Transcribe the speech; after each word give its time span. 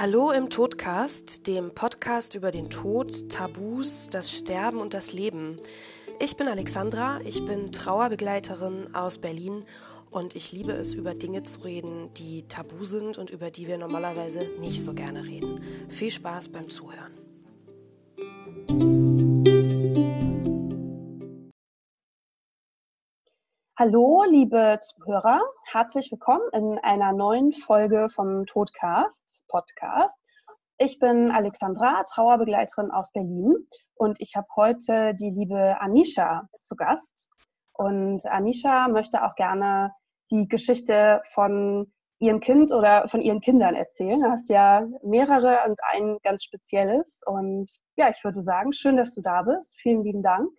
Hallo 0.00 0.30
im 0.30 0.48
Todcast, 0.48 1.46
dem 1.46 1.74
Podcast 1.74 2.34
über 2.34 2.50
den 2.50 2.70
Tod, 2.70 3.28
Tabus, 3.28 4.08
das 4.10 4.32
Sterben 4.32 4.78
und 4.78 4.94
das 4.94 5.12
Leben. 5.12 5.60
Ich 6.18 6.38
bin 6.38 6.48
Alexandra, 6.48 7.20
ich 7.26 7.44
bin 7.44 7.70
Trauerbegleiterin 7.70 8.94
aus 8.94 9.18
Berlin 9.18 9.66
und 10.10 10.34
ich 10.36 10.52
liebe 10.52 10.72
es, 10.72 10.94
über 10.94 11.12
Dinge 11.12 11.42
zu 11.42 11.60
reden, 11.60 12.14
die 12.14 12.44
tabu 12.48 12.82
sind 12.84 13.18
und 13.18 13.28
über 13.28 13.50
die 13.50 13.66
wir 13.66 13.76
normalerweise 13.76 14.48
nicht 14.58 14.82
so 14.82 14.94
gerne 14.94 15.26
reden. 15.26 15.60
Viel 15.90 16.10
Spaß 16.10 16.48
beim 16.48 16.70
Zuhören. 16.70 17.19
Hallo, 23.82 24.24
liebe 24.28 24.78
Zuhörer, 24.78 25.40
herzlich 25.72 26.12
willkommen 26.12 26.46
in 26.52 26.78
einer 26.82 27.14
neuen 27.14 27.50
Folge 27.50 28.10
vom 28.10 28.44
Todcast 28.44 29.42
Podcast. 29.48 30.14
Ich 30.76 30.98
bin 30.98 31.30
Alexandra, 31.30 32.04
Trauerbegleiterin 32.04 32.90
aus 32.90 33.10
Berlin 33.10 33.56
und 33.94 34.20
ich 34.20 34.36
habe 34.36 34.46
heute 34.54 35.14
die 35.14 35.30
liebe 35.30 35.80
Anisha 35.80 36.46
zu 36.58 36.76
Gast. 36.76 37.30
Und 37.72 38.26
Anisha 38.26 38.88
möchte 38.88 39.24
auch 39.24 39.34
gerne 39.34 39.94
die 40.30 40.46
Geschichte 40.46 41.22
von 41.32 41.90
ihrem 42.18 42.40
Kind 42.40 42.72
oder 42.72 43.08
von 43.08 43.22
ihren 43.22 43.40
Kindern 43.40 43.74
erzählen. 43.74 44.20
Du 44.20 44.30
hast 44.30 44.50
ja 44.50 44.86
mehrere 45.02 45.66
und 45.66 45.80
ein 45.90 46.18
ganz 46.22 46.44
spezielles. 46.44 47.22
Und 47.24 47.70
ja, 47.96 48.10
ich 48.10 48.22
würde 48.24 48.42
sagen, 48.42 48.74
schön, 48.74 48.98
dass 48.98 49.14
du 49.14 49.22
da 49.22 49.40
bist. 49.40 49.74
Vielen 49.78 50.04
lieben 50.04 50.22
Dank. 50.22 50.50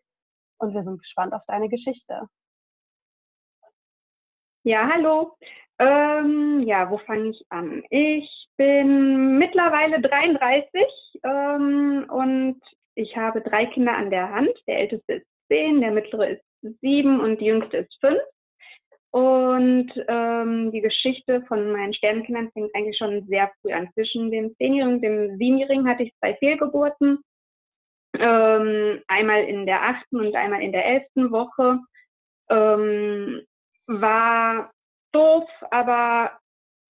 Und 0.57 0.73
wir 0.73 0.81
sind 0.81 0.97
gespannt 0.97 1.35
auf 1.35 1.43
deine 1.45 1.69
Geschichte. 1.69 2.27
Ja, 4.63 4.87
hallo. 4.93 5.35
Ähm, 5.79 6.61
ja, 6.67 6.91
wo 6.91 6.99
fange 6.99 7.31
ich 7.31 7.43
an? 7.49 7.83
Ich 7.89 8.29
bin 8.57 9.39
mittlerweile 9.39 9.99
33 9.99 10.83
ähm, 11.23 12.05
und 12.07 12.61
ich 12.93 13.17
habe 13.17 13.41
drei 13.41 13.65
Kinder 13.65 13.97
an 13.97 14.11
der 14.11 14.29
Hand. 14.29 14.51
Der 14.67 14.77
älteste 14.81 15.13
ist 15.13 15.27
zehn, 15.47 15.81
der 15.81 15.89
mittlere 15.91 16.29
ist 16.29 16.43
sieben 16.81 17.19
und 17.19 17.41
die 17.41 17.45
jüngste 17.45 17.77
ist 17.77 17.97
fünf. 18.01 18.21
Und 19.09 19.91
ähm, 20.07 20.71
die 20.71 20.81
Geschichte 20.81 21.41
von 21.47 21.71
meinen 21.71 21.95
Sternenkindern 21.95 22.51
fängt 22.51 22.75
eigentlich 22.75 22.97
schon 22.97 23.25
sehr 23.27 23.51
früh 23.61 23.73
an. 23.73 23.89
Zwischen 23.93 24.29
dem 24.29 24.55
Zehnjährigen 24.57 24.95
und 24.95 25.01
dem 25.01 25.37
Siebenjährigen 25.37 25.89
hatte 25.89 26.03
ich 26.03 26.13
zwei 26.19 26.35
Fehlgeburten. 26.35 27.17
Ähm, 28.19 29.01
einmal 29.07 29.43
in 29.43 29.65
der 29.65 29.81
achten 29.81 30.19
und 30.19 30.35
einmal 30.35 30.61
in 30.61 30.71
der 30.71 30.85
elften 30.85 31.31
Woche. 31.31 31.79
Ähm, 32.51 33.41
war 33.99 34.71
doof, 35.11 35.49
aber 35.71 36.31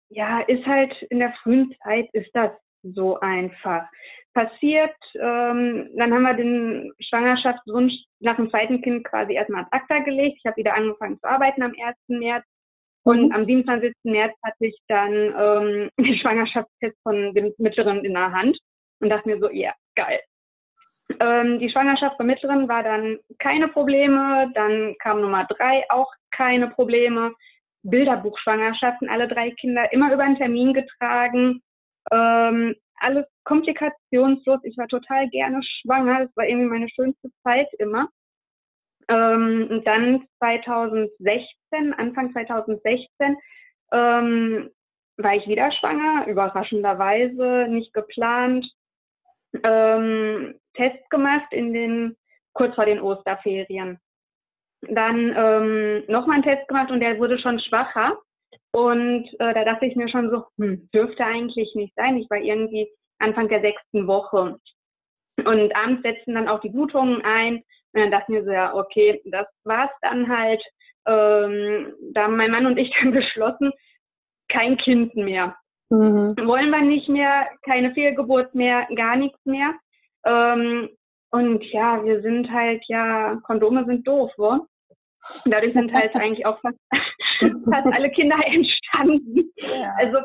ja, 0.08 0.40
ist 0.40 0.64
halt 0.66 0.94
in 1.10 1.18
der 1.18 1.34
frühen 1.42 1.74
Zeit 1.82 2.08
ist 2.12 2.30
das 2.32 2.52
so 2.82 3.18
einfach 3.20 3.88
passiert. 4.32 4.94
Ähm, 5.14 5.90
dann 5.96 6.12
haben 6.12 6.22
wir 6.22 6.34
den 6.34 6.92
Schwangerschaftswunsch 7.00 7.94
nach 8.20 8.36
dem 8.36 8.50
zweiten 8.50 8.82
Kind 8.82 9.04
quasi 9.04 9.34
erstmal 9.34 9.62
ad 9.62 9.70
acta 9.72 9.98
gelegt. 10.00 10.38
Ich 10.38 10.46
habe 10.46 10.58
wieder 10.58 10.74
angefangen 10.74 11.18
zu 11.18 11.28
arbeiten 11.28 11.62
am 11.62 11.72
1. 11.72 11.96
März. 12.08 12.44
Und 13.02 13.26
mhm. 13.26 13.32
am 13.32 13.46
27. 13.46 13.94
März 14.04 14.34
hatte 14.42 14.66
ich 14.66 14.78
dann 14.88 15.12
ähm, 15.12 15.90
den 15.98 16.18
Schwangerschaftstest 16.18 16.96
von 17.02 17.34
dem 17.34 17.52
Mittleren 17.58 18.04
in 18.04 18.12
der 18.12 18.32
Hand 18.32 18.58
und 19.00 19.08
dachte 19.08 19.28
mir 19.28 19.38
so, 19.38 19.50
ja, 19.50 19.72
geil. 19.94 20.20
Ähm, 21.20 21.58
die 21.58 21.70
Schwangerschaft 21.70 22.18
der 22.18 22.26
Mittleren 22.26 22.68
war 22.68 22.82
dann 22.82 23.18
keine 23.38 23.68
Probleme. 23.68 24.50
Dann 24.54 24.96
kam 24.98 25.20
Nummer 25.20 25.44
drei 25.44 25.84
auch 25.90 26.12
keine 26.30 26.68
Probleme. 26.68 27.32
Bilderbuchschwangerschaften, 27.82 29.08
alle 29.08 29.28
drei 29.28 29.52
Kinder 29.52 29.92
immer 29.92 30.12
über 30.12 30.24
einen 30.24 30.36
Termin 30.36 30.74
getragen. 30.74 31.62
Ähm, 32.10 32.74
alles 32.98 33.26
komplikationslos. 33.44 34.60
Ich 34.64 34.76
war 34.76 34.88
total 34.88 35.28
gerne 35.28 35.60
schwanger. 35.62 36.24
Das 36.26 36.36
war 36.36 36.46
irgendwie 36.46 36.68
meine 36.68 36.88
schönste 36.88 37.30
Zeit 37.42 37.68
immer. 37.78 38.08
Ähm, 39.08 39.68
und 39.70 39.86
dann 39.86 40.26
2016, 40.38 41.94
Anfang 41.94 42.32
2016, 42.32 43.36
ähm, 43.92 44.70
war 45.18 45.34
ich 45.34 45.46
wieder 45.46 45.70
schwanger, 45.72 46.26
überraschenderweise, 46.26 47.66
nicht 47.70 47.92
geplant. 47.94 48.66
Ähm, 49.62 50.58
Test 50.74 51.08
gemacht 51.10 51.52
in 51.52 51.72
den, 51.72 52.16
kurz 52.52 52.74
vor 52.74 52.84
den 52.84 53.00
Osterferien 53.00 53.98
dann 54.82 55.34
ähm, 55.36 56.04
nochmal 56.08 56.36
einen 56.36 56.44
Test 56.44 56.68
gemacht 56.68 56.90
und 56.90 57.00
der 57.00 57.18
wurde 57.18 57.38
schon 57.38 57.58
schwacher. 57.60 58.18
Und 58.72 59.28
äh, 59.40 59.54
da 59.54 59.64
dachte 59.64 59.86
ich 59.86 59.96
mir 59.96 60.08
schon 60.08 60.30
so, 60.30 60.44
hm, 60.58 60.88
dürfte 60.92 61.24
eigentlich 61.24 61.74
nicht 61.74 61.94
sein. 61.96 62.16
Ich 62.16 62.28
war 62.30 62.38
irgendwie 62.38 62.88
Anfang 63.18 63.48
der 63.48 63.60
sechsten 63.60 64.06
Woche. 64.06 64.58
Und 65.38 65.76
abends 65.76 66.02
setzten 66.02 66.34
dann 66.34 66.48
auch 66.48 66.60
die 66.60 66.70
Blutungen 66.70 67.22
ein. 67.22 67.56
Und 67.56 68.00
dann 68.00 68.10
dachte 68.10 68.24
ich 68.28 68.38
mir 68.38 68.44
so, 68.44 68.50
ja, 68.50 68.74
okay, 68.74 69.20
das 69.24 69.46
war's 69.64 69.90
dann 70.02 70.28
halt. 70.28 70.62
Ähm, 71.06 71.94
da 72.12 72.24
haben 72.24 72.36
mein 72.36 72.50
Mann 72.50 72.66
und 72.66 72.78
ich 72.78 72.92
dann 73.00 73.12
beschlossen, 73.12 73.72
kein 74.48 74.76
Kind 74.76 75.14
mehr. 75.16 75.56
Mhm. 75.90 76.34
Wollen 76.44 76.70
wir 76.70 76.82
nicht 76.82 77.08
mehr, 77.08 77.48
keine 77.62 77.92
Fehlgeburt 77.92 78.54
mehr, 78.54 78.86
gar 78.94 79.16
nichts 79.16 79.38
mehr. 79.44 79.74
Ähm, 80.24 80.88
und 81.30 81.62
ja, 81.64 82.04
wir 82.04 82.22
sind 82.22 82.50
halt, 82.50 82.82
ja, 82.88 83.36
Kondome 83.44 83.84
sind 83.84 84.06
doof, 84.06 84.32
wo? 84.36 84.66
Dadurch 85.44 85.74
sind 85.74 85.92
halt 85.92 86.14
eigentlich 86.16 86.46
auch 86.46 86.60
fast, 86.60 86.78
fast 87.70 87.92
alle 87.92 88.10
Kinder 88.10 88.38
entstanden. 88.44 89.50
Ja. 89.56 89.94
Also 89.98 90.18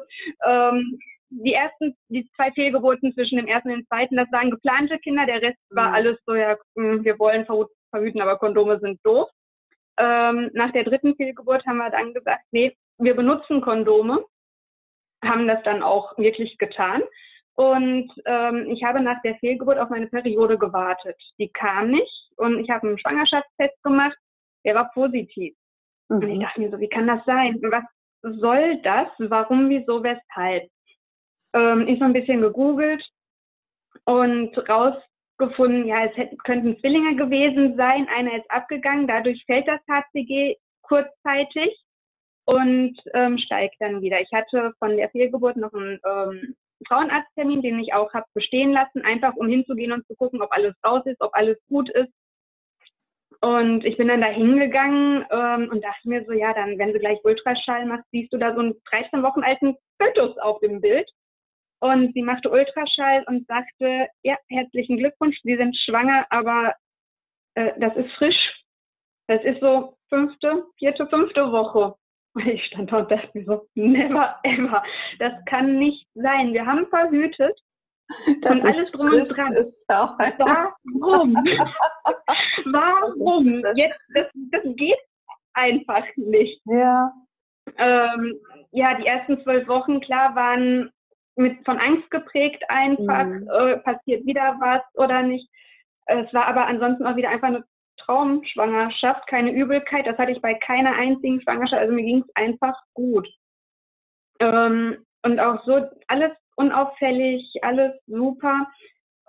ähm, 0.45 0.97
die 1.29 1.53
ersten, 1.53 1.95
die 2.09 2.29
zwei 2.35 2.51
Fehlgeburten 2.51 3.13
zwischen 3.13 3.37
dem 3.37 3.47
ersten 3.47 3.69
und 3.69 3.79
dem 3.79 3.87
zweiten, 3.87 4.17
das 4.17 4.31
waren 4.31 4.51
geplante 4.51 4.99
Kinder, 4.99 5.25
der 5.25 5.41
Rest 5.41 5.59
mhm. 5.69 5.75
war 5.75 5.93
alles 5.93 6.17
so, 6.25 6.35
ja, 6.35 6.57
hm, 6.75 7.03
wir 7.03 7.17
wollen 7.19 7.45
verhüten, 7.45 8.21
aber 8.21 8.37
Kondome 8.37 8.79
sind 8.79 8.99
doof. 9.03 9.29
Ähm, 9.97 10.49
nach 10.53 10.71
der 10.71 10.83
dritten 10.83 11.15
Fehlgeburt 11.15 11.65
haben 11.65 11.77
wir 11.77 11.89
dann 11.89 12.13
gesagt, 12.13 12.43
nee, 12.51 12.75
wir 12.97 13.15
benutzen 13.15 13.61
Kondome, 13.61 14.23
haben 15.23 15.47
das 15.47 15.61
dann 15.63 15.83
auch 15.83 16.17
wirklich 16.17 16.57
getan. 16.57 17.01
Und 17.55 18.11
ähm, 18.25 18.67
ich 18.69 18.83
habe 18.83 19.01
nach 19.01 19.21
der 19.23 19.35
Fehlgeburt 19.35 19.77
auf 19.77 19.89
meine 19.89 20.07
Periode 20.07 20.57
gewartet. 20.57 21.17
Die 21.37 21.49
kam 21.49 21.91
nicht 21.91 22.29
und 22.37 22.59
ich 22.59 22.69
habe 22.69 22.87
einen 22.87 22.97
Schwangerschaftstest 22.97 23.83
gemacht 23.83 24.17
der 24.65 24.75
war 24.75 24.91
positiv. 24.93 25.55
Mhm. 26.09 26.17
Und 26.17 26.29
ich 26.29 26.35
mhm. 26.35 26.41
dachte 26.41 26.61
mir 26.61 26.71
so, 26.71 26.79
wie 26.79 26.89
kann 26.89 27.07
das 27.07 27.23
sein? 27.25 27.59
Was 27.61 27.83
soll 28.21 28.81
das? 28.81 29.07
Warum, 29.17 29.69
wieso, 29.69 30.03
weshalb? 30.03 30.69
Ähm, 31.53 31.87
ich 31.87 31.99
so 31.99 32.05
ein 32.05 32.13
bisschen 32.13 32.41
gegoogelt 32.41 33.03
und 34.05 34.55
rausgefunden, 34.69 35.85
ja, 35.85 36.05
es 36.05 36.15
hätten, 36.15 36.37
könnten 36.37 36.79
Zwillinge 36.79 37.15
gewesen 37.15 37.75
sein. 37.75 38.07
Einer 38.15 38.37
ist 38.37 38.49
abgegangen, 38.49 39.07
dadurch 39.07 39.43
fällt 39.45 39.67
das 39.67 39.81
HCG 39.89 40.55
kurzzeitig 40.81 41.77
und 42.45 42.97
ähm, 43.13 43.37
steigt 43.37 43.75
dann 43.79 44.01
wieder. 44.01 44.19
Ich 44.21 44.31
hatte 44.31 44.73
von 44.79 44.97
der 44.97 45.09
Fehlgeburt 45.09 45.57
noch 45.57 45.73
einen 45.73 45.99
ähm, 46.05 46.55
Frauenarzttermin, 46.87 47.61
den 47.61 47.79
ich 47.79 47.93
auch 47.93 48.13
habe 48.13 48.25
bestehen 48.33 48.71
lassen, 48.71 49.03
einfach 49.03 49.35
um 49.35 49.47
hinzugehen 49.47 49.91
und 49.91 50.05
zu 50.07 50.15
gucken, 50.15 50.41
ob 50.41 50.51
alles 50.51 50.75
raus 50.85 51.03
ist, 51.05 51.21
ob 51.21 51.33
alles 51.35 51.57
gut 51.67 51.89
ist. 51.89 52.11
Und 53.41 53.83
ich 53.85 53.97
bin 53.97 54.07
dann 54.07 54.21
da 54.21 54.27
hingegangen 54.27 55.25
ähm, 55.31 55.69
und 55.71 55.83
dachte 55.83 56.07
mir 56.07 56.23
so, 56.25 56.31
ja, 56.31 56.53
dann, 56.53 56.77
wenn 56.77 56.93
sie 56.93 56.99
gleich 56.99 57.19
Ultraschall 57.23 57.85
macht, 57.85 58.03
siehst 58.11 58.31
du 58.31 58.37
da 58.37 58.53
so 58.53 58.59
einen 58.59 58.75
13 58.89 59.23
Wochen 59.23 59.41
alten 59.41 59.75
Fötus 59.99 60.37
auf 60.37 60.59
dem 60.59 60.79
Bild. 60.79 61.09
Und 61.79 62.13
sie 62.13 62.21
machte 62.21 62.51
Ultraschall 62.51 63.23
und 63.27 63.47
sagte, 63.47 64.07
ja, 64.21 64.37
herzlichen 64.49 64.97
Glückwunsch, 64.97 65.39
Sie 65.41 65.57
sind 65.57 65.75
schwanger, 65.75 66.27
aber 66.29 66.75
äh, 67.55 67.71
das 67.79 67.95
ist 67.95 68.11
frisch. 68.13 68.63
Das 69.27 69.43
ist 69.43 69.59
so 69.61 69.97
fünfte, 70.09 70.65
vierte, 70.77 71.07
fünfte 71.07 71.51
Woche. 71.51 71.95
Und 72.33 72.47
ich 72.47 72.63
stand 72.65 72.91
da 72.91 72.99
und 72.99 73.11
dachte 73.11 73.29
mir 73.33 73.45
so, 73.45 73.67
never 73.75 74.35
ever. 74.43 74.83
Das 75.19 75.33
kann 75.45 75.77
nicht 75.77 76.07
sein. 76.13 76.53
Wir 76.53 76.65
haben 76.65 76.87
verhütet 76.87 77.59
das 78.41 78.63
und 78.63 78.71
alles 78.71 78.91
drum 78.91 79.07
und 79.07 79.37
dran. 79.37 79.55
Warum? 79.87 81.33
Warum? 82.65 83.61
Das 83.61 83.77
Jetzt, 83.79 83.99
das, 84.13 84.27
das 84.51 84.61
geht 84.75 84.99
einfach 85.53 86.05
nicht. 86.15 86.61
Ja. 86.65 87.13
Ähm, 87.77 88.39
ja, 88.71 88.95
die 88.95 89.05
ersten 89.05 89.41
zwölf 89.43 89.67
Wochen, 89.67 90.01
klar, 90.01 90.35
waren 90.35 90.91
mit 91.35 91.63
von 91.65 91.79
Angst 91.79 92.09
geprägt 92.11 92.63
einfach, 92.69 93.25
mhm. 93.25 93.49
äh, 93.49 93.77
passiert 93.77 94.25
wieder 94.25 94.57
was 94.59 94.81
oder 94.95 95.21
nicht. 95.21 95.49
Es 96.05 96.33
war 96.33 96.45
aber 96.47 96.67
ansonsten 96.67 97.05
auch 97.05 97.15
wieder 97.15 97.29
einfach 97.29 97.47
eine 97.47 97.63
Traumschwangerschaft, 98.11 99.25
keine 99.27 99.51
Übelkeit. 99.53 100.05
Das 100.05 100.17
hatte 100.17 100.31
ich 100.31 100.41
bei 100.41 100.53
keiner 100.55 100.93
einzigen 100.93 101.41
Schwangerschaft. 101.41 101.81
Also 101.81 101.93
mir 101.93 102.03
ging 102.03 102.23
es 102.27 102.35
einfach 102.35 102.75
gut. 102.93 103.27
Ähm, 104.39 105.05
und 105.23 105.39
auch 105.39 105.63
so 105.65 105.87
alles 106.07 106.31
unauffällig, 106.55 107.43
alles 107.61 107.93
super. 108.07 108.67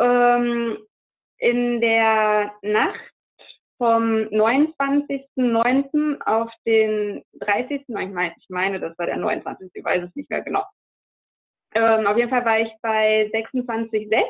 Ähm, 0.01 0.79
in 1.39 1.81
der 1.81 2.53
Nacht 2.63 3.13
vom 3.79 4.29
29.09. 4.31 6.21
auf 6.23 6.51
den 6.67 7.23
30. 7.41 7.83
Ich 7.83 7.89
meine, 7.89 8.35
ich 8.37 8.49
meine, 8.49 8.81
das 8.81 8.97
war 8.99 9.07
der 9.07 9.17
29. 9.17 9.71
Ich 9.75 9.85
weiß 9.85 10.05
es 10.05 10.15
nicht 10.17 10.31
mehr 10.31 10.43
genau. 10.43 10.65
Ähm, 11.75 12.07
auf 12.07 12.17
jeden 12.17 12.31
Fall 12.31 12.45
war 12.45 12.61
ich 12.61 12.71
bei 12.81 13.31
26,6. 13.33 14.23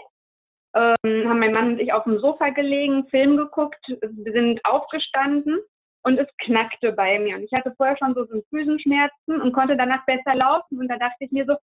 Ähm, 0.75 1.29
haben 1.29 1.39
mein 1.39 1.53
Mann 1.53 1.73
und 1.73 1.81
ich 1.81 1.93
auf 1.93 2.05
dem 2.05 2.19
Sofa 2.19 2.49
gelegen, 2.51 3.07
Film 3.09 3.37
geguckt, 3.37 3.85
sind 4.25 4.65
aufgestanden 4.65 5.61
und 6.03 6.19
es 6.19 6.29
knackte 6.39 6.93
bei 6.93 7.19
mir. 7.19 7.37
Und 7.37 7.43
ich 7.43 7.53
hatte 7.53 7.75
vorher 7.77 7.97
schon 7.97 8.15
so 8.15 8.27
Füßenschmerzen 8.49 9.41
und 9.41 9.53
konnte 9.53 9.77
danach 9.77 10.05
besser 10.07 10.35
laufen. 10.35 10.79
Und 10.79 10.89
da 10.89 10.97
dachte 10.97 11.25
ich 11.25 11.31
mir 11.31 11.45
so, 11.45 11.57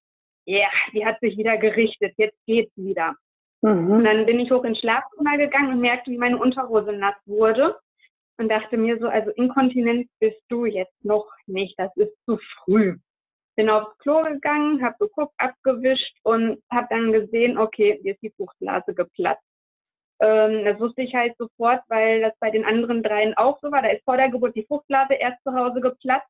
ja, 0.46 0.58
yeah, 0.58 0.70
die 0.92 1.06
hat 1.06 1.18
sich 1.20 1.36
wieder 1.36 1.56
gerichtet, 1.56 2.14
jetzt 2.16 2.38
geht's 2.46 2.72
wieder. 2.76 3.14
Mhm. 3.62 3.90
Und 3.90 4.04
dann 4.04 4.26
bin 4.26 4.40
ich 4.40 4.50
hoch 4.50 4.64
ins 4.64 4.78
Schlafzimmer 4.78 5.36
gegangen 5.38 5.72
und 5.72 5.80
merkte, 5.80 6.10
wie 6.10 6.18
meine 6.18 6.38
Unterhose 6.38 6.92
nass 6.92 7.16
wurde. 7.26 7.76
Und 8.38 8.50
dachte 8.50 8.76
mir 8.76 8.98
so, 8.98 9.08
also 9.08 9.30
Inkontinenz 9.30 10.08
bist 10.20 10.40
du 10.48 10.66
jetzt 10.66 11.04
noch 11.04 11.26
nicht, 11.46 11.78
das 11.78 11.90
ist 11.96 12.12
zu 12.26 12.38
früh. 12.58 12.98
Bin 13.56 13.70
aufs 13.70 13.96
Klo 13.98 14.22
gegangen, 14.22 14.82
habe 14.82 14.96
geguckt, 14.98 15.34
abgewischt 15.38 16.16
und 16.22 16.62
habe 16.70 16.86
dann 16.90 17.12
gesehen, 17.12 17.58
okay, 17.58 17.98
hier 18.02 18.12
ist 18.12 18.22
die 18.22 18.32
Fruchtblase 18.36 18.94
geplatzt. 18.94 19.42
Ähm, 20.20 20.64
das 20.64 20.78
wusste 20.78 21.02
ich 21.02 21.14
halt 21.14 21.36
sofort, 21.38 21.82
weil 21.88 22.20
das 22.20 22.32
bei 22.38 22.50
den 22.50 22.64
anderen 22.64 23.02
dreien 23.02 23.34
auch 23.36 23.58
so 23.60 23.70
war. 23.70 23.82
Da 23.82 23.88
ist 23.88 24.04
vor 24.04 24.16
der 24.16 24.30
Geburt 24.30 24.56
die 24.56 24.66
Fruchtblase 24.66 25.14
erst 25.14 25.42
zu 25.42 25.54
Hause 25.54 25.80
geplatzt. 25.80 26.28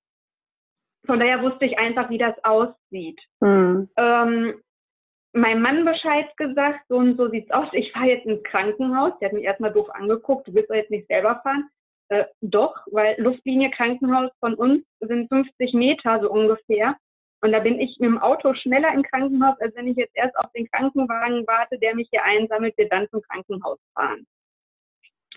Von 1.04 1.20
daher 1.20 1.42
wusste 1.42 1.66
ich 1.66 1.78
einfach, 1.78 2.10
wie 2.10 2.18
das 2.18 2.34
aussieht. 2.44 3.20
Mhm. 3.40 3.88
Ähm, 3.96 4.60
meinem 5.32 5.62
Mann 5.62 5.84
Bescheid 5.84 6.36
gesagt, 6.36 6.80
so 6.88 6.96
und 6.96 7.16
so 7.16 7.28
sieht's 7.28 7.50
aus. 7.50 7.68
Ich 7.72 7.92
fahre 7.92 8.08
jetzt 8.08 8.26
ins 8.26 8.42
Krankenhaus. 8.42 9.12
Der 9.20 9.28
hat 9.28 9.34
mich 9.34 9.44
erstmal 9.44 9.72
doof 9.72 9.88
angeguckt. 9.90 10.48
Du 10.48 10.54
willst 10.54 10.70
doch 10.70 10.74
jetzt 10.74 10.90
nicht 10.90 11.06
selber 11.06 11.40
fahren. 11.42 11.68
Äh, 12.08 12.24
doch, 12.40 12.74
weil 12.90 13.20
Luftlinie 13.20 13.70
Krankenhaus 13.70 14.30
von 14.40 14.54
uns 14.54 14.84
sind 15.00 15.28
50 15.28 15.74
Meter 15.74 16.20
so 16.20 16.30
ungefähr. 16.30 16.96
Und 17.46 17.52
da 17.52 17.60
bin 17.60 17.78
ich 17.78 17.96
mit 18.00 18.10
dem 18.10 18.18
Auto 18.18 18.54
schneller 18.54 18.92
im 18.92 19.04
Krankenhaus, 19.04 19.54
als 19.60 19.72
wenn 19.76 19.86
ich 19.86 19.96
jetzt 19.96 20.16
erst 20.16 20.36
auf 20.36 20.50
den 20.50 20.68
Krankenwagen 20.68 21.46
warte, 21.46 21.78
der 21.78 21.94
mich 21.94 22.08
hier 22.10 22.24
einsammelt, 22.24 22.76
wir 22.76 22.88
dann 22.88 23.08
zum 23.10 23.22
Krankenhaus 23.22 23.78
fahren. 23.94 24.26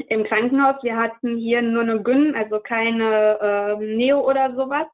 Im 0.07 0.23
Krankenhaus, 0.23 0.81
wir 0.81 0.97
hatten 0.97 1.37
hier 1.37 1.61
nur 1.61 1.83
eine 1.83 2.01
Gyn, 2.01 2.33
also 2.33 2.61
keine 2.61 3.37
ähm, 3.39 3.95
Neo 3.95 4.27
oder 4.27 4.55
sowas, 4.55 4.87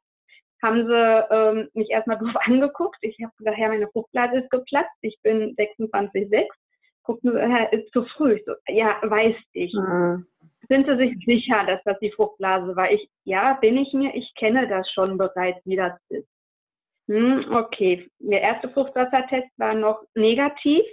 haben 0.61 0.87
sie 0.87 1.25
ähm, 1.31 1.69
mich 1.73 1.89
erstmal 1.89 2.17
doof 2.19 2.35
angeguckt. 2.45 2.97
Ich 2.99 3.17
habe 3.23 3.31
gesagt, 3.37 3.59
ja, 3.59 3.69
meine 3.69 3.87
Fruchtblase 3.87 4.39
ist 4.39 4.51
geplatzt, 4.51 4.97
ich 4.99 5.17
bin 5.23 5.55
26,6. 5.55 6.47
Gucken 7.03 7.31
sie, 7.31 7.39
Herr, 7.39 7.71
ist 7.71 7.93
zu 7.93 8.03
früh. 8.17 8.33
Ich 8.33 8.43
so, 8.43 8.55
ja, 8.67 8.99
weiß 9.03 9.35
ich. 9.53 9.73
Mhm. 9.73 10.27
Sind 10.67 10.85
Sie 10.85 10.97
sich 10.97 11.15
sicher, 11.25 11.63
dass 11.65 11.81
das 11.85 11.97
die 11.99 12.11
Fruchtblase 12.11 12.75
war? 12.75 12.91
Ich, 12.91 13.07
ja, 13.23 13.53
bin 13.53 13.77
ich 13.77 13.93
mir. 13.93 14.13
Ich 14.15 14.33
kenne 14.35 14.67
das 14.67 14.91
schon 14.91 15.17
bereits, 15.17 15.65
wie 15.65 15.77
das 15.77 15.93
ist. 16.09 16.27
Hm, 17.07 17.53
okay, 17.53 18.09
der 18.19 18.41
erste 18.41 18.69
Fruchtwassertest 18.69 19.47
war 19.57 19.73
noch 19.73 20.01
negativ. 20.15 20.83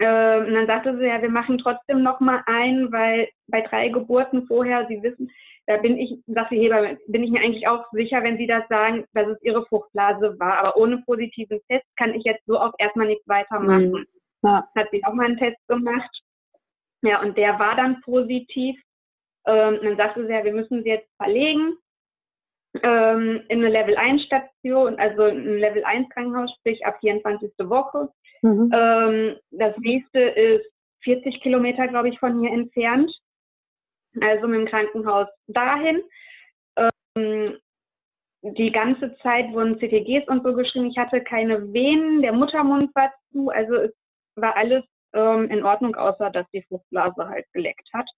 Ähm, 0.00 0.46
und 0.46 0.54
dann 0.54 0.66
sagte 0.66 0.96
sie, 0.98 1.04
ja, 1.04 1.20
wir 1.20 1.28
machen 1.28 1.58
trotzdem 1.58 2.02
noch 2.02 2.20
mal 2.20 2.42
einen, 2.46 2.90
weil 2.92 3.28
bei 3.46 3.60
drei 3.60 3.88
Geburten 3.88 4.46
vorher, 4.46 4.86
Sie 4.88 5.02
wissen, 5.02 5.30
da 5.66 5.76
bin 5.76 5.98
ich, 5.98 6.18
sagte 6.26 6.54
Heber, 6.54 6.96
bin 7.08 7.24
ich 7.24 7.30
mir 7.30 7.40
eigentlich 7.40 7.68
auch 7.68 7.84
sicher, 7.92 8.22
wenn 8.22 8.36
Sie 8.36 8.46
das 8.46 8.66
sagen, 8.68 9.04
dass 9.12 9.28
es 9.28 9.42
Ihre 9.42 9.66
Fruchtblase 9.66 10.38
war. 10.38 10.58
Aber 10.58 10.76
ohne 10.76 10.98
positiven 10.98 11.60
Test 11.68 11.84
kann 11.96 12.14
ich 12.14 12.24
jetzt 12.24 12.44
so 12.46 12.58
auch 12.58 12.72
erstmal 12.78 13.06
nichts 13.06 13.26
weitermachen. 13.28 13.90
Mhm. 13.90 14.06
Ja. 14.42 14.68
Hat 14.76 14.88
sie 14.90 15.04
auch 15.04 15.12
mal 15.12 15.26
einen 15.26 15.38
Test 15.38 15.58
gemacht. 15.68 16.10
Ja, 17.02 17.20
und 17.20 17.36
der 17.36 17.58
war 17.58 17.76
dann 17.76 18.00
positiv. 18.02 18.80
Ähm, 19.46 19.78
dann 19.82 19.96
sagte 19.96 20.26
sie, 20.26 20.32
ja, 20.32 20.44
wir 20.44 20.52
müssen 20.52 20.82
sie 20.82 20.88
jetzt 20.88 21.10
verlegen 21.16 21.76
ähm, 22.82 23.42
in 23.48 23.58
eine 23.58 23.68
Level 23.68 23.96
1 23.96 24.22
Station, 24.22 24.98
also 24.98 25.24
ein 25.24 25.58
Level 25.58 25.84
1 25.84 26.08
Krankenhaus, 26.10 26.50
sprich 26.58 26.84
ab 26.84 26.98
24. 27.00 27.52
Woche. 27.58 28.08
Mhm. 28.42 28.70
Ähm, 28.72 29.36
das 29.50 29.76
nächste 29.78 30.20
ist 30.20 30.66
40 31.02 31.40
Kilometer, 31.40 31.88
glaube 31.88 32.08
ich, 32.08 32.18
von 32.18 32.40
hier 32.40 32.50
entfernt. 32.50 33.10
Also 34.20 34.48
mit 34.48 34.60
dem 34.60 34.66
Krankenhaus 34.66 35.28
dahin. 35.46 36.02
Ähm, 36.76 37.58
die 38.42 38.70
ganze 38.70 39.16
Zeit 39.18 39.52
wurden 39.52 39.78
CTGs 39.78 40.28
und 40.28 40.44
so 40.44 40.54
geschrieben. 40.54 40.86
Ich 40.86 40.98
hatte 40.98 41.22
keine 41.22 41.72
Venen, 41.72 42.22
der 42.22 42.32
Muttermund 42.32 42.94
war 42.94 43.12
zu, 43.32 43.50
also 43.50 43.74
es 43.74 43.92
war 44.36 44.56
alles 44.56 44.84
ähm, 45.14 45.50
in 45.50 45.64
Ordnung, 45.64 45.96
außer 45.96 46.30
dass 46.30 46.46
die 46.52 46.62
Fruchtblase 46.62 47.28
halt 47.28 47.46
geleckt 47.52 47.88
hat. 47.92 48.08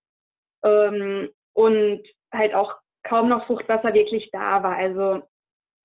Ähm, 0.64 1.30
und 1.54 2.02
halt 2.32 2.54
auch 2.54 2.74
kaum 3.08 3.28
noch 3.28 3.46
Fruchtwasser 3.46 3.94
wirklich 3.94 4.30
da 4.32 4.62
war. 4.62 4.76
Also 4.76 5.22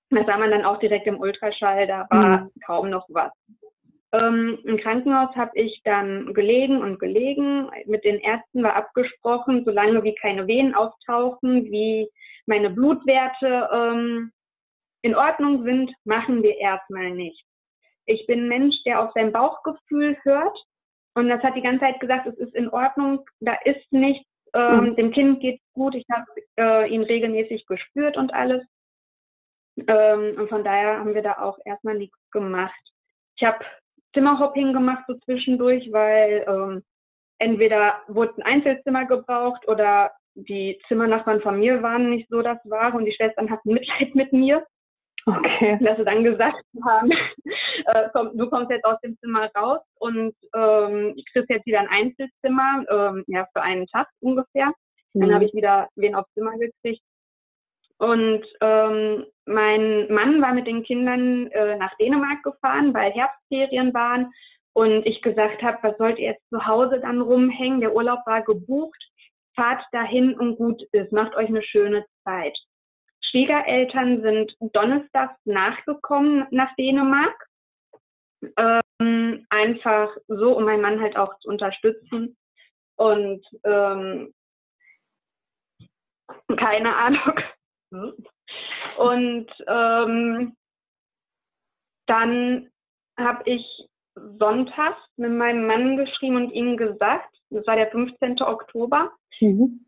das 0.09 0.25
sah 0.25 0.37
man 0.37 0.51
dann 0.51 0.65
auch 0.65 0.79
direkt 0.79 1.07
im 1.07 1.19
Ultraschall, 1.19 1.87
da 1.87 2.07
war 2.09 2.41
mhm. 2.41 2.51
kaum 2.65 2.89
noch 2.89 3.05
was. 3.09 3.31
Ähm, 4.11 4.59
Im 4.63 4.77
Krankenhaus 4.77 5.35
habe 5.35 5.51
ich 5.55 5.81
dann 5.83 6.33
gelegen 6.33 6.81
und 6.81 6.99
gelegen. 6.99 7.69
Mit 7.85 8.03
den 8.03 8.19
Ärzten 8.19 8.61
war 8.61 8.75
abgesprochen, 8.75 9.63
solange 9.65 10.03
wie 10.03 10.13
keine 10.13 10.45
Wehen 10.45 10.75
auftauchen, 10.75 11.65
wie 11.71 12.07
meine 12.45 12.69
Blutwerte 12.69 13.69
ähm, 13.73 14.31
in 15.01 15.15
Ordnung 15.15 15.63
sind, 15.63 15.91
machen 16.05 16.43
wir 16.43 16.57
erstmal 16.57 17.09
nicht. 17.11 17.43
Ich 18.05 18.27
bin 18.27 18.41
ein 18.41 18.47
Mensch, 18.49 18.75
der 18.85 19.01
auf 19.01 19.11
sein 19.13 19.31
Bauchgefühl 19.31 20.17
hört. 20.23 20.57
Und 21.15 21.29
das 21.29 21.41
hat 21.41 21.55
die 21.55 21.61
ganze 21.61 21.85
Zeit 21.85 21.99
gesagt, 21.99 22.27
es 22.27 22.37
ist 22.37 22.53
in 22.53 22.69
Ordnung, 22.69 23.25
da 23.39 23.55
ist 23.65 23.91
nichts, 23.91 24.27
ähm, 24.53 24.85
mhm. 24.85 24.95
Dem 24.95 25.11
Kind 25.11 25.39
geht's 25.41 25.63
gut. 25.73 25.95
Ich 25.95 26.05
habe 26.11 26.25
äh, 26.57 26.89
ihn 26.89 27.03
regelmäßig 27.03 27.65
gespürt 27.65 28.17
und 28.17 28.33
alles. 28.33 28.63
Ähm, 29.87 30.35
und 30.39 30.49
von 30.49 30.63
daher 30.63 30.99
haben 30.99 31.15
wir 31.15 31.23
da 31.23 31.39
auch 31.39 31.57
erstmal 31.65 31.95
nichts 31.95 32.17
gemacht. 32.31 32.79
Ich 33.35 33.43
habe 33.43 33.65
Zimmerhopping 34.13 34.73
gemacht 34.73 35.03
so 35.07 35.15
zwischendurch, 35.25 35.91
weil 35.91 36.45
ähm, 36.47 36.83
entweder 37.39 38.01
wurde 38.07 38.37
ein 38.37 38.43
Einzelzimmer 38.43 39.05
gebraucht 39.05 39.67
oder 39.67 40.11
die 40.35 40.79
Zimmernachbarn 40.87 41.41
von 41.41 41.59
mir 41.59 41.81
waren 41.81 42.09
nicht 42.09 42.29
so 42.29 42.41
das 42.41 42.59
Wahre 42.63 42.97
und 42.97 43.05
die 43.05 43.13
Schwestern 43.13 43.49
hatten 43.49 43.73
Mitleid 43.73 44.13
mit 44.15 44.33
mir. 44.33 44.65
Okay. 45.25 45.79
Dass 45.81 45.97
sie 45.97 46.05
dann 46.05 46.23
gesagt 46.23 46.63
haben, 46.85 47.11
äh, 47.85 48.09
komm, 48.11 48.37
du 48.37 48.49
kommst 48.49 48.71
jetzt 48.71 48.85
aus 48.85 48.99
dem 49.01 49.17
Zimmer 49.19 49.49
raus 49.55 49.79
und 49.99 50.35
ähm, 50.55 51.15
kriegst 51.31 51.49
jetzt 51.49 51.65
wieder 51.65 51.79
ein 51.79 51.87
Einzelzimmer, 51.87 52.85
ähm, 52.89 53.23
ja, 53.27 53.47
für 53.53 53.61
einen 53.61 53.87
Tag 53.87 54.07
ungefähr. 54.19 54.73
Mhm. 55.13 55.21
Dann 55.21 55.33
habe 55.33 55.45
ich 55.45 55.53
wieder 55.53 55.87
wen 55.95 56.15
aufs 56.15 56.33
Zimmer 56.33 56.57
gekriegt. 56.57 57.01
Und 57.99 58.45
ähm, 58.59 59.25
mein 59.45 60.11
Mann 60.11 60.41
war 60.41 60.53
mit 60.53 60.67
den 60.67 60.83
Kindern 60.83 61.47
äh, 61.51 61.77
nach 61.77 61.95
Dänemark 61.97 62.43
gefahren, 62.43 62.93
weil 62.93 63.11
Herbstferien 63.11 63.93
waren. 63.93 64.33
Und 64.73 65.05
ich 65.05 65.21
gesagt 65.21 65.61
habe, 65.61 65.77
was 65.83 65.97
sollt 65.97 66.17
ihr 66.19 66.31
jetzt 66.31 66.49
zu 66.49 66.65
Hause 66.65 66.99
dann 66.99 67.21
rumhängen? 67.21 67.79
Der 67.79 67.95
Urlaub 67.95 68.19
war 68.25 68.41
gebucht. 68.41 69.01
Fahrt 69.55 69.83
dahin 69.91 70.37
und 70.37 70.57
gut 70.57 70.81
ist. 70.91 71.13
Macht 71.13 71.35
euch 71.35 71.47
eine 71.47 71.61
schöne 71.61 72.05
Zeit. 72.23 72.57
Schwiegereltern 73.33 74.21
sind 74.21 74.55
donnerstags 74.59 75.39
nachgekommen 75.43 76.45
nach 76.51 76.73
Dänemark. 76.75 77.33
Ähm, 78.57 79.47
einfach 79.49 80.15
so, 80.27 80.55
um 80.55 80.65
meinen 80.65 80.83
Mann 80.83 81.01
halt 81.01 81.17
auch 81.17 81.39
zu 81.39 81.49
unterstützen. 81.49 82.37
Und 82.95 83.43
ähm, 83.63 84.33
keine 86.57 86.95
Ahnung. 86.95 87.39
Und 88.97 89.47
ähm, 89.67 90.55
dann 92.05 92.69
habe 93.17 93.49
ich 93.49 93.65
sonntags 94.15 95.01
mit 95.15 95.31
meinem 95.31 95.65
Mann 95.65 95.97
geschrieben 95.97 96.35
und 96.35 96.51
ihm 96.51 96.77
gesagt, 96.77 97.35
das 97.49 97.65
war 97.65 97.75
der 97.75 97.89
15. 97.89 98.41
Oktober, 98.43 99.11
mhm 99.39 99.85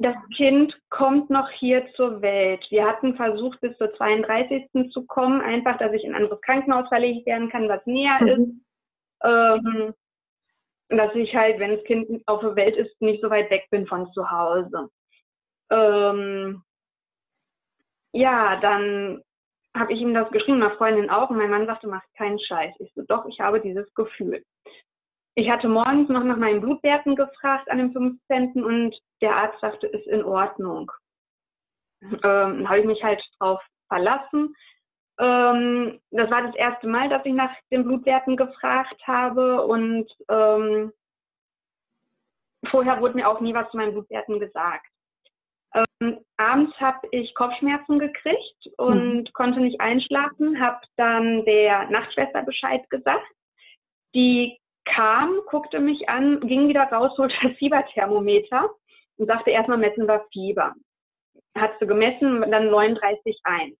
das 0.00 0.16
Kind 0.34 0.74
kommt 0.88 1.28
noch 1.28 1.50
hier 1.50 1.86
zur 1.94 2.22
Welt. 2.22 2.64
Wir 2.70 2.86
hatten 2.86 3.16
versucht, 3.16 3.60
bis 3.60 3.76
zur 3.76 3.94
32. 3.94 4.90
zu 4.92 5.04
kommen, 5.06 5.42
einfach, 5.42 5.76
dass 5.76 5.92
ich 5.92 6.04
in 6.04 6.14
ein 6.14 6.22
anderes 6.22 6.40
Krankenhaus 6.40 6.88
verlegt 6.88 7.26
werden 7.26 7.50
kann, 7.50 7.68
was 7.68 7.84
näher 7.84 8.18
mhm. 8.20 8.28
ist. 8.28 8.50
Ähm, 9.22 9.94
dass 10.88 11.14
ich 11.14 11.34
halt, 11.36 11.58
wenn 11.58 11.76
das 11.76 11.84
Kind 11.84 12.22
auf 12.26 12.40
der 12.40 12.56
Welt 12.56 12.76
ist, 12.76 13.00
nicht 13.00 13.22
so 13.22 13.28
weit 13.28 13.50
weg 13.50 13.66
bin 13.70 13.86
von 13.86 14.10
zu 14.12 14.30
Hause. 14.30 14.88
Ähm, 15.70 16.62
ja, 18.12 18.58
dann 18.60 19.22
habe 19.76 19.92
ich 19.92 20.00
ihm 20.00 20.14
das 20.14 20.30
geschrieben, 20.30 20.58
meiner 20.60 20.76
Freundin 20.76 21.10
auch, 21.10 21.28
und 21.30 21.36
mein 21.36 21.50
Mann 21.50 21.66
sagte, 21.66 21.86
mach 21.86 22.02
keinen 22.16 22.40
Scheiß. 22.40 22.74
Ich 22.80 22.90
so, 22.94 23.02
doch, 23.02 23.26
ich 23.26 23.38
habe 23.38 23.60
dieses 23.60 23.92
Gefühl. 23.94 24.42
Ich 25.40 25.48
hatte 25.48 25.70
morgens 25.70 26.10
noch 26.10 26.22
nach 26.22 26.36
meinen 26.36 26.60
Blutwerten 26.60 27.16
gefragt 27.16 27.70
an 27.70 27.78
dem 27.78 27.92
15. 27.92 28.62
und 28.62 28.94
der 29.22 29.34
Arzt 29.34 29.58
sagte, 29.62 29.86
ist 29.86 30.06
in 30.06 30.22
Ordnung. 30.22 30.92
Ähm, 32.02 32.68
habe 32.68 32.80
ich 32.80 32.84
mich 32.84 33.02
halt 33.02 33.22
drauf 33.38 33.58
verlassen. 33.88 34.54
Ähm, 35.18 35.98
das 36.10 36.30
war 36.30 36.42
das 36.42 36.54
erste 36.56 36.86
Mal, 36.88 37.08
dass 37.08 37.24
ich 37.24 37.32
nach 37.32 37.52
den 37.72 37.84
Blutwerten 37.84 38.36
gefragt 38.36 39.00
habe 39.06 39.62
und 39.64 40.12
ähm, 40.28 40.92
vorher 42.66 43.00
wurde 43.00 43.14
mir 43.14 43.26
auch 43.26 43.40
nie 43.40 43.54
was 43.54 43.70
zu 43.70 43.78
meinen 43.78 43.92
Blutwerten 43.92 44.40
gesagt. 44.40 44.88
Ähm, 45.72 46.18
abends 46.36 46.78
habe 46.78 47.08
ich 47.12 47.34
Kopfschmerzen 47.34 47.98
gekriegt 47.98 48.68
und 48.76 49.22
mhm. 49.22 49.32
konnte 49.32 49.60
nicht 49.60 49.80
einschlafen, 49.80 50.60
habe 50.60 50.80
dann 50.98 51.46
der 51.46 51.88
Nachtschwester 51.88 52.42
Bescheid 52.42 52.82
gesagt. 52.90 53.26
Die 54.14 54.59
kam, 54.84 55.40
guckte 55.46 55.80
mich 55.80 56.08
an, 56.08 56.40
ging 56.40 56.68
wieder 56.68 56.84
raus, 56.84 57.16
holte 57.18 57.34
das 57.42 57.56
Fieberthermometer 57.56 58.70
und 59.16 59.26
sagte 59.26 59.50
erstmal 59.50 59.78
messen 59.78 60.06
wir 60.06 60.24
Fieber. 60.32 60.74
Hat 61.56 61.72
sie 61.78 61.86
gemessen, 61.86 62.40
dann 62.50 62.68
39,1. 62.68 63.76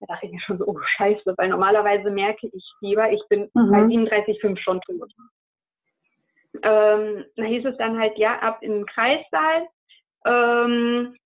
Da 0.00 0.06
dachte 0.06 0.26
ich 0.26 0.32
mir 0.32 0.40
schon 0.40 0.58
so, 0.58 0.66
oh 0.66 0.78
scheiße, 0.96 1.34
weil 1.36 1.48
normalerweise 1.48 2.10
merke 2.10 2.48
ich 2.52 2.64
Fieber, 2.78 3.10
ich 3.12 3.22
bin 3.28 3.50
mhm. 3.54 3.70
bei 3.70 3.82
37,5 3.82 4.58
schon 4.58 4.80
tot. 4.82 5.10
Ähm, 6.62 7.24
da 7.36 7.44
hieß 7.44 7.64
es 7.64 7.76
dann 7.78 7.98
halt, 7.98 8.16
ja, 8.18 8.38
ab 8.38 8.58
in 8.62 8.72
den 8.72 8.86
Kreissaal, 8.86 9.66
ähm, 10.24 11.16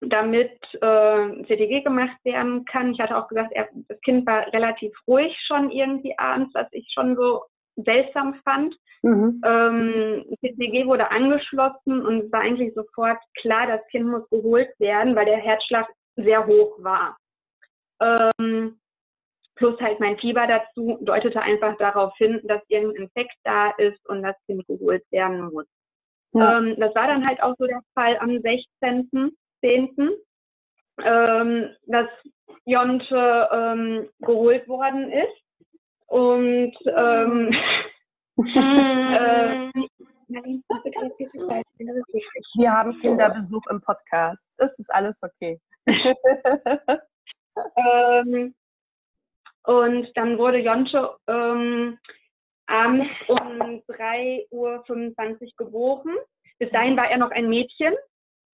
damit 0.00 0.58
äh, 0.80 1.42
CTG 1.44 1.82
gemacht 1.82 2.16
werden 2.24 2.64
kann. 2.64 2.92
Ich 2.92 3.00
hatte 3.00 3.16
auch 3.16 3.28
gesagt, 3.28 3.52
er, 3.52 3.68
das 3.88 4.00
Kind 4.00 4.26
war 4.26 4.50
relativ 4.52 4.92
ruhig 5.06 5.36
schon 5.46 5.70
irgendwie 5.70 6.18
abends, 6.18 6.54
was 6.54 6.68
ich 6.72 6.90
schon 6.94 7.16
so 7.16 7.42
seltsam 7.76 8.34
fand. 8.44 8.74
Mhm. 9.02 9.40
Ähm, 9.44 10.24
CTG 10.40 10.86
wurde 10.86 11.10
angeschlossen 11.10 12.04
und 12.04 12.24
es 12.24 12.32
war 12.32 12.40
eigentlich 12.40 12.74
sofort 12.74 13.18
klar, 13.40 13.66
das 13.66 13.86
Kind 13.88 14.06
muss 14.06 14.28
geholt 14.28 14.68
werden, 14.78 15.16
weil 15.16 15.24
der 15.24 15.38
Herzschlag 15.38 15.88
sehr 16.16 16.46
hoch 16.46 16.76
war. 16.82 17.16
Ähm, 18.00 18.78
plus 19.56 19.78
halt 19.80 20.00
mein 20.00 20.18
Fieber 20.18 20.46
dazu 20.46 20.98
deutete 21.02 21.40
einfach 21.40 21.76
darauf 21.78 22.14
hin, 22.16 22.40
dass 22.44 22.62
irgendein 22.68 23.04
Infekt 23.04 23.36
da 23.44 23.70
ist 23.78 24.06
und 24.08 24.22
das 24.22 24.36
Kind 24.46 24.66
geholt 24.66 25.02
werden 25.10 25.50
muss. 25.52 25.66
Ja. 26.32 26.58
Ähm, 26.58 26.76
das 26.78 26.94
war 26.94 27.06
dann 27.06 27.26
halt 27.26 27.42
auch 27.42 27.54
so 27.58 27.66
der 27.66 27.82
Fall 27.94 28.16
am 28.18 28.30
16.10., 28.30 30.10
ähm, 31.02 31.70
dass 31.86 32.08
Jonte 32.64 33.48
ähm, 33.52 34.08
geholt 34.20 34.68
worden 34.68 35.10
ist. 35.10 35.42
Und 36.10 36.74
ähm, 36.86 37.52
äh, 38.56 39.70
wir 42.56 42.72
haben 42.72 42.98
Kinderbesuch 42.98 43.64
im 43.70 43.80
Podcast. 43.80 44.52
Es 44.58 44.78
ist 44.80 44.92
alles 44.92 45.22
okay. 45.22 45.60
ähm, 47.76 48.54
und 49.64 50.08
dann 50.16 50.36
wurde 50.36 50.58
Jonte 50.58 51.16
ähm, 51.28 51.96
abends 52.66 53.10
um 53.28 53.38
3.25 53.38 54.50
Uhr 54.50 54.84
geboren. 55.56 56.16
Bis 56.58 56.70
dahin 56.72 56.96
war 56.96 57.08
er 57.08 57.18
noch 57.18 57.30
ein 57.30 57.48
Mädchen. 57.48 57.94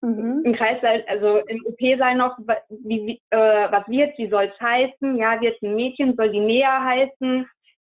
Mhm. 0.06 0.42
Im 0.44 0.54
Kreissaal, 0.54 1.04
also 1.08 1.38
im 1.38 1.66
OP-Saal 1.66 2.14
noch, 2.14 2.38
wie, 2.68 3.06
wie, 3.06 3.22
äh, 3.30 3.72
was 3.72 3.88
wird, 3.88 4.16
wie 4.18 4.28
soll 4.28 4.44
es 4.44 4.60
heißen? 4.60 5.16
Ja, 5.16 5.40
wird 5.40 5.60
ein 5.62 5.74
Mädchen, 5.74 6.14
soll 6.14 6.30
die 6.30 6.38
näher 6.38 6.80
heißen? 6.84 7.44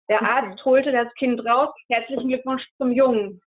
Der 0.08 0.22
Arzt 0.22 0.64
holte 0.64 0.94
das 0.94 1.14
Kind 1.16 1.46
raus. 1.46 1.70
Herzlichen 1.90 2.30
Glückwunsch 2.30 2.64
zum 2.78 2.94
Jungen. 2.94 3.42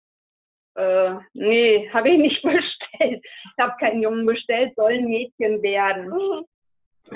Äh, 0.75 1.15
nee, 1.33 1.89
habe 1.95 2.11
ich 2.11 2.19
nicht 2.19 2.43
bestellt. 2.43 3.25
Ich 3.25 3.59
habe 3.59 3.77
keinen 3.81 4.03
Jungen 4.03 4.27
bestellt, 4.27 4.75
soll 4.77 4.93
ein 4.93 5.07
Mädchen 5.07 5.63
werden. 5.63 6.11
Mhm. 6.11 6.45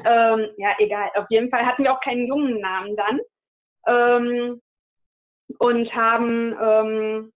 Ähm, 0.02 0.48
ja, 0.56 0.74
egal. 0.78 1.10
Auf 1.14 1.26
jeden 1.28 1.50
Fall 1.50 1.66
hatten 1.66 1.84
wir 1.84 1.92
auch 1.92 2.00
keinen 2.00 2.26
jungen 2.26 2.58
Namen 2.58 2.96
dann. 2.96 3.20
Ähm, 3.86 4.62
und 5.58 5.94
haben 5.94 6.56
ähm, 6.58 7.32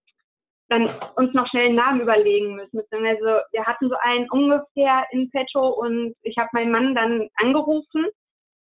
dann 0.69 0.89
uns 1.15 1.33
noch 1.33 1.47
schnell 1.47 1.67
einen 1.67 1.75
Namen 1.75 2.01
überlegen 2.01 2.55
müssen. 2.55 2.81
Also 2.91 3.41
wir 3.51 3.65
hatten 3.65 3.89
so 3.89 3.95
einen 4.01 4.29
ungefähr 4.29 5.05
in 5.11 5.29
petto 5.31 5.67
und 5.67 6.13
ich 6.21 6.37
habe 6.37 6.49
meinen 6.53 6.71
Mann 6.71 6.95
dann 6.95 7.27
angerufen 7.35 8.07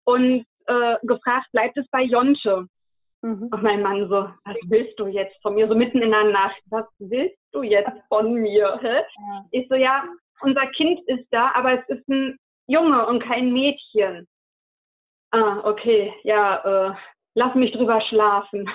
und 0.05 0.45
äh, 0.67 0.97
gefragt, 1.03 1.47
bleibt 1.53 1.77
es 1.77 1.89
bei 1.91 2.03
Jonte? 2.03 2.67
Mhm. 3.23 3.49
Und 3.53 3.63
mein 3.63 3.83
Mann 3.83 4.09
so, 4.09 4.31
was 4.45 4.57
willst 4.69 4.99
du 4.99 5.07
jetzt 5.07 5.37
von 5.43 5.55
mir? 5.55 5.67
So 5.69 5.75
mitten 5.75 6.01
in 6.01 6.11
der 6.11 6.25
Nacht, 6.25 6.61
was 6.71 6.87
willst 6.99 7.39
du 7.53 7.63
jetzt 7.63 7.93
von 8.09 8.35
mir? 8.35 8.79
Hä? 8.81 8.97
Ja. 8.97 9.45
Ich 9.51 9.69
so, 9.69 9.75
ja, 9.75 10.05
unser 10.41 10.67
Kind 10.69 11.01
ist 11.09 11.27
da, 11.31 11.51
aber 11.55 11.73
es 11.73 11.89
ist 11.89 12.09
ein 12.09 12.39
Junge 12.69 13.07
und 13.07 13.23
kein 13.23 13.53
Mädchen. 13.53 14.27
Ah, 15.33 15.61
okay, 15.65 16.13
ja, 16.23 16.91
äh, 16.91 16.95
lass 17.35 17.55
mich 17.55 17.73
drüber 17.73 18.01
schlafen. 18.03 18.69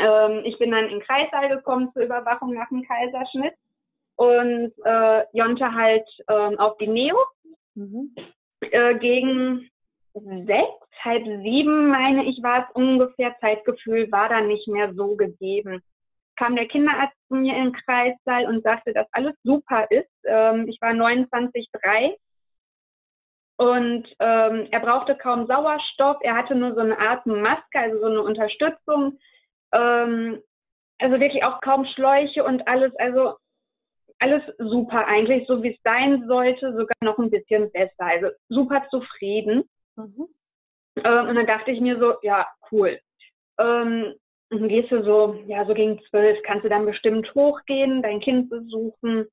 Ähm, 0.00 0.42
ich 0.44 0.58
bin 0.58 0.70
dann 0.70 0.84
in 0.84 0.98
den 0.98 1.00
Kreissaal 1.00 1.48
gekommen 1.48 1.90
zur 1.92 2.02
Überwachung 2.02 2.54
nach 2.54 2.68
dem 2.68 2.82
Kaiserschnitt 2.82 3.54
und 4.16 4.72
äh, 4.84 5.24
Jonte 5.32 5.72
halt 5.72 6.08
ähm, 6.28 6.58
auf 6.58 6.76
die 6.78 6.88
Neo. 6.88 7.16
Mhm. 7.74 8.14
Äh, 8.60 8.96
gegen 8.96 9.70
sechs, 10.14 11.04
halb 11.04 11.24
sieben, 11.24 11.88
meine 11.88 12.24
ich, 12.24 12.42
war 12.42 12.66
es 12.68 12.74
ungefähr. 12.74 13.36
Zeitgefühl 13.40 14.10
war 14.10 14.28
da 14.28 14.40
nicht 14.40 14.66
mehr 14.66 14.92
so 14.94 15.14
gegeben. 15.14 15.82
Kam 16.36 16.56
der 16.56 16.66
Kinderarzt 16.66 17.16
zu 17.28 17.36
mir 17.36 17.56
in 17.56 17.64
den 17.64 17.72
Kreissaal 17.72 18.46
und 18.46 18.62
sagte, 18.62 18.92
dass 18.92 19.06
alles 19.12 19.34
super 19.44 19.86
ist. 19.90 20.10
Ähm, 20.24 20.68
ich 20.68 20.80
war 20.80 20.90
29,3 20.90 22.14
und 23.58 24.06
ähm, 24.20 24.68
er 24.70 24.80
brauchte 24.80 25.16
kaum 25.16 25.46
Sauerstoff. 25.48 26.18
Er 26.22 26.36
hatte 26.36 26.54
nur 26.54 26.74
so 26.74 26.80
eine 26.80 26.98
Atemmaske, 26.98 27.78
also 27.78 27.98
so 27.98 28.06
eine 28.06 28.22
Unterstützung. 28.22 29.18
Ähm, 29.72 30.40
also 30.98 31.20
wirklich 31.20 31.44
auch 31.44 31.60
kaum 31.60 31.86
Schläuche 31.86 32.44
und 32.44 32.66
alles. 32.66 32.94
Also 32.96 33.34
alles 34.20 34.42
super 34.58 35.06
eigentlich, 35.06 35.46
so 35.46 35.62
wie 35.62 35.74
es 35.74 35.82
sein 35.84 36.24
sollte, 36.26 36.72
sogar 36.72 36.96
noch 37.02 37.18
ein 37.18 37.30
bisschen 37.30 37.70
besser. 37.72 38.04
Also 38.04 38.28
super 38.48 38.84
zufrieden. 38.90 39.68
Mhm. 39.96 40.28
Ähm, 41.04 41.28
und 41.28 41.34
dann 41.36 41.46
dachte 41.46 41.70
ich 41.70 41.80
mir 41.80 41.98
so, 41.98 42.14
ja, 42.22 42.46
cool. 42.72 42.98
Ähm, 43.58 44.14
und 44.50 44.60
dann 44.60 44.68
gehst 44.68 44.90
du 44.90 45.04
so, 45.04 45.34
ja, 45.46 45.64
so 45.66 45.74
gegen 45.74 46.00
zwölf, 46.08 46.38
kannst 46.42 46.64
du 46.64 46.68
dann 46.68 46.86
bestimmt 46.86 47.32
hochgehen, 47.34 48.02
dein 48.02 48.20
Kind 48.20 48.50
besuchen 48.50 49.28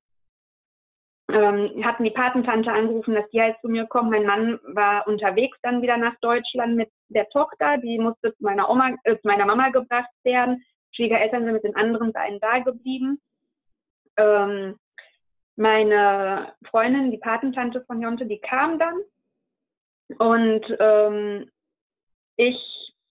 ähm, 1.28 1.84
hatten 1.84 2.04
die 2.04 2.10
Patentante 2.10 2.72
angerufen, 2.72 3.14
dass 3.14 3.28
die 3.30 3.40
halt 3.40 3.56
zu 3.60 3.68
mir 3.68 3.86
kommen. 3.86 4.10
Mein 4.10 4.26
Mann 4.26 4.60
war 4.62 5.06
unterwegs 5.08 5.58
dann 5.62 5.82
wieder 5.82 5.96
nach 5.96 6.14
Deutschland 6.20 6.76
mit 6.76 6.90
der 7.08 7.28
Tochter. 7.30 7.78
Die 7.78 7.98
musste 7.98 8.34
zu 8.36 8.44
meiner, 8.44 8.70
Oma, 8.70 8.90
äh, 9.04 9.16
zu 9.16 9.26
meiner 9.26 9.46
Mama 9.46 9.70
gebracht 9.70 10.10
werden. 10.22 10.64
Schwiegereltern 10.92 11.44
sind 11.44 11.52
mit 11.52 11.64
den 11.64 11.76
anderen 11.76 12.12
beiden 12.12 12.38
da 12.40 12.60
geblieben. 12.60 13.20
Ähm, 14.16 14.78
meine 15.56 16.52
Freundin, 16.70 17.10
die 17.10 17.18
Patentante 17.18 17.84
von 17.86 18.00
Jonte, 18.00 18.26
die 18.26 18.38
kam 18.38 18.78
dann. 18.78 18.96
Und 20.18 20.64
ähm, 20.78 21.50
ich 22.36 22.56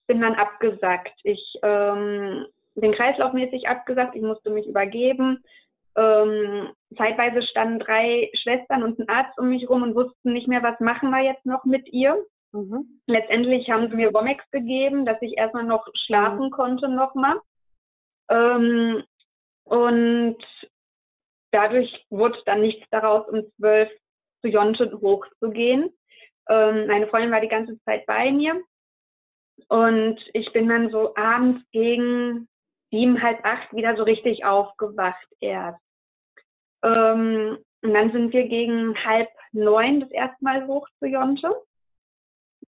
bin 0.06 0.20
dann 0.20 0.34
abgesagt. 0.34 1.12
Ich 1.22 1.58
ähm, 1.62 2.46
bin 2.74 2.92
kreislaufmäßig 2.92 3.68
abgesagt. 3.68 4.14
Ich 4.14 4.22
musste 4.22 4.50
mich 4.50 4.66
übergeben. 4.66 5.44
Ähm, 5.96 6.72
zeitweise 6.96 7.42
standen 7.42 7.78
drei 7.78 8.30
Schwestern 8.34 8.82
und 8.82 8.98
ein 8.98 9.08
Arzt 9.08 9.38
um 9.38 9.48
mich 9.48 9.68
rum 9.68 9.82
und 9.82 9.94
wussten 9.94 10.32
nicht 10.32 10.46
mehr, 10.46 10.62
was 10.62 10.78
machen 10.80 11.10
wir 11.10 11.22
jetzt 11.22 11.46
noch 11.46 11.64
mit 11.64 11.88
ihr. 11.92 12.22
Mhm. 12.52 13.00
Letztendlich 13.06 13.70
haben 13.70 13.88
sie 13.88 13.96
mir 13.96 14.12
Womex 14.12 14.44
gegeben, 14.50 15.06
dass 15.06 15.20
ich 15.22 15.36
erstmal 15.36 15.64
noch 15.64 15.86
schlafen 15.94 16.46
mhm. 16.46 16.50
konnte 16.50 16.88
nochmal. 16.88 17.40
Ähm, 18.28 19.02
und 19.64 20.38
dadurch 21.50 22.04
wurde 22.10 22.38
dann 22.44 22.60
nichts 22.60 22.86
daraus, 22.90 23.26
um 23.28 23.50
zwölf 23.56 23.90
zu 24.42 24.48
Jonte 24.48 24.90
hochzugehen. 25.00 25.90
Ähm, 26.48 26.86
meine 26.86 27.06
Freundin 27.08 27.32
war 27.32 27.40
die 27.40 27.48
ganze 27.48 27.80
Zeit 27.84 28.06
bei 28.06 28.30
mir. 28.30 28.62
Und 29.68 30.20
ich 30.34 30.52
bin 30.52 30.68
dann 30.68 30.90
so 30.90 31.14
abends 31.16 31.64
gegen 31.72 32.48
sieben, 32.90 33.22
halb 33.22 33.44
acht 33.44 33.74
wieder 33.74 33.96
so 33.96 34.02
richtig 34.02 34.44
aufgewacht 34.44 35.26
erst. 35.40 35.80
Ähm, 36.86 37.58
und 37.82 37.94
dann 37.94 38.12
sind 38.12 38.32
wir 38.32 38.48
gegen 38.48 38.94
halb 39.04 39.28
neun 39.52 40.00
das 40.00 40.10
erste 40.10 40.42
Mal 40.42 40.66
hoch 40.66 40.88
zu 40.98 41.06
Jonte. 41.06 41.50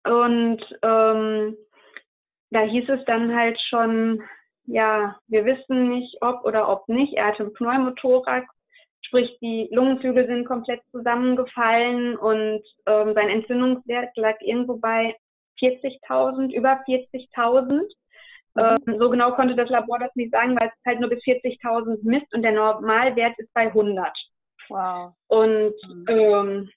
Und 0.05 0.61
ähm, 0.81 1.57
da 2.51 2.61
hieß 2.61 2.89
es 2.89 3.05
dann 3.05 3.35
halt 3.35 3.59
schon, 3.69 4.21
ja, 4.65 5.17
wir 5.27 5.45
wissen 5.45 5.89
nicht, 5.89 6.17
ob 6.21 6.45
oder 6.45 6.69
ob 6.69 6.87
nicht. 6.87 7.13
Er 7.13 7.27
hatte 7.27 7.43
einen 7.43 7.53
Pneumothorax, 7.53 8.47
sprich 9.01 9.37
die 9.41 9.69
Lungenflügel 9.71 10.27
sind 10.27 10.45
komplett 10.45 10.81
zusammengefallen 10.91 12.15
und 12.17 12.63
ähm, 12.85 13.13
sein 13.13 13.29
Entzündungswert 13.29 14.15
lag 14.15 14.39
irgendwo 14.41 14.77
bei 14.77 15.15
40.000, 15.59 16.51
über 16.53 16.83
40.000. 16.87 17.81
Mhm. 18.55 18.77
Ähm, 18.87 18.99
so 18.99 19.09
genau 19.09 19.31
konnte 19.31 19.55
das 19.55 19.69
Labor 19.69 19.99
das 19.99 20.15
nicht 20.15 20.31
sagen, 20.31 20.57
weil 20.59 20.67
es 20.67 20.85
halt 20.85 20.99
nur 20.99 21.09
bis 21.09 21.23
40.000 21.23 21.99
misst 22.03 22.33
und 22.33 22.43
der 22.43 22.51
Normalwert 22.51 23.37
ist 23.37 23.53
bei 23.53 23.67
100. 23.67 24.11
Wow. 24.69 25.13
Und 25.27 25.73
mhm. 25.87 26.05
ähm, 26.07 26.69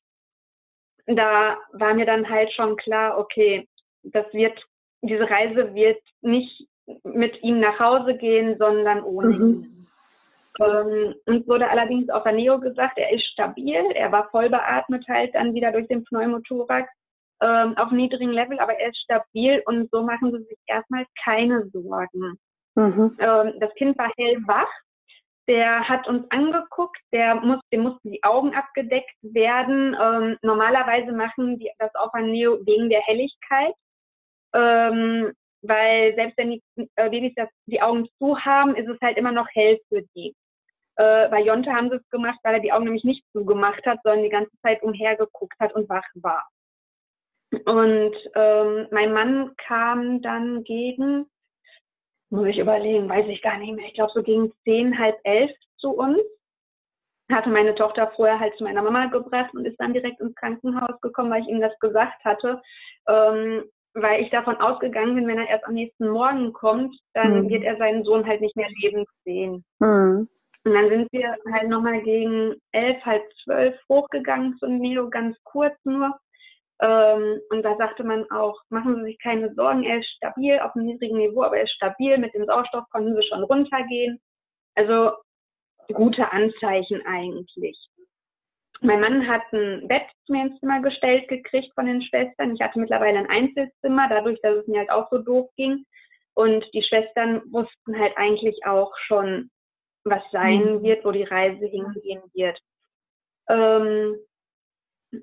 da 1.06 1.56
war 1.72 1.94
mir 1.94 2.06
dann 2.06 2.28
halt 2.28 2.52
schon 2.52 2.76
klar, 2.76 3.18
okay, 3.18 3.68
das 4.02 4.26
wird, 4.32 4.58
diese 5.02 5.28
Reise 5.28 5.74
wird 5.74 6.02
nicht 6.22 6.66
mit 7.04 7.42
ihm 7.42 7.60
nach 7.60 7.78
Hause 7.78 8.16
gehen, 8.16 8.56
sondern 8.58 9.02
ohne 9.02 9.28
mhm. 9.28 9.34
ihn. 9.34 9.86
Ähm, 10.58 11.14
uns 11.26 11.46
wurde 11.46 11.68
allerdings 11.68 12.08
auf 12.08 12.22
der 12.22 12.32
Neo 12.32 12.58
gesagt, 12.58 12.96
er 12.96 13.12
ist 13.12 13.26
stabil, 13.26 13.84
er 13.94 14.10
war 14.10 14.30
voll 14.30 14.48
beatmet 14.48 15.06
halt 15.06 15.34
dann 15.34 15.52
wieder 15.52 15.70
durch 15.70 15.86
den 15.88 16.04
Pneumothorax 16.04 16.88
ähm, 17.40 17.76
auf 17.76 17.90
niedrigem 17.90 18.30
Level, 18.30 18.58
aber 18.58 18.78
er 18.78 18.90
ist 18.90 18.98
stabil 18.98 19.62
und 19.66 19.90
so 19.90 20.02
machen 20.02 20.32
sie 20.32 20.44
sich 20.44 20.58
erstmal 20.66 21.04
keine 21.22 21.68
Sorgen. 21.70 22.38
Mhm. 22.74 23.16
Ähm, 23.18 23.54
das 23.60 23.74
Kind 23.74 23.98
war 23.98 24.10
hellwach, 24.16 24.68
der 25.48 25.88
hat 25.88 26.08
uns 26.08 26.28
angeguckt, 26.30 26.98
der 27.12 27.36
muss, 27.36 27.60
dem 27.72 27.82
mussten 27.82 28.10
die 28.10 28.22
Augen 28.24 28.54
abgedeckt 28.54 29.14
werden. 29.22 29.96
Ähm, 30.00 30.36
normalerweise 30.42 31.12
machen 31.12 31.58
die 31.58 31.70
das 31.78 31.94
auf 31.94 32.12
ein 32.14 32.30
Neo 32.30 32.58
wegen 32.66 32.90
der 32.90 33.00
Helligkeit, 33.02 33.74
ähm, 34.54 35.32
weil 35.62 36.14
selbst 36.16 36.36
wenn 36.38 36.50
die 36.50 36.62
äh, 36.96 37.10
Babys 37.10 37.32
das, 37.36 37.48
die 37.66 37.80
Augen 37.80 38.08
zu 38.18 38.38
haben, 38.38 38.74
ist 38.74 38.88
es 38.88 38.98
halt 39.00 39.16
immer 39.16 39.32
noch 39.32 39.46
hell 39.52 39.78
für 39.88 40.02
die. 40.14 40.34
Äh, 40.96 41.28
bei 41.28 41.42
Jonte 41.42 41.72
haben 41.72 41.90
sie 41.90 41.96
es 41.96 42.10
gemacht, 42.10 42.38
weil 42.42 42.54
er 42.54 42.60
die 42.60 42.72
Augen 42.72 42.84
nämlich 42.84 43.04
nicht 43.04 43.24
zugemacht 43.32 43.84
hat, 43.86 44.00
sondern 44.02 44.24
die 44.24 44.30
ganze 44.30 44.56
Zeit 44.62 44.82
umhergeguckt 44.82 45.58
hat 45.60 45.74
und 45.74 45.88
wach 45.88 46.06
war. 46.14 46.48
Und 47.52 48.14
ähm, 48.34 48.88
mein 48.90 49.12
Mann 49.12 49.56
kam 49.56 50.20
dann 50.22 50.64
gegen, 50.64 51.26
muss 52.30 52.46
ich 52.48 52.58
überlegen, 52.58 53.08
weiß 53.08 53.26
ich 53.28 53.42
gar 53.42 53.58
nicht 53.58 53.74
mehr, 53.74 53.86
ich 53.86 53.94
glaube 53.94 54.12
so 54.14 54.22
gegen 54.22 54.52
zehn, 54.64 54.98
halb 54.98 55.18
elf 55.24 55.50
zu 55.78 55.90
uns. 55.90 56.18
Hatte 57.30 57.48
meine 57.50 57.74
Tochter 57.74 58.12
vorher 58.14 58.38
halt 58.38 58.56
zu 58.56 58.64
meiner 58.64 58.82
Mama 58.82 59.06
gebracht 59.06 59.52
und 59.54 59.64
ist 59.64 59.80
dann 59.80 59.92
direkt 59.92 60.20
ins 60.20 60.34
Krankenhaus 60.36 61.00
gekommen, 61.00 61.30
weil 61.30 61.42
ich 61.42 61.48
ihm 61.48 61.60
das 61.60 61.76
gesagt 61.80 62.24
hatte. 62.24 62.62
Ähm, 63.08 63.64
weil 63.94 64.22
ich 64.22 64.30
davon 64.30 64.56
ausgegangen 64.58 65.14
bin, 65.14 65.26
wenn 65.26 65.38
er 65.38 65.48
erst 65.48 65.64
am 65.64 65.74
nächsten 65.74 66.08
Morgen 66.08 66.52
kommt, 66.52 66.94
dann 67.14 67.44
mhm. 67.44 67.48
wird 67.48 67.64
er 67.64 67.76
seinen 67.78 68.04
Sohn 68.04 68.26
halt 68.26 68.42
nicht 68.42 68.54
mehr 68.54 68.68
lebend 68.82 69.08
sehen. 69.24 69.64
Mhm. 69.80 70.28
Und 70.64 70.74
dann 70.74 70.88
sind 70.88 71.12
wir 71.12 71.36
halt 71.52 71.68
nochmal 71.68 72.02
gegen 72.02 72.54
elf, 72.72 73.02
halb 73.04 73.22
zwölf 73.44 73.74
hochgegangen 73.88 74.56
zum 74.58 74.78
Neo, 74.78 75.08
ganz 75.08 75.36
kurz 75.44 75.74
nur. 75.84 76.18
Ähm, 76.80 77.40
und 77.50 77.62
da 77.62 77.76
sagte 77.76 78.04
man 78.04 78.30
auch, 78.30 78.60
machen 78.68 78.96
Sie 78.96 79.04
sich 79.04 79.18
keine 79.22 79.54
Sorgen, 79.54 79.84
er 79.84 79.98
ist 79.98 80.10
stabil 80.16 80.58
auf 80.58 80.74
einem 80.74 80.86
niedrigen 80.86 81.16
Niveau, 81.16 81.42
aber 81.42 81.56
er 81.56 81.64
ist 81.64 81.72
stabil, 81.72 82.18
mit 82.18 82.34
dem 82.34 82.44
Sauerstoff 82.44 82.84
konnten 82.90 83.14
Sie 83.16 83.26
schon 83.26 83.44
runtergehen. 83.44 84.20
Also 84.74 85.12
gute 85.92 86.30
Anzeichen 86.32 87.04
eigentlich. 87.06 87.78
Mein 88.82 89.00
Mann 89.00 89.26
hat 89.26 89.42
ein 89.52 89.88
Bett 89.88 90.06
mir 90.28 90.46
ins 90.46 90.60
Zimmer 90.60 90.82
gestellt 90.82 91.28
gekriegt 91.28 91.72
von 91.74 91.86
den 91.86 92.02
Schwestern. 92.02 92.54
Ich 92.54 92.60
hatte 92.60 92.78
mittlerweile 92.78 93.18
ein 93.20 93.30
Einzelzimmer, 93.30 94.08
dadurch, 94.08 94.38
dass 94.42 94.56
es 94.56 94.66
mir 94.66 94.80
halt 94.80 94.90
auch 94.90 95.08
so 95.10 95.18
doof 95.18 95.48
ging. 95.56 95.86
Und 96.34 96.64
die 96.74 96.82
Schwestern 96.82 97.40
wussten 97.50 97.98
halt 97.98 98.14
eigentlich 98.16 98.66
auch 98.66 98.92
schon, 99.06 99.50
was 100.04 100.22
sein 100.30 100.76
mhm. 100.76 100.82
wird, 100.82 101.04
wo 101.04 101.10
die 101.10 101.22
Reise 101.22 101.66
hingehen 101.66 102.22
wird. 102.34 102.60
Ähm, 103.48 104.16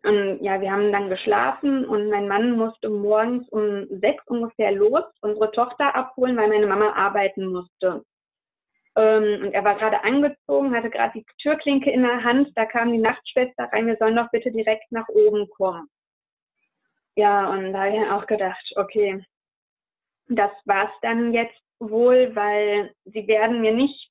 und 0.04 0.40
ja, 0.42 0.60
wir 0.62 0.72
haben 0.72 0.92
dann 0.92 1.10
geschlafen 1.10 1.86
und 1.86 2.10
mein 2.10 2.28
Mann 2.28 2.58
musste 2.58 2.90
morgens 2.90 3.48
um 3.50 3.88
sechs 4.00 4.26
ungefähr 4.28 4.72
los, 4.72 5.04
unsere 5.22 5.52
Tochter 5.52 5.96
abholen, 5.96 6.38
weil 6.38 6.50
meine 6.50 6.68
Mama 6.68 6.94
arbeiten 6.94 7.48
musste. 7.48 8.04
Ähm, 8.96 9.46
und 9.46 9.54
er 9.54 9.64
war 9.64 9.76
gerade 9.76 10.04
angezogen, 10.04 10.76
hatte 10.76 10.90
gerade 10.90 11.20
die 11.20 11.26
Türklinke 11.42 11.92
in 11.92 12.04
der 12.04 12.24
Hand, 12.24 12.52
da 12.56 12.66
kam 12.66 12.92
die 12.92 13.00
Nachtschwester 13.00 13.70
rein, 13.72 13.88
wir 13.88 13.98
sollen 13.98 14.16
doch 14.16 14.30
bitte 14.32 14.52
direkt 14.52 14.92
nach 14.92 15.08
oben 15.10 15.50
kommen. 15.50 15.88
Ja, 17.16 17.50
und 17.50 17.74
da 17.74 17.84
habe 17.84 17.98
ich 17.98 18.12
auch 18.12 18.26
gedacht, 18.26 18.74
okay, 18.76 19.24
das 20.28 20.52
war's 20.66 20.92
dann 21.02 21.34
jetzt 21.34 21.60
wohl, 21.80 22.36
weil 22.36 22.94
sie 23.06 23.28
werden 23.28 23.62
mir 23.62 23.74
nicht 23.74 24.10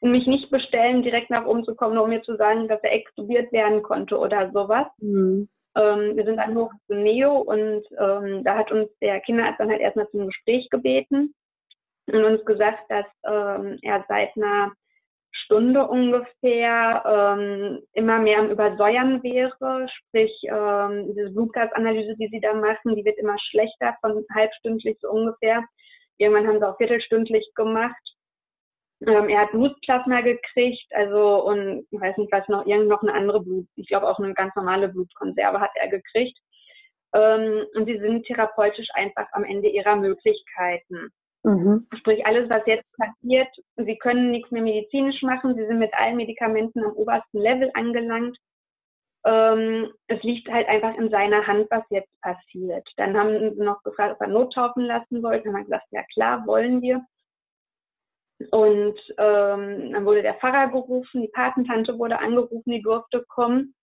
mich 0.00 0.26
nicht 0.26 0.50
bestellen, 0.50 1.02
direkt 1.02 1.30
nach 1.30 1.46
oben 1.46 1.64
zu 1.64 1.74
kommen, 1.74 1.98
um 1.98 2.08
mir 2.08 2.22
zu 2.22 2.36
sagen, 2.36 2.68
dass 2.68 2.82
er 2.82 2.92
extubiert 2.92 3.52
werden 3.52 3.82
konnte 3.82 4.18
oder 4.18 4.50
sowas. 4.52 4.86
Mhm. 4.98 5.48
Ähm, 5.76 6.16
wir 6.16 6.24
sind 6.24 6.36
dann 6.36 6.56
hoch 6.56 6.72
zu 6.86 6.94
Neo 6.94 7.38
und 7.38 7.84
ähm, 7.98 8.44
da 8.44 8.56
hat 8.56 8.72
uns 8.72 8.88
der 9.00 9.20
Kinderarzt 9.20 9.60
dann 9.60 9.70
halt 9.70 9.80
erstmal 9.80 10.08
zum 10.10 10.26
Gespräch 10.26 10.68
gebeten 10.70 11.34
und 12.06 12.24
uns 12.24 12.44
gesagt, 12.44 12.84
dass 12.88 13.06
ähm, 13.24 13.78
er 13.82 14.04
seit 14.08 14.36
einer 14.36 14.72
Stunde 15.32 15.86
ungefähr 15.86 17.02
ähm, 17.06 17.82
immer 17.92 18.18
mehr 18.18 18.38
am 18.38 18.50
Übersäuern 18.50 19.22
wäre, 19.22 19.86
sprich 19.88 20.32
ähm, 20.44 21.14
diese 21.14 21.30
Blutgasanalyse, 21.30 22.16
die 22.16 22.28
sie 22.28 22.40
da 22.40 22.54
machen, 22.54 22.96
die 22.96 23.04
wird 23.04 23.18
immer 23.18 23.36
schlechter, 23.38 23.96
von 24.00 24.24
halbstündlich 24.34 24.96
so 25.00 25.10
ungefähr. 25.10 25.62
Irgendwann 26.16 26.46
haben 26.46 26.58
sie 26.58 26.66
auch 26.66 26.78
viertelstündlich 26.78 27.52
gemacht 27.54 28.15
ähm, 29.00 29.28
er 29.28 29.42
hat 29.42 29.50
Blutplasma 29.50 30.22
gekriegt, 30.22 30.86
also 30.92 31.44
und 31.44 31.86
ich 31.90 32.00
weiß 32.00 32.16
nicht, 32.16 32.32
was 32.32 32.48
noch, 32.48 32.66
irgend 32.66 32.88
noch 32.88 33.02
eine 33.02 33.12
andere 33.12 33.42
Blut, 33.42 33.66
ich 33.76 33.88
glaube 33.88 34.08
auch 34.08 34.18
eine 34.18 34.32
ganz 34.34 34.54
normale 34.54 34.88
Blutkonserve 34.88 35.60
hat 35.60 35.72
er 35.74 35.88
gekriegt. 35.88 36.38
Ähm, 37.14 37.66
und 37.74 37.86
sie 37.86 37.98
sind 37.98 38.26
therapeutisch 38.26 38.88
einfach 38.94 39.26
am 39.32 39.44
Ende 39.44 39.68
ihrer 39.68 39.96
Möglichkeiten. 39.96 41.10
Mhm. 41.44 41.86
Sprich, 41.98 42.26
alles, 42.26 42.50
was 42.50 42.62
jetzt 42.66 42.88
passiert, 42.96 43.48
sie 43.76 43.96
können 43.98 44.30
nichts 44.30 44.50
mehr 44.50 44.62
medizinisch 44.62 45.22
machen, 45.22 45.54
sie 45.54 45.66
sind 45.66 45.78
mit 45.78 45.94
allen 45.94 46.16
Medikamenten 46.16 46.82
am 46.82 46.92
obersten 46.92 47.38
Level 47.38 47.70
angelangt. 47.74 48.36
Ähm, 49.24 49.92
es 50.08 50.22
liegt 50.22 50.48
halt 50.48 50.68
einfach 50.68 50.96
in 50.96 51.10
seiner 51.10 51.46
Hand, 51.46 51.66
was 51.70 51.84
jetzt 51.90 52.10
passiert. 52.20 52.88
Dann 52.96 53.16
haben 53.16 53.54
sie 53.54 53.62
noch 53.62 53.82
gefragt, 53.82 54.14
ob 54.14 54.20
er 54.20 54.28
nottaufen 54.28 54.84
lassen 54.84 55.22
wollte. 55.22 55.44
Dann 55.44 55.54
haben 55.54 55.60
wir 55.60 55.64
gesagt, 55.64 55.86
ja 55.90 56.02
klar, 56.14 56.46
wollen 56.46 56.80
wir. 56.82 57.04
Und 58.50 58.98
ähm, 59.16 59.92
dann 59.92 60.04
wurde 60.04 60.22
der 60.22 60.34
Pfarrer 60.34 60.68
gerufen, 60.68 61.22
die 61.22 61.28
Patentante 61.28 61.98
wurde 61.98 62.18
angerufen, 62.18 62.70
die 62.70 62.82
durfte 62.82 63.24
kommen. 63.28 63.74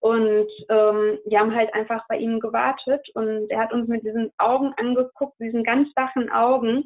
Und 0.00 0.48
ähm, 0.68 1.18
wir 1.24 1.38
haben 1.38 1.54
halt 1.54 1.72
einfach 1.74 2.04
bei 2.08 2.16
ihm 2.16 2.40
gewartet 2.40 3.08
und 3.14 3.48
er 3.50 3.60
hat 3.60 3.72
uns 3.72 3.86
mit 3.88 4.04
diesen 4.04 4.32
Augen 4.36 4.74
angeguckt, 4.76 5.38
diesen 5.38 5.62
ganz 5.62 5.88
wachen 5.94 6.28
Augen, 6.28 6.84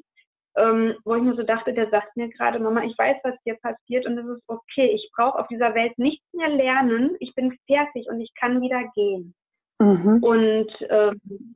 ähm, 0.56 0.94
wo 1.04 1.14
ich 1.14 1.22
mir 1.22 1.34
so 1.34 1.42
dachte, 1.42 1.72
der 1.72 1.88
sagt 1.88 2.14
mir 2.16 2.28
gerade, 2.28 2.58
Mama, 2.58 2.82
ich 2.84 2.96
weiß, 2.96 3.16
was 3.24 3.34
hier 3.44 3.56
passiert 3.56 4.06
und 4.06 4.18
es 4.18 4.26
ist 4.26 4.42
okay. 4.48 4.90
Ich 4.94 5.10
brauche 5.16 5.38
auf 5.38 5.48
dieser 5.48 5.74
Welt 5.74 5.98
nichts 5.98 6.26
mehr 6.34 6.50
lernen. 6.50 7.16
Ich 7.18 7.34
bin 7.34 7.56
fertig 7.66 8.06
und 8.08 8.20
ich 8.20 8.34
kann 8.34 8.60
wieder 8.60 8.84
gehen. 8.94 9.34
Mhm. 9.78 10.22
Und 10.22 10.70
ähm, 10.90 11.54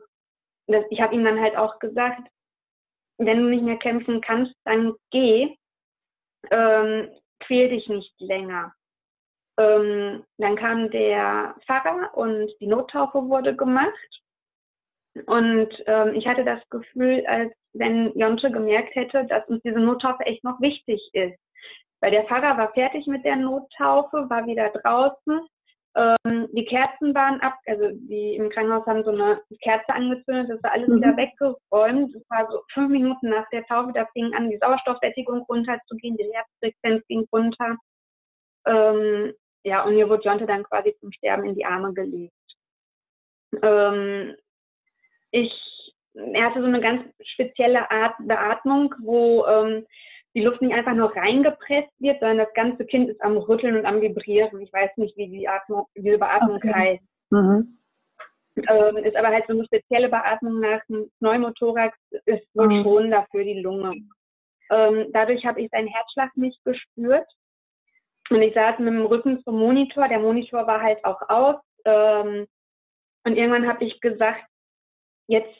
das, 0.66 0.84
ich 0.90 1.00
habe 1.00 1.14
ihm 1.14 1.24
dann 1.24 1.40
halt 1.40 1.56
auch 1.56 1.78
gesagt, 1.78 2.26
wenn 3.18 3.42
du 3.42 3.50
nicht 3.50 3.64
mehr 3.64 3.76
kämpfen 3.76 4.22
kannst, 4.22 4.54
dann 4.64 4.94
geh 5.10 5.56
ähm, 6.50 7.08
quäl 7.40 7.68
dich 7.68 7.88
nicht 7.88 8.14
länger. 8.20 8.72
Ähm, 9.58 10.24
dann 10.38 10.56
kam 10.56 10.90
der 10.90 11.54
Pfarrer 11.66 12.16
und 12.16 12.50
die 12.60 12.66
Nottaufe 12.66 13.28
wurde 13.28 13.54
gemacht. 13.54 14.22
Und 15.26 15.68
ähm, 15.86 16.14
ich 16.14 16.26
hatte 16.26 16.44
das 16.44 16.60
Gefühl, 16.70 17.24
als 17.26 17.52
wenn 17.72 18.16
Jonte 18.16 18.50
gemerkt 18.50 18.94
hätte, 18.94 19.24
dass 19.26 19.46
uns 19.48 19.62
diese 19.62 19.80
Nottaufe 19.80 20.24
echt 20.24 20.44
noch 20.44 20.60
wichtig 20.60 21.10
ist. 21.12 21.38
Weil 22.00 22.12
der 22.12 22.24
Pfarrer 22.24 22.56
war 22.56 22.72
fertig 22.72 23.06
mit 23.06 23.24
der 23.24 23.36
Nottaufe, 23.36 24.30
war 24.30 24.46
wieder 24.46 24.70
draußen 24.70 25.40
ähm, 25.96 26.48
die 26.52 26.64
Kerzen 26.66 27.14
waren 27.14 27.40
ab, 27.40 27.54
also 27.66 27.90
die 27.92 28.36
im 28.36 28.48
Krankenhaus 28.50 28.86
haben 28.86 29.02
so 29.02 29.10
eine 29.10 29.40
Kerze 29.60 29.92
angezündet, 29.92 30.48
das 30.48 30.62
war 30.62 30.72
alles 30.72 30.88
mhm. 30.88 30.96
wieder 30.96 31.16
weggeräumt. 31.16 32.14
Das 32.14 32.22
war 32.28 32.50
so 32.50 32.62
fünf 32.72 32.90
Minuten 32.90 33.30
nach 33.30 33.48
der 33.50 33.64
Taufe, 33.66 33.92
da 33.92 34.06
fing 34.12 34.32
an, 34.34 34.50
die 34.50 34.58
Sauerstoffsättigung 34.58 35.42
runterzugehen, 35.48 36.16
die 36.16 36.30
Herzfrequenz 36.32 37.04
ging 37.08 37.26
runter. 37.32 37.76
Ähm, 38.66 39.32
ja, 39.64 39.84
und 39.84 39.94
mir 39.94 40.08
wurde 40.08 40.22
Jonte 40.22 40.46
dann 40.46 40.62
quasi 40.64 40.94
zum 41.00 41.10
Sterben 41.12 41.44
in 41.44 41.54
die 41.56 41.64
Arme 41.64 41.92
gelegt. 41.92 42.32
Ähm, 43.62 44.36
ich, 45.32 45.52
er 46.14 46.46
hatte 46.46 46.60
so 46.60 46.66
eine 46.66 46.80
ganz 46.80 47.02
spezielle 47.22 47.90
Art 47.90 48.14
Beatmung, 48.20 48.94
wo 49.00 49.44
ähm, 49.46 49.86
die 50.34 50.42
Luft 50.42 50.62
nicht 50.62 50.74
einfach 50.74 50.94
nur 50.94 51.14
reingepresst 51.14 51.90
wird, 51.98 52.20
sondern 52.20 52.38
das 52.38 52.54
ganze 52.54 52.84
Kind 52.84 53.10
ist 53.10 53.20
am 53.22 53.36
Rütteln 53.36 53.76
und 53.76 53.86
am 53.86 54.00
Vibrieren. 54.00 54.60
Ich 54.60 54.72
weiß 54.72 54.90
nicht, 54.96 55.16
wie 55.16 55.28
die 55.28 55.48
Atmung, 55.48 55.86
diese 55.96 56.18
Beatmung 56.18 56.56
okay. 56.56 56.72
heißt. 56.72 57.04
Mhm. 57.30 57.78
Ähm, 58.68 58.96
ist 58.98 59.16
aber 59.16 59.28
halt 59.28 59.44
so 59.46 59.52
eine 59.52 59.64
spezielle 59.64 60.08
Beatmung 60.08 60.60
nach 60.60 60.84
dem 60.86 61.10
Pneumothorax, 61.18 61.96
ist 62.26 62.46
wohl 62.54 62.68
mhm. 62.68 62.82
schon 62.82 63.10
dafür 63.10 63.44
die 63.44 63.60
Lunge. 63.60 63.94
Ähm, 64.70 65.06
dadurch 65.12 65.44
habe 65.44 65.60
ich 65.60 65.70
seinen 65.70 65.88
Herzschlag 65.88 66.36
nicht 66.36 66.62
gespürt. 66.64 67.26
Und 68.30 68.42
ich 68.42 68.54
saß 68.54 68.78
mit 68.78 68.88
dem 68.88 69.06
Rücken 69.06 69.42
zum 69.42 69.58
Monitor. 69.58 70.06
Der 70.08 70.20
Monitor 70.20 70.66
war 70.66 70.80
halt 70.80 71.04
auch 71.04 71.20
aus. 71.28 71.56
Ähm, 71.84 72.46
und 73.24 73.36
irgendwann 73.36 73.66
habe 73.66 73.84
ich 73.84 74.00
gesagt, 74.00 74.44
jetzt 75.26 75.58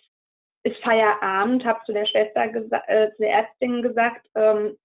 ist 0.62 0.82
Feierabend, 0.82 1.64
habe 1.64 1.80
zu 1.86 1.92
der 1.92 2.06
Schwester, 2.06 2.44
äh, 2.44 3.10
zu 3.12 3.22
der 3.22 3.32
Ärztin 3.32 3.82
gesagt, 3.82 4.26
ähm, 4.34 4.76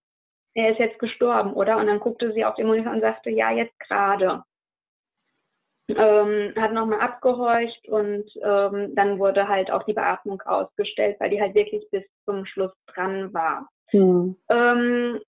er 0.53 0.71
ist 0.71 0.79
jetzt 0.79 0.99
gestorben, 0.99 1.53
oder? 1.53 1.77
Und 1.77 1.87
dann 1.87 1.99
guckte 1.99 2.31
sie 2.31 2.45
auf 2.45 2.55
den 2.55 2.67
Monitor 2.67 2.93
und 2.93 3.01
sagte, 3.01 3.29
ja, 3.29 3.51
jetzt 3.51 3.77
gerade. 3.79 4.43
Ähm, 5.87 6.53
hat 6.55 6.73
nochmal 6.73 7.01
abgehorcht 7.01 7.87
und 7.89 8.25
ähm, 8.43 8.95
dann 8.95 9.19
wurde 9.19 9.47
halt 9.47 9.69
auch 9.69 9.83
die 9.83 9.93
Beatmung 9.93 10.41
ausgestellt, 10.41 11.17
weil 11.19 11.29
die 11.29 11.39
halt 11.39 11.53
wirklich 11.53 11.87
bis 11.91 12.03
zum 12.25 12.45
Schluss 12.47 12.71
dran 12.87 13.31
war. 13.35 13.69
Mhm. 13.91 14.35
Ähm, 14.49 15.19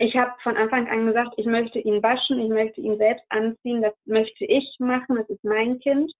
ich 0.00 0.16
habe 0.16 0.32
von 0.42 0.56
Anfang 0.56 0.88
an 0.88 1.06
gesagt, 1.06 1.34
ich 1.36 1.46
möchte 1.46 1.78
ihn 1.78 2.02
waschen, 2.02 2.40
ich 2.40 2.48
möchte 2.48 2.80
ihn 2.80 2.98
selbst 2.98 3.24
anziehen, 3.28 3.82
das 3.82 3.94
möchte 4.04 4.44
ich 4.44 4.74
machen, 4.80 5.16
das 5.16 5.28
ist 5.28 5.44
mein 5.44 5.78
Kind. 5.78 6.12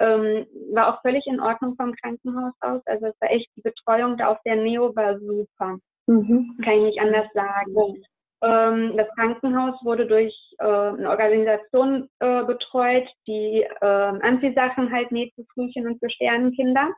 Ähm, 0.00 0.46
war 0.72 0.88
auch 0.88 1.02
völlig 1.02 1.26
in 1.26 1.40
Ordnung 1.40 1.76
vom 1.76 1.94
Krankenhaus 1.94 2.54
aus. 2.60 2.80
Also 2.86 3.06
es 3.06 3.20
war 3.20 3.30
echt, 3.30 3.48
die 3.56 3.60
Betreuung 3.60 4.16
da 4.16 4.28
auf 4.28 4.38
der 4.46 4.56
Neo 4.56 4.94
war 4.96 5.18
super. 5.18 5.76
Mhm. 6.06 6.58
Kann 6.64 6.78
ich 6.78 6.84
nicht 6.84 7.00
anders 7.00 7.28
sagen. 7.34 8.02
Ähm, 8.42 8.96
das 8.96 9.08
Krankenhaus 9.14 9.74
wurde 9.84 10.06
durch 10.06 10.34
äh, 10.58 10.64
eine 10.64 11.10
Organisation 11.10 12.08
äh, 12.20 12.42
betreut, 12.44 13.06
die 13.26 13.62
äh, 13.62 13.84
Anziehsachen 13.84 14.90
halt 14.90 15.12
näht 15.12 15.34
für 15.34 15.44
Frühchen 15.52 15.86
und 15.86 15.98
für 15.98 16.08
Sternenkinder. 16.08 16.88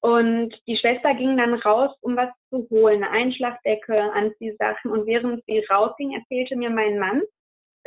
Und 0.00 0.54
die 0.66 0.76
Schwester 0.76 1.14
ging 1.14 1.36
dann 1.36 1.54
raus, 1.54 1.96
um 2.00 2.16
was 2.16 2.30
zu 2.50 2.68
holen, 2.70 3.02
eine 3.02 3.10
Einschlagdecke, 3.10 4.12
Anziehsachen. 4.12 4.90
Und 4.90 5.06
während 5.06 5.44
sie 5.46 5.64
rausging, 5.70 6.12
erzählte 6.12 6.56
mir 6.56 6.70
mein 6.70 6.98
Mann, 6.98 7.22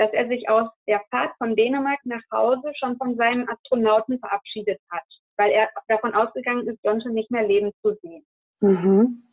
dass 0.01 0.11
er 0.13 0.27
sich 0.27 0.49
aus 0.49 0.67
der 0.87 0.99
Fahrt 1.11 1.31
von 1.37 1.55
Dänemark 1.55 1.99
nach 2.05 2.23
Hause 2.31 2.71
schon 2.79 2.97
von 2.97 3.15
seinem 3.17 3.47
Astronauten 3.47 4.17
verabschiedet 4.17 4.81
hat, 4.89 5.03
weil 5.37 5.51
er 5.51 5.69
davon 5.87 6.15
ausgegangen 6.15 6.67
ist, 6.67 6.83
Jonte 6.83 7.11
nicht 7.11 7.29
mehr 7.29 7.47
leben 7.47 7.71
zu 7.83 7.93
sehen. 8.01 8.25
Mhm. 8.61 9.23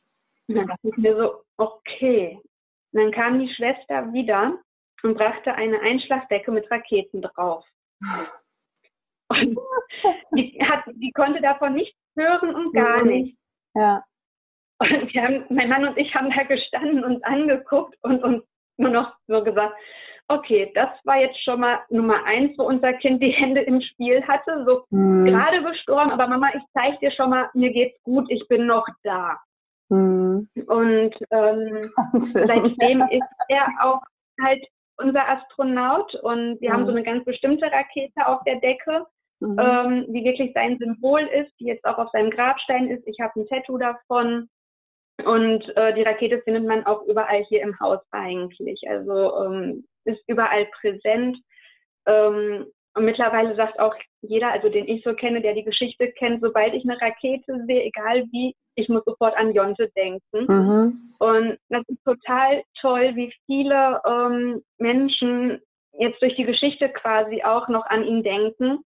Und 0.47 0.55
dann 0.55 0.67
dachte 0.67 0.89
ich 0.89 0.97
mir 0.99 1.17
so, 1.17 1.43
okay. 1.57 2.39
Und 2.93 3.01
dann 3.01 3.13
kam 3.13 3.39
die 3.39 3.53
Schwester 3.55 4.13
wieder 4.13 4.59
und 5.03 5.17
brachte 5.17 5.55
eine 5.55 5.81
Einschlagdecke 5.81 6.51
mit 6.53 6.71
Raketen 6.71 7.23
drauf. 7.23 7.65
Und 9.29 9.59
die, 10.33 10.59
hat, 10.63 10.85
die 10.87 11.13
konnte 11.13 11.41
davon 11.41 11.77
nichts 11.77 11.99
hören 12.15 12.55
und 12.55 12.75
gar 12.75 13.05
mhm. 13.05 13.11
nichts. 13.11 13.41
Ja. 13.75 14.05
Und 14.81 15.15
wir 15.15 15.23
haben, 15.23 15.47
mein 15.49 15.71
Mann 15.71 15.89
und 15.89 15.97
ich 15.97 16.15
haben 16.15 16.31
da 16.31 16.43
gestanden, 16.43 17.05
uns 17.05 17.23
angeguckt 17.23 17.97
und 18.03 18.23
uns 18.23 18.45
nur 18.77 18.91
noch 18.91 19.17
so 19.29 19.43
gesagt, 19.43 19.75
okay, 20.29 20.71
das 20.75 20.91
war 21.05 21.19
jetzt 21.19 21.43
schon 21.43 21.61
mal 21.61 21.81
Nummer 21.91 22.25
eins, 22.25 22.57
wo 22.59 22.65
unser 22.65 22.93
Kind 22.95 23.23
die 23.23 23.31
Hände 23.31 23.63
im 23.63 23.81
Spiel 23.81 24.23
hatte, 24.27 24.65
so 24.67 24.85
mhm. 24.91 25.27
gerade 25.27 25.63
gestorben, 25.63 26.11
aber 26.11 26.29
Mama, 26.29 26.49
ich 26.55 26.63
zeige 26.73 26.99
dir 26.99 27.11
schon 27.13 27.31
mal, 27.31 27.49
mir 27.55 27.73
geht's 27.73 28.01
gut, 28.03 28.31
ich 28.31 28.47
bin 28.49 28.67
noch 28.67 28.87
da. 29.03 29.39
Mhm. 29.89 30.49
Und 30.67 31.15
ähm, 31.31 31.81
seitdem 32.21 33.03
ist 33.11 33.29
er 33.49 33.67
auch 33.81 34.03
halt 34.41 34.65
unser 34.99 35.29
Astronaut 35.29 36.15
und 36.17 36.61
wir 36.61 36.71
mhm. 36.71 36.75
haben 36.75 36.87
so 36.87 36.93
mhm. 36.93 36.99
eine 36.99 37.07
ganz 37.07 37.25
bestimmte 37.25 37.67
Rakete 37.67 38.27
auf 38.27 38.43
der 38.45 38.61
Decke, 38.61 39.07
mhm. 39.41 39.57
ähm, 39.59 40.07
die 40.09 40.25
wirklich 40.25 40.53
sein 40.55 40.77
Symbol 40.79 41.21
ist, 41.21 41.53
die 41.59 41.67
jetzt 41.67 41.85
auch 41.85 41.99
auf 41.99 42.11
seinem 42.13 42.31
Grabstein 42.31 42.89
ist. 42.89 43.07
Ich 43.07 43.19
habe 43.21 43.41
ein 43.41 43.47
Tattoo 43.47 43.79
davon. 43.79 44.49
Und 45.25 45.77
äh, 45.77 45.95
die 45.95 46.03
Rakete 46.03 46.41
findet 46.43 46.65
man 46.65 46.87
auch 46.87 47.03
überall 47.03 47.45
hier 47.49 47.63
im 47.63 47.79
Haus 47.81 48.01
eigentlich. 48.13 48.81
Also 48.89 49.45
ähm, 49.45 49.85
ist 50.05 50.23
überall 50.29 50.67
präsent. 50.81 51.39
Ähm, 52.07 52.67
und 52.95 53.05
mittlerweile 53.05 53.55
sagt 53.55 53.79
auch 53.79 53.95
jeder, 54.23 54.51
also 54.51 54.69
den 54.69 54.89
ich 54.89 55.05
so 55.05 55.15
kenne, 55.15 55.41
der 55.41 55.55
die 55.55 55.65
Geschichte 55.65 56.11
kennt, 56.13 56.41
sobald 56.43 56.75
ich 56.75 56.85
eine 56.85 57.01
Rakete 57.01 57.65
sehe, 57.67 57.85
egal 57.85 58.25
wie, 58.33 58.55
ich 58.75 58.89
muss 58.89 59.05
sofort 59.05 59.37
an 59.37 59.55
Jonte 59.55 59.89
denken. 59.97 60.21
Mhm. 60.33 61.15
Und 61.19 61.59
das 61.69 61.83
ist 61.89 62.03
total 62.05 62.63
toll, 62.81 63.13
wie 63.15 63.33
viele 63.47 64.01
ähm, 64.05 64.63
Menschen 64.79 65.61
jetzt 65.93 66.21
durch 66.23 66.35
die 66.37 66.45
Geschichte 66.45 66.89
quasi 66.89 67.43
auch 67.43 67.69
noch 67.69 67.87
an 67.87 68.05
ihn 68.05 68.23
denken. 68.23 68.81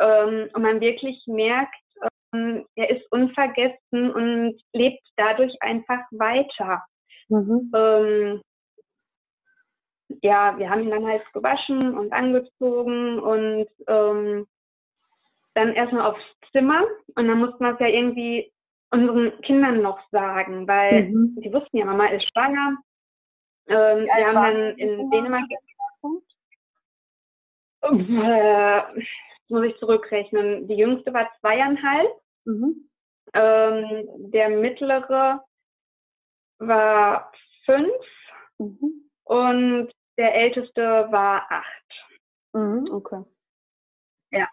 Ähm, 0.00 0.48
und 0.52 0.62
man 0.62 0.80
wirklich 0.80 1.22
merkt, 1.26 1.74
ähm, 2.32 2.66
er 2.74 2.90
ist 2.90 3.10
unvergessen 3.10 4.10
und 4.12 4.60
lebt 4.72 5.02
dadurch 5.16 5.54
einfach 5.60 6.00
weiter. 6.10 6.82
Mhm. 7.28 7.70
Ähm, 7.74 8.42
ja, 10.22 10.56
wir 10.58 10.70
haben 10.70 10.82
ihn 10.82 10.90
dann 10.90 11.06
halt 11.06 11.24
gewaschen 11.32 11.96
und 11.96 12.12
angezogen 12.12 13.18
und 13.18 13.68
ähm, 13.88 14.46
dann 15.54 15.72
erstmal 15.72 16.10
aufs 16.10 16.22
Zimmer 16.52 16.82
und 17.14 17.28
dann 17.28 17.38
mussten 17.38 17.64
wir 17.64 17.72
es 17.72 17.80
ja 17.80 17.86
irgendwie 17.86 18.52
unseren 18.90 19.40
Kindern 19.42 19.82
noch 19.82 19.98
sagen, 20.10 20.68
weil 20.68 21.08
mhm. 21.08 21.40
die 21.40 21.52
wussten 21.52 21.78
ja, 21.78 21.84
Mama 21.84 22.06
ist 22.06 22.28
schwanger. 22.30 22.76
Ähm, 23.66 24.04
wir 24.04 24.26
haben 24.26 24.34
dann 24.34 24.78
in 24.78 25.10
Dänemark. 25.10 25.44
Äh, 27.82 28.82
muss 29.54 29.64
ich 29.64 29.78
zurückrechnen. 29.78 30.66
Die 30.66 30.74
jüngste 30.74 31.14
war 31.14 31.30
zweieinhalb. 31.40 32.10
Mhm. 32.44 32.90
Ähm, 33.32 34.04
der 34.32 34.48
mittlere 34.50 35.44
war 36.58 37.32
fünf. 37.64 37.94
Mhm. 38.58 39.10
Und 39.24 39.92
der 40.18 40.34
älteste 40.34 40.82
war 41.10 41.46
acht. 41.50 42.06
Mhm, 42.52 42.84
okay. 42.92 43.22
Ja. 44.30 44.48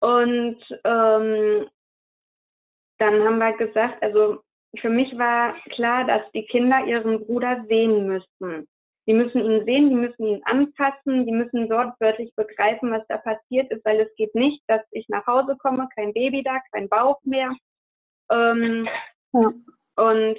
Und 0.00 0.58
ähm, 0.84 1.68
dann 2.98 3.22
haben 3.24 3.38
wir 3.38 3.52
gesagt, 3.56 4.02
also 4.02 4.42
für 4.80 4.90
mich 4.90 5.16
war 5.18 5.54
klar, 5.70 6.04
dass 6.04 6.22
die 6.32 6.46
Kinder 6.46 6.84
ihren 6.84 7.24
Bruder 7.24 7.64
sehen 7.68 8.06
müssen. 8.06 8.66
Die 9.06 9.12
müssen 9.12 9.44
ihn 9.44 9.64
sehen, 9.64 9.90
die 9.90 9.96
müssen 9.96 10.26
ihn 10.26 10.42
anfassen, 10.44 11.26
die 11.26 11.32
müssen 11.32 11.68
wortwörtlich 11.68 12.34
begreifen, 12.36 12.90
was 12.90 13.06
da 13.08 13.18
passiert 13.18 13.70
ist, 13.70 13.84
weil 13.84 14.00
es 14.00 14.14
geht 14.16 14.34
nicht, 14.34 14.62
dass 14.66 14.80
ich 14.92 15.08
nach 15.08 15.26
Hause 15.26 15.56
komme, 15.58 15.88
kein 15.94 16.14
Baby 16.14 16.42
da, 16.42 16.58
kein 16.72 16.88
Bauch 16.88 17.20
mehr. 17.24 17.54
Ähm, 18.30 18.88
ja. 19.32 19.52
Und 19.96 20.38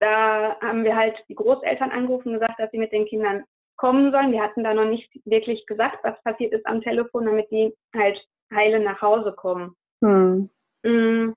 da 0.00 0.60
haben 0.60 0.84
wir 0.84 0.96
halt 0.96 1.16
die 1.28 1.34
Großeltern 1.34 1.90
angerufen 1.90 2.28
und 2.28 2.40
gesagt, 2.40 2.58
dass 2.58 2.70
sie 2.70 2.78
mit 2.78 2.92
den 2.92 3.06
Kindern 3.06 3.44
kommen 3.76 4.12
sollen. 4.12 4.32
Wir 4.32 4.42
hatten 4.42 4.64
da 4.64 4.74
noch 4.74 4.84
nicht 4.84 5.10
wirklich 5.24 5.64
gesagt, 5.66 5.98
was 6.02 6.20
passiert 6.22 6.52
ist 6.52 6.66
am 6.66 6.82
Telefon, 6.82 7.26
damit 7.26 7.50
die 7.50 7.72
halt 7.96 8.20
heile 8.52 8.80
nach 8.80 9.00
Hause 9.00 9.32
kommen. 9.32 9.74
Hm. 10.02 10.50
Mm. 10.82 11.34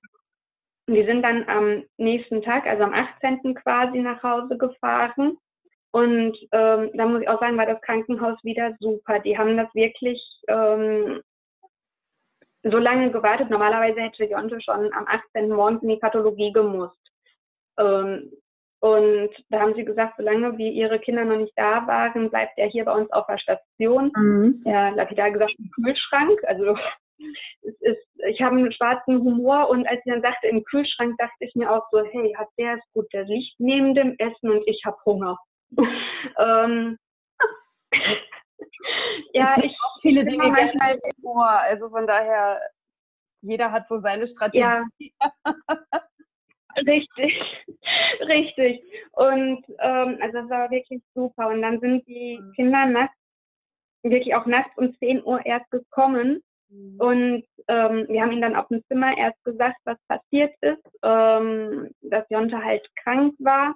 Die 0.88 1.04
sind 1.04 1.22
dann 1.22 1.48
am 1.48 1.84
nächsten 1.96 2.42
Tag, 2.42 2.66
also 2.66 2.84
am 2.84 2.94
18. 2.94 3.54
quasi 3.54 3.98
nach 3.98 4.22
Hause 4.22 4.56
gefahren. 4.56 5.36
Und 5.96 6.36
ähm, 6.52 6.90
da 6.92 7.06
muss 7.06 7.22
ich 7.22 7.28
auch 7.30 7.40
sagen, 7.40 7.56
war 7.56 7.64
das 7.64 7.80
Krankenhaus 7.80 8.36
wieder 8.44 8.76
super. 8.80 9.18
Die 9.18 9.38
haben 9.38 9.56
das 9.56 9.74
wirklich 9.74 10.22
ähm, 10.46 11.22
so 12.62 12.76
lange 12.76 13.10
gewartet. 13.10 13.48
Normalerweise 13.48 14.02
hätte 14.02 14.24
Jonte 14.24 14.60
schon 14.60 14.92
am 14.92 15.06
18. 15.06 15.48
morgens 15.48 15.82
in 15.82 15.88
die 15.88 15.96
Pathologie 15.96 16.52
gemusst. 16.52 17.00
Ähm, 17.78 18.30
und 18.80 19.30
da 19.48 19.60
haben 19.60 19.74
sie 19.74 19.86
gesagt, 19.86 20.16
solange 20.18 20.58
wie 20.58 20.68
ihre 20.68 20.98
Kinder 20.98 21.24
noch 21.24 21.38
nicht 21.38 21.54
da 21.56 21.86
waren, 21.86 22.28
bleibt 22.28 22.58
er 22.58 22.66
hier 22.66 22.84
bei 22.84 22.92
uns 22.92 23.10
auf 23.12 23.26
der 23.26 23.38
Station. 23.38 24.12
Mhm. 24.14 24.62
Ja, 24.66 24.90
lapidar 24.90 25.30
gesagt, 25.30 25.54
im 25.58 25.70
Kühlschrank. 25.82 26.38
Also 26.44 26.76
es 27.62 27.80
ist, 27.80 28.06
ich 28.28 28.42
habe 28.42 28.56
einen 28.56 28.70
schwarzen 28.70 29.16
Humor 29.20 29.70
und 29.70 29.86
als 29.88 30.02
sie 30.04 30.10
dann 30.10 30.20
sagte, 30.20 30.48
im 30.48 30.62
Kühlschrank, 30.62 31.14
dachte 31.16 31.36
ich 31.40 31.54
mir 31.54 31.72
auch 31.72 31.88
so, 31.90 32.04
hey, 32.04 32.34
hat 32.36 32.48
der 32.58 32.74
es 32.74 32.92
gut, 32.92 33.10
der 33.14 33.24
liegt 33.24 33.54
neben 33.58 33.94
dem 33.94 34.14
Essen 34.18 34.50
und 34.50 34.62
ich 34.66 34.82
habe 34.84 34.98
Hunger. 35.06 35.38
Ähm, 36.38 36.98
ja, 39.32 39.54
ich 39.62 39.76
auch 39.82 40.00
viele 40.00 40.24
Dinge 40.24 40.48
manchmal 40.48 40.98
vor. 41.22 41.48
Also 41.48 41.88
von 41.90 42.06
daher, 42.06 42.60
jeder 43.42 43.72
hat 43.72 43.88
so 43.88 43.98
seine 43.98 44.26
Strategie. 44.26 44.60
Ja. 44.60 44.84
Richtig, 46.76 47.40
richtig. 48.20 48.82
Und 49.12 49.64
ähm, 49.78 50.18
also 50.20 50.40
das 50.40 50.50
war 50.50 50.70
wirklich 50.70 51.02
super. 51.14 51.48
Und 51.48 51.62
dann 51.62 51.80
sind 51.80 52.06
die 52.06 52.38
mhm. 52.38 52.52
Kinder 52.52 52.84
nachts, 52.84 53.16
wirklich 54.02 54.34
auch 54.34 54.44
nachts 54.44 54.76
um 54.76 54.94
10 54.98 55.24
Uhr 55.24 55.44
erst 55.46 55.70
gekommen. 55.70 56.42
Mhm. 56.68 57.00
Und 57.00 57.44
ähm, 57.68 58.06
wir 58.08 58.20
haben 58.20 58.32
ihnen 58.32 58.42
dann 58.42 58.56
auf 58.56 58.68
dem 58.68 58.84
Zimmer 58.88 59.16
erst 59.16 59.42
gesagt, 59.42 59.78
was 59.84 59.96
passiert 60.06 60.54
ist, 60.60 60.84
ähm, 61.02 61.90
dass 62.02 62.28
Jonte 62.28 62.62
halt 62.62 62.86
krank 62.96 63.34
war 63.38 63.74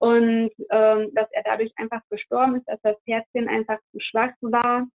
und 0.00 0.50
ähm, 0.70 1.14
dass 1.14 1.30
er 1.32 1.42
dadurch 1.44 1.72
einfach 1.76 2.00
gestorben 2.08 2.56
ist, 2.56 2.66
dass 2.66 2.80
das 2.82 2.96
Herzchen 3.06 3.48
einfach 3.48 3.78
zu 3.92 4.00
schwach 4.00 4.32
war. 4.40 4.86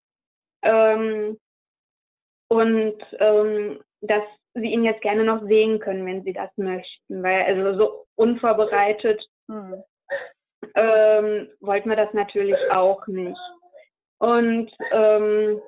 Ähm, 0.63 1.37
und 2.49 2.97
ähm, 3.19 3.79
dass 4.01 4.23
sie 4.55 4.67
ihn 4.67 4.83
jetzt 4.83 5.01
gerne 5.01 5.23
noch 5.23 5.43
sehen 5.43 5.79
können, 5.79 6.05
wenn 6.05 6.23
sie 6.23 6.33
das 6.33 6.49
möchten, 6.57 7.21
weil 7.23 7.43
also 7.43 7.77
so 7.77 8.05
unvorbereitet 8.15 9.23
hm. 9.47 9.83
ähm, 10.75 11.49
wollten 11.59 11.89
wir 11.89 11.97
das 11.97 12.13
natürlich 12.13 12.57
auch 12.71 13.05
nicht. 13.07 13.39
Und 14.19 14.71
ähm, 14.91 15.61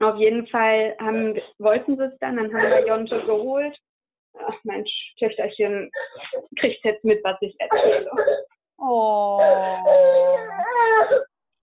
auf 0.00 0.16
jeden 0.16 0.46
Fall 0.48 0.94
haben, 1.00 1.40
wollten 1.58 1.96
sie 1.96 2.04
es 2.04 2.18
dann, 2.20 2.36
dann 2.36 2.52
haben 2.52 2.70
wir 2.70 2.86
Jonte 2.86 3.24
geholt. 3.24 3.76
Ach 4.46 4.64
Mensch, 4.64 4.90
Töchterchen 5.18 5.90
kriegt 6.58 6.84
jetzt 6.84 7.04
mit, 7.04 7.22
was 7.24 7.36
ich 7.40 7.54
erzähle. 7.58 8.10
Oh. 8.78 9.40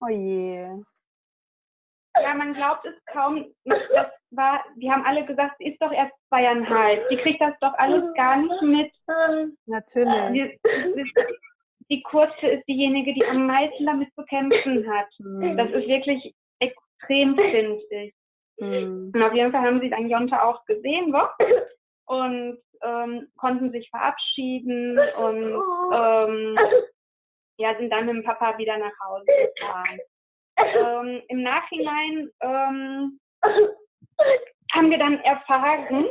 Oh 0.00 0.08
je. 0.08 0.68
Ja, 2.22 2.34
man 2.34 2.54
glaubt 2.54 2.84
es 2.86 2.94
kaum. 3.06 3.46
Das 3.64 4.08
war, 4.30 4.64
die 4.76 4.90
haben 4.90 5.04
alle 5.04 5.24
gesagt, 5.24 5.56
sie 5.58 5.68
ist 5.68 5.82
doch 5.82 5.92
erst 5.92 6.14
zweieinhalb. 6.28 7.08
Die 7.08 7.16
kriegt 7.16 7.40
das 7.40 7.54
doch 7.60 7.74
alles 7.74 8.04
gar 8.14 8.36
nicht 8.36 8.62
mit. 8.62 8.92
Natürlich. 9.66 10.58
Sie, 10.64 10.92
sie, 10.94 11.12
die 11.90 12.02
kurze 12.02 12.46
ist 12.46 12.66
diejenige, 12.68 13.14
die 13.14 13.24
am 13.24 13.46
meisten 13.46 13.86
damit 13.86 14.12
zu 14.14 14.24
kämpfen 14.24 14.90
hat. 14.90 15.08
Mhm. 15.18 15.56
Das 15.56 15.70
ist 15.70 15.86
wirklich 15.88 16.34
extrem, 16.58 17.36
finde 17.36 17.82
ich. 17.90 18.14
Mhm. 18.58 19.12
Und 19.14 19.22
auf 19.22 19.34
jeden 19.34 19.52
Fall 19.52 19.62
haben 19.62 19.80
sie 19.80 19.90
dann 19.90 20.08
Jonte 20.08 20.42
auch 20.42 20.64
gesehen, 20.64 21.12
wo? 21.12 21.26
Und 22.06 22.58
ähm, 22.82 23.28
konnten 23.36 23.70
sich 23.72 23.88
verabschieden 23.90 24.98
und 25.18 25.62
ähm, 25.92 26.58
ja, 27.58 27.76
sind 27.78 27.90
dann 27.90 28.06
mit 28.06 28.16
dem 28.16 28.24
Papa 28.24 28.58
wieder 28.58 28.76
nach 28.76 28.92
Hause 29.04 29.26
gefahren. 29.26 29.98
Ähm, 30.58 31.22
Im 31.28 31.42
Nachhinein 31.42 32.30
ähm, 32.40 33.20
haben 34.72 34.90
wir 34.90 34.98
dann 34.98 35.20
erfahren, 35.20 36.06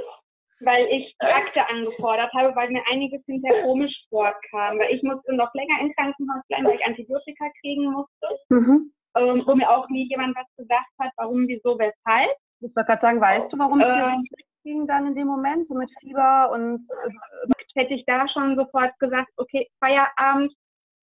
weil 0.61 0.87
ich 0.87 1.15
die 1.21 1.27
Akte 1.27 1.67
angefordert 1.67 2.31
habe, 2.33 2.55
weil 2.55 2.69
mir 2.69 2.83
einiges 2.91 3.23
hinterher 3.25 3.63
komisch 3.63 3.93
vorkam. 4.09 4.79
Weil 4.79 4.93
ich 4.93 5.03
musste 5.03 5.33
noch 5.35 5.53
länger 5.53 5.81
im 5.81 5.93
Krankenhaus 5.93 6.41
bleiben, 6.47 6.65
weil 6.65 6.75
ich 6.75 6.85
Antibiotika 6.85 7.45
kriegen 7.61 7.91
musste. 7.91 8.27
Mhm. 8.49 8.91
Ähm, 9.17 9.43
wo 9.45 9.55
mir 9.55 9.69
auch 9.69 9.87
nie 9.89 10.07
jemand 10.09 10.35
was 10.35 10.47
gesagt 10.57 10.91
hat, 10.99 11.11
warum, 11.17 11.47
wieso, 11.47 11.79
weshalb. 11.79 12.35
Ich 12.59 12.75
wollte 12.75 12.87
gerade 12.87 13.01
sagen, 13.01 13.21
weißt 13.21 13.51
du, 13.51 13.59
warum 13.59 13.79
es 13.79 13.87
dir 13.87 14.03
ähm, 14.03 14.23
so 14.29 14.35
ging 14.65 14.85
dann 14.87 15.07
in 15.07 15.15
dem 15.15 15.27
Moment, 15.27 15.67
so 15.67 15.75
mit 15.75 15.91
Fieber 16.01 16.51
und... 16.51 16.83
Äh, 16.83 17.55
hätte 17.75 17.93
ich 17.93 18.05
da 18.05 18.27
schon 18.29 18.55
sofort 18.55 18.97
gesagt, 18.99 19.31
okay, 19.37 19.69
Feierabend, 19.79 20.53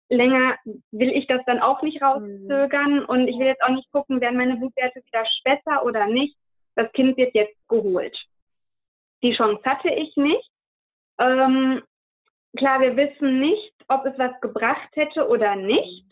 länger 0.09 0.57
will 0.91 1.09
ich 1.09 1.27
das 1.27 1.41
dann 1.45 1.59
auch 1.59 1.81
nicht 1.81 2.01
rauszögern 2.01 2.99
mhm. 2.99 3.05
und 3.07 3.27
ich 3.27 3.37
will 3.37 3.47
jetzt 3.47 3.63
auch 3.63 3.69
nicht 3.69 3.91
gucken, 3.91 4.21
werden 4.21 4.37
meine 4.37 4.57
Blutwerte 4.57 5.01
wieder 5.05 5.23
besser 5.43 5.83
oder 5.85 6.07
nicht. 6.07 6.37
Das 6.75 6.91
Kind 6.93 7.17
wird 7.17 7.33
jetzt 7.33 7.57
geholt. 7.67 8.15
Die 9.23 9.33
Chance 9.33 9.61
hatte 9.65 9.89
ich 9.89 10.15
nicht. 10.15 10.49
Ähm, 11.19 11.81
klar, 12.55 12.79
wir 12.81 12.95
wissen 12.95 13.39
nicht, 13.39 13.73
ob 13.87 14.05
es 14.05 14.17
was 14.17 14.39
gebracht 14.41 14.89
hätte 14.93 15.27
oder 15.27 15.55
nicht. 15.55 16.05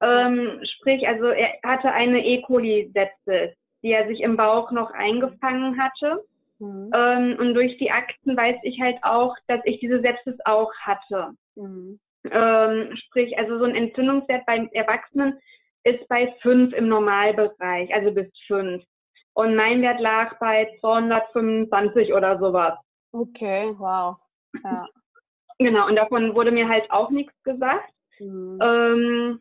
Ähm, 0.00 0.60
sprich, 0.62 1.06
also 1.06 1.26
er 1.26 1.58
hatte 1.64 1.92
eine 1.92 2.24
E. 2.24 2.42
coli-Sepsis, 2.42 3.56
die 3.82 3.90
er 3.90 4.06
sich 4.06 4.20
im 4.20 4.36
Bauch 4.36 4.70
noch 4.70 4.90
eingefangen 4.92 5.82
hatte. 5.82 6.24
Mhm. 6.58 6.90
Ähm, 6.94 7.36
und 7.38 7.54
durch 7.54 7.76
die 7.78 7.90
Akten 7.90 8.36
weiß 8.36 8.56
ich 8.62 8.80
halt 8.80 8.98
auch, 9.02 9.34
dass 9.46 9.60
ich 9.64 9.80
diese 9.80 10.00
Sepsis 10.00 10.36
auch 10.44 10.72
hatte. 10.80 11.32
Mhm. 11.56 11.98
Ähm, 12.30 12.96
sprich, 12.96 13.36
also 13.38 13.58
so 13.58 13.64
ein 13.64 13.74
Entzündungswert 13.74 14.46
beim 14.46 14.68
Erwachsenen 14.72 15.38
ist 15.84 16.06
bei 16.08 16.34
fünf 16.40 16.72
im 16.72 16.88
Normalbereich, 16.88 17.92
also 17.92 18.12
bis 18.12 18.28
fünf. 18.46 18.82
Und 19.34 19.56
mein 19.56 19.82
Wert 19.82 20.00
lag 20.00 20.38
bei 20.38 20.68
225 20.80 22.14
oder 22.14 22.38
sowas. 22.38 22.78
Okay, 23.12 23.74
wow. 23.78 24.16
Ja. 24.62 24.86
Genau, 25.60 25.86
und 25.86 25.94
davon 25.94 26.34
wurde 26.34 26.50
mir 26.50 26.68
halt 26.68 26.90
auch 26.90 27.10
nichts 27.10 27.32
gesagt. 27.44 27.88
Mhm. 28.18 28.58
Ähm, 28.60 29.40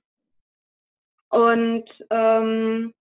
und 1.30 1.90
ähm, 2.12 2.94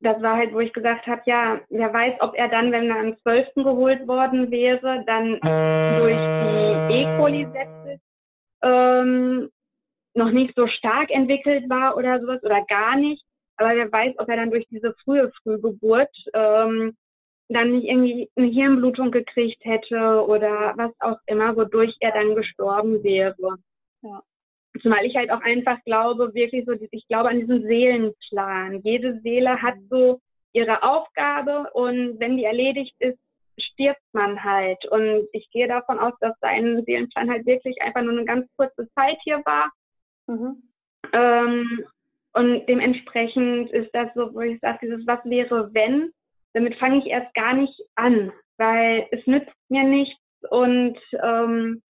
das 0.00 0.22
war 0.22 0.36
halt, 0.36 0.52
wo 0.52 0.60
ich 0.60 0.72
gesagt 0.72 1.06
habe, 1.06 1.22
ja, 1.26 1.60
wer 1.70 1.92
weiß, 1.92 2.14
ob 2.20 2.34
er 2.36 2.48
dann, 2.48 2.70
wenn 2.70 2.88
er 2.88 3.00
am 3.00 3.18
12. 3.18 3.54
geholt 3.54 4.06
worden 4.06 4.50
wäre, 4.50 5.02
dann 5.06 5.40
durch 5.98 6.16
die 6.16 6.94
E. 6.94 7.16
coli-Sepsis 7.18 8.00
ähm, 8.62 9.50
noch 10.14 10.30
nicht 10.30 10.54
so 10.56 10.66
stark 10.66 11.10
entwickelt 11.10 11.68
war 11.68 11.96
oder 11.96 12.20
sowas 12.20 12.42
oder 12.42 12.64
gar 12.66 12.96
nicht. 12.96 13.24
Aber 13.56 13.74
wer 13.74 13.90
weiß, 13.90 14.14
ob 14.18 14.28
er 14.28 14.36
dann 14.36 14.50
durch 14.50 14.66
diese 14.70 14.94
frühe 15.04 15.32
Frühgeburt 15.42 16.10
ähm, 16.32 16.96
dann 17.48 17.72
nicht 17.72 17.88
irgendwie 17.88 18.30
eine 18.36 18.48
Hirnblutung 18.48 19.10
gekriegt 19.10 19.64
hätte 19.64 20.24
oder 20.26 20.74
was 20.76 20.92
auch 21.00 21.18
immer, 21.26 21.56
wodurch 21.56 21.96
er 22.00 22.12
dann 22.12 22.34
gestorben 22.34 23.02
wäre. 23.02 23.56
Ja. 24.02 24.22
Zumal 24.82 25.04
ich 25.04 25.16
halt 25.16 25.30
auch 25.30 25.40
einfach 25.40 25.78
glaube, 25.84 26.34
wirklich 26.34 26.64
so, 26.66 26.72
ich 26.90 27.06
glaube 27.08 27.30
an 27.30 27.40
diesen 27.40 27.62
Seelenplan. 27.62 28.80
Jede 28.82 29.20
Seele 29.20 29.60
hat 29.60 29.74
so 29.90 30.20
ihre 30.52 30.82
Aufgabe 30.82 31.70
und 31.72 32.18
wenn 32.20 32.36
die 32.36 32.44
erledigt 32.44 32.94
ist, 32.98 33.18
stirbt 33.58 34.02
man 34.12 34.42
halt. 34.42 34.84
Und 34.86 35.28
ich 35.32 35.50
gehe 35.50 35.68
davon 35.68 35.98
aus, 35.98 36.14
dass 36.20 36.38
sein 36.40 36.84
Seelenplan 36.84 37.30
halt 37.30 37.46
wirklich 37.46 37.80
einfach 37.82 38.02
nur 38.02 38.12
eine 38.12 38.24
ganz 38.24 38.46
kurze 38.56 38.88
Zeit 38.94 39.18
hier 39.24 39.42
war. 39.44 39.70
Mhm. 40.26 40.62
Ähm, 41.12 41.84
und 42.34 42.66
dementsprechend 42.66 43.70
ist 43.70 43.90
das 43.94 44.08
so, 44.14 44.32
wo 44.34 44.40
ich 44.40 44.60
sage, 44.60 44.78
dieses 44.82 45.06
Was 45.06 45.24
wäre, 45.24 45.72
wenn, 45.74 46.12
damit 46.52 46.76
fange 46.76 46.98
ich 46.98 47.06
erst 47.06 47.34
gar 47.34 47.54
nicht 47.54 47.74
an, 47.96 48.32
weil 48.58 49.06
es 49.10 49.26
nützt 49.26 49.54
mir 49.68 49.84
nichts 49.84 50.20
und 50.50 50.98
ähm, 51.22 51.82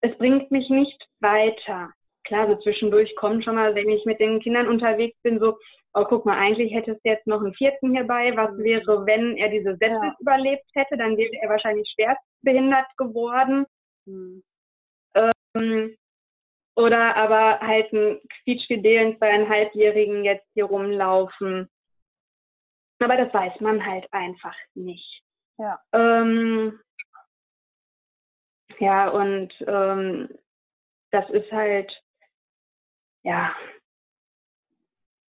es 0.00 0.16
bringt 0.18 0.50
mich 0.50 0.68
nicht 0.70 1.00
weiter. 1.20 1.90
Klar, 2.26 2.46
so 2.46 2.56
zwischendurch 2.56 3.14
kommt 3.16 3.44
schon 3.44 3.54
mal, 3.54 3.74
wenn 3.74 3.88
ich 3.88 4.04
mit 4.04 4.18
den 4.18 4.40
Kindern 4.40 4.66
unterwegs 4.66 5.16
bin, 5.22 5.38
so, 5.38 5.58
oh, 5.94 6.04
guck 6.04 6.26
mal, 6.26 6.36
eigentlich 6.36 6.72
hätte 6.74 6.92
es 6.92 7.00
jetzt 7.04 7.26
noch 7.26 7.40
einen 7.40 7.54
vierten 7.54 7.92
hierbei. 7.92 8.36
Was 8.36 8.52
mhm. 8.52 8.64
wäre, 8.64 9.06
wenn 9.06 9.36
er 9.36 9.48
diese 9.48 9.76
Sätze 9.76 10.00
ja. 10.02 10.14
überlebt 10.18 10.64
hätte? 10.74 10.96
Dann 10.96 11.16
wäre 11.16 11.30
er 11.40 11.48
wahrscheinlich 11.48 11.88
schwerst 11.94 12.20
behindert 12.42 12.86
geworden. 12.96 13.64
Mhm. 14.06 14.42
Ähm, 15.54 15.96
oder 16.76 17.16
aber 17.16 17.60
halt 17.60 17.92
einen 17.92 18.20
quietschfidelen 18.42 19.16
zweieinhalbjährigen 19.18 20.24
jetzt 20.24 20.46
hier 20.52 20.64
rumlaufen. 20.64 21.68
Aber 22.98 23.16
das 23.16 23.32
weiß 23.32 23.60
man 23.60 23.84
halt 23.84 24.06
einfach 24.12 24.56
nicht. 24.74 25.22
Ja. 25.58 25.80
Ähm, 25.92 26.78
ja, 28.78 29.08
und 29.08 29.54
ähm, 29.66 30.28
das 31.12 31.28
ist 31.30 31.50
halt, 31.52 31.90
ja, 33.26 33.52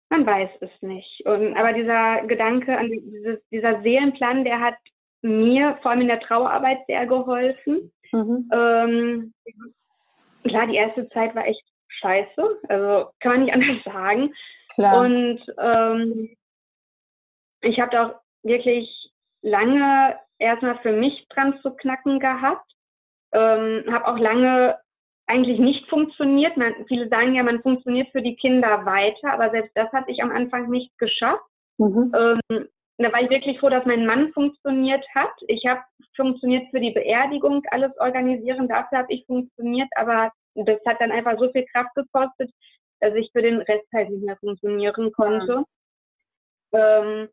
man 0.10 0.26
weiß 0.26 0.50
es 0.62 0.70
nicht. 0.82 1.26
Und, 1.26 1.58
aber 1.58 1.74
dieser 1.74 2.22
Gedanke 2.28 2.78
an 2.78 2.92
dieses, 2.92 3.40
dieser 3.50 3.82
Seelenplan, 3.82 4.46
der 4.46 4.62
hat 4.62 4.78
mir 5.22 5.78
vor 5.82 5.92
allem 5.92 6.02
in 6.02 6.08
der 6.08 6.20
Trauerarbeit 6.20 6.86
sehr 6.86 7.08
geholfen. 7.08 7.92
Mhm. 8.12 8.50
Ähm, 8.54 9.34
klar, 10.44 10.68
die 10.68 10.76
erste 10.76 11.10
Zeit 11.10 11.36
war 11.36 11.46
echt 11.46 11.64
scheiße, 11.88 12.60
also 12.70 13.10
kann 13.20 13.32
man 13.32 13.42
nicht 13.44 13.54
anders 13.54 13.84
sagen. 13.84 14.34
Klar. 14.76 15.02
Und 15.02 15.42
ähm, 15.58 16.36
ich 17.62 17.80
habe 17.80 17.92
da 17.92 18.08
auch 18.08 18.22
wirklich 18.44 18.88
lange 19.42 20.20
erstmal 20.38 20.78
für 20.80 20.92
mich 20.92 21.28
dran 21.30 21.60
zu 21.64 21.72
knacken 21.72 22.20
gehabt. 22.20 22.72
Ähm, 23.34 23.84
habe 23.92 24.08
auch 24.08 24.20
lange 24.20 24.78
eigentlich 25.28 25.60
nicht 25.60 25.88
funktioniert. 25.90 26.58
Man, 26.58 26.74
viele 26.88 27.08
sagen 27.10 27.36
ja, 27.36 27.44
man 27.44 27.62
funktioniert 27.62 28.10
für 28.12 28.22
die 28.22 28.36
Kinder 28.36 28.86
weiter, 28.86 29.34
aber 29.34 29.52
selbst 29.52 29.72
das 29.76 29.92
hatte 29.92 30.12
ich 30.12 30.24
am 30.24 30.32
Anfang 30.32 30.70
nicht 30.70 30.98
geschafft. 30.98 31.44
Mhm. 31.78 32.12
Ähm, 32.16 32.68
da 32.98 33.14
war 33.14 33.22
ich 33.22 33.30
wirklich 33.30 33.60
froh, 33.60 33.70
dass 33.70 33.86
mein 33.86 34.06
Mann 34.06 34.32
funktioniert 34.34 35.06
hat. 35.14 35.34
Ich 35.48 35.66
habe 35.68 35.82
funktioniert 36.16 36.68
für 36.72 36.80
die 36.80 36.92
Beerdigung, 36.92 37.62
alles 37.70 37.92
organisieren, 38.00 38.68
dafür 38.68 39.00
habe 39.00 39.14
ich 39.14 39.26
funktioniert, 39.28 39.90
aber 39.96 40.32
das 40.56 40.80
hat 40.88 41.00
dann 41.00 41.12
einfach 41.12 41.38
so 41.38 41.52
viel 41.52 41.66
Kraft 41.66 41.94
gekostet, 41.94 42.52
dass 43.00 43.14
ich 43.14 43.30
für 43.32 43.44
den 43.44 43.62
Rest 43.62 43.86
halt 43.94 44.10
nicht 44.10 44.24
mehr 44.24 44.38
funktionieren 44.38 45.12
konnte. 45.12 45.64
Ja. 46.74 47.02
Ähm, 47.02 47.30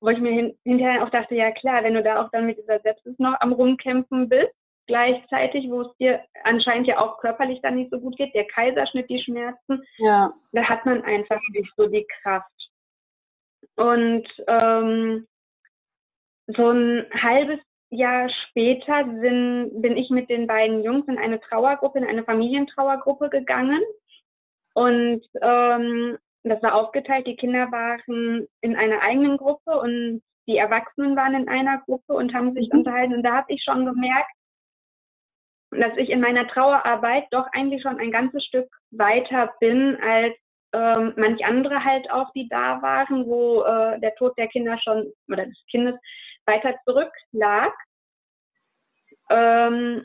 wo 0.00 0.10
ich 0.10 0.18
mir 0.18 0.32
hin, 0.32 0.58
hinterher 0.64 1.02
auch 1.02 1.10
dachte, 1.10 1.34
ja 1.34 1.50
klar, 1.50 1.82
wenn 1.82 1.94
du 1.94 2.02
da 2.02 2.22
auch 2.22 2.30
dann 2.30 2.46
mit 2.46 2.58
dieser 2.58 2.78
Sepsis 2.80 3.18
noch 3.18 3.40
am 3.40 3.52
Rumkämpfen 3.52 4.28
bist, 4.28 4.54
gleichzeitig, 4.86 5.70
wo 5.70 5.82
es 5.82 5.96
dir 5.98 6.22
anscheinend 6.44 6.86
ja 6.86 6.98
auch 6.98 7.18
körperlich 7.18 7.60
dann 7.62 7.76
nicht 7.76 7.90
so 7.90 8.00
gut 8.00 8.16
geht, 8.16 8.34
der 8.34 8.46
Kaiserschnitt, 8.46 9.08
die 9.08 9.22
Schmerzen, 9.22 9.82
ja. 9.98 10.32
da 10.52 10.62
hat 10.64 10.84
man 10.84 11.02
einfach 11.02 11.40
nicht 11.52 11.72
so 11.76 11.86
die 11.86 12.06
Kraft. 12.22 12.50
Und 13.76 14.26
ähm, 14.46 15.26
so 16.46 16.70
ein 16.70 17.06
halbes 17.12 17.60
Jahr 17.90 18.28
später 18.48 19.04
sind, 19.20 19.80
bin 19.80 19.96
ich 19.96 20.10
mit 20.10 20.28
den 20.28 20.46
beiden 20.46 20.82
Jungs 20.82 21.06
in 21.08 21.18
eine 21.18 21.40
Trauergruppe, 21.40 21.98
in 21.98 22.04
eine 22.04 22.24
Familientrauergruppe 22.24 23.30
gegangen. 23.30 23.82
Und 24.74 25.24
ähm, 25.40 26.18
das 26.42 26.62
war 26.62 26.74
aufgeteilt. 26.74 27.26
Die 27.26 27.36
Kinder 27.36 27.70
waren 27.72 28.46
in 28.60 28.76
einer 28.76 29.00
eigenen 29.00 29.36
Gruppe 29.36 29.80
und 29.80 30.22
die 30.46 30.58
Erwachsenen 30.58 31.16
waren 31.16 31.34
in 31.34 31.48
einer 31.48 31.78
Gruppe 31.78 32.14
und 32.14 32.34
haben 32.34 32.52
sich 32.54 32.68
mhm. 32.70 32.80
unterhalten. 32.80 33.14
Und 33.14 33.22
da 33.22 33.36
habe 33.36 33.52
ich 33.52 33.62
schon 33.62 33.86
gemerkt, 33.86 34.30
dass 35.80 35.96
ich 35.96 36.10
in 36.10 36.20
meiner 36.20 36.46
Trauerarbeit 36.48 37.24
doch 37.30 37.46
eigentlich 37.52 37.82
schon 37.82 37.98
ein 37.98 38.10
ganzes 38.10 38.44
Stück 38.44 38.68
weiter 38.90 39.52
bin 39.60 39.98
als 40.02 40.34
ähm, 40.72 41.14
manch 41.16 41.44
andere 41.44 41.84
halt 41.84 42.10
auch, 42.10 42.32
die 42.32 42.48
da 42.48 42.82
waren, 42.82 43.26
wo 43.26 43.62
äh, 43.62 44.00
der 44.00 44.14
Tod 44.16 44.36
der 44.36 44.48
Kinder 44.48 44.78
schon 44.82 45.12
oder 45.28 45.46
des 45.46 45.64
Kindes 45.70 45.94
weiter 46.46 46.74
zurück 46.84 47.12
lag, 47.32 47.72
ähm, 49.30 50.04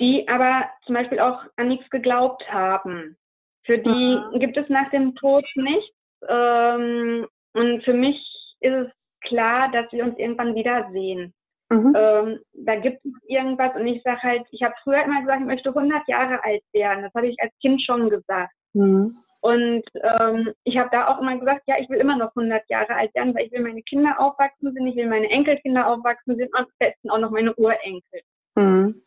die 0.00 0.28
aber 0.28 0.68
zum 0.84 0.94
Beispiel 0.94 1.18
auch 1.20 1.42
an 1.56 1.68
nichts 1.68 1.88
geglaubt 1.90 2.44
haben. 2.52 3.16
Für 3.64 3.78
die 3.78 4.20
mhm. 4.32 4.38
gibt 4.38 4.56
es 4.56 4.68
nach 4.68 4.90
dem 4.90 5.14
Tod 5.14 5.46
nichts. 5.54 5.96
Ähm, 6.28 7.26
und 7.54 7.84
für 7.84 7.94
mich 7.94 8.16
ist 8.60 8.72
es 8.72 8.92
klar, 9.22 9.70
dass 9.72 9.90
wir 9.92 10.04
uns 10.04 10.18
irgendwann 10.18 10.54
wiedersehen. 10.54 11.32
Mhm. 11.70 11.94
Ähm, 11.96 12.38
da 12.52 12.76
gibt 12.76 13.04
es 13.04 13.12
irgendwas 13.26 13.74
und 13.74 13.86
ich 13.86 14.02
sage 14.02 14.22
halt, 14.22 14.46
ich 14.50 14.62
habe 14.62 14.74
früher 14.82 15.02
immer 15.02 15.20
gesagt, 15.20 15.40
ich 15.40 15.46
möchte 15.46 15.68
100 15.70 16.06
Jahre 16.08 16.44
alt 16.44 16.62
werden. 16.72 17.02
Das 17.02 17.14
habe 17.14 17.28
ich 17.28 17.40
als 17.40 17.52
Kind 17.60 17.82
schon 17.82 18.10
gesagt. 18.10 18.52
Mhm. 18.74 19.16
Und 19.40 19.82
ähm, 20.02 20.54
ich 20.64 20.78
habe 20.78 20.88
da 20.90 21.08
auch 21.08 21.20
immer 21.20 21.38
gesagt, 21.38 21.64
ja, 21.66 21.76
ich 21.78 21.88
will 21.90 21.98
immer 21.98 22.16
noch 22.16 22.34
100 22.34 22.62
Jahre 22.70 22.94
alt 22.94 23.14
werden, 23.14 23.34
weil 23.34 23.46
ich 23.46 23.52
will 23.52 23.60
meine 23.60 23.82
Kinder 23.82 24.18
aufwachsen 24.18 24.72
sind, 24.72 24.86
ich 24.86 24.96
will 24.96 25.06
meine 25.06 25.28
Enkelkinder 25.28 25.86
aufwachsen 25.86 26.36
sind 26.36 26.48
und 26.54 26.60
am 26.60 26.66
besten 26.78 27.10
auch 27.10 27.18
noch 27.18 27.30
meine 27.30 27.54
Urenkel. 27.54 28.20
Mhm. 28.54 29.02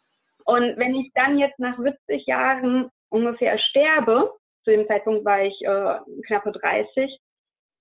Und 0.45 0.77
wenn 0.77 0.95
ich 0.95 1.11
dann 1.15 1.39
jetzt 1.39 1.57
nach 1.57 1.77
70 1.77 2.27
Jahren 2.27 2.89
ungefähr 3.09 3.57
sterbe, 3.57 4.31
zu 4.63 4.71
dem 4.71 4.87
Zeitpunkt 4.87 5.25
war 5.25 5.41
ich 5.41 5.59
äh, 5.61 5.99
knappe 6.27 6.51
30, 6.51 7.19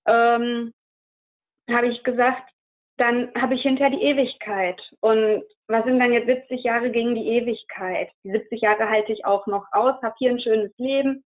ähm, 0.07 0.73
habe 1.69 1.87
ich 1.87 2.03
gesagt, 2.03 2.49
dann 2.97 3.31
habe 3.39 3.53
ich 3.53 3.61
hinterher 3.61 3.95
die 3.95 4.03
Ewigkeit. 4.03 4.81
Und 5.01 5.43
was 5.67 5.85
sind 5.85 5.99
dann 5.99 6.13
jetzt 6.13 6.27
70 6.27 6.63
Jahre 6.63 6.89
gegen 6.89 7.15
die 7.15 7.27
Ewigkeit? 7.27 8.09
Die 8.23 8.31
70 8.31 8.61
Jahre 8.61 8.89
halte 8.89 9.13
ich 9.13 9.25
auch 9.25 9.45
noch 9.47 9.65
aus, 9.71 10.01
habe 10.01 10.15
hier 10.17 10.31
ein 10.31 10.39
schönes 10.39 10.71
Leben 10.77 11.23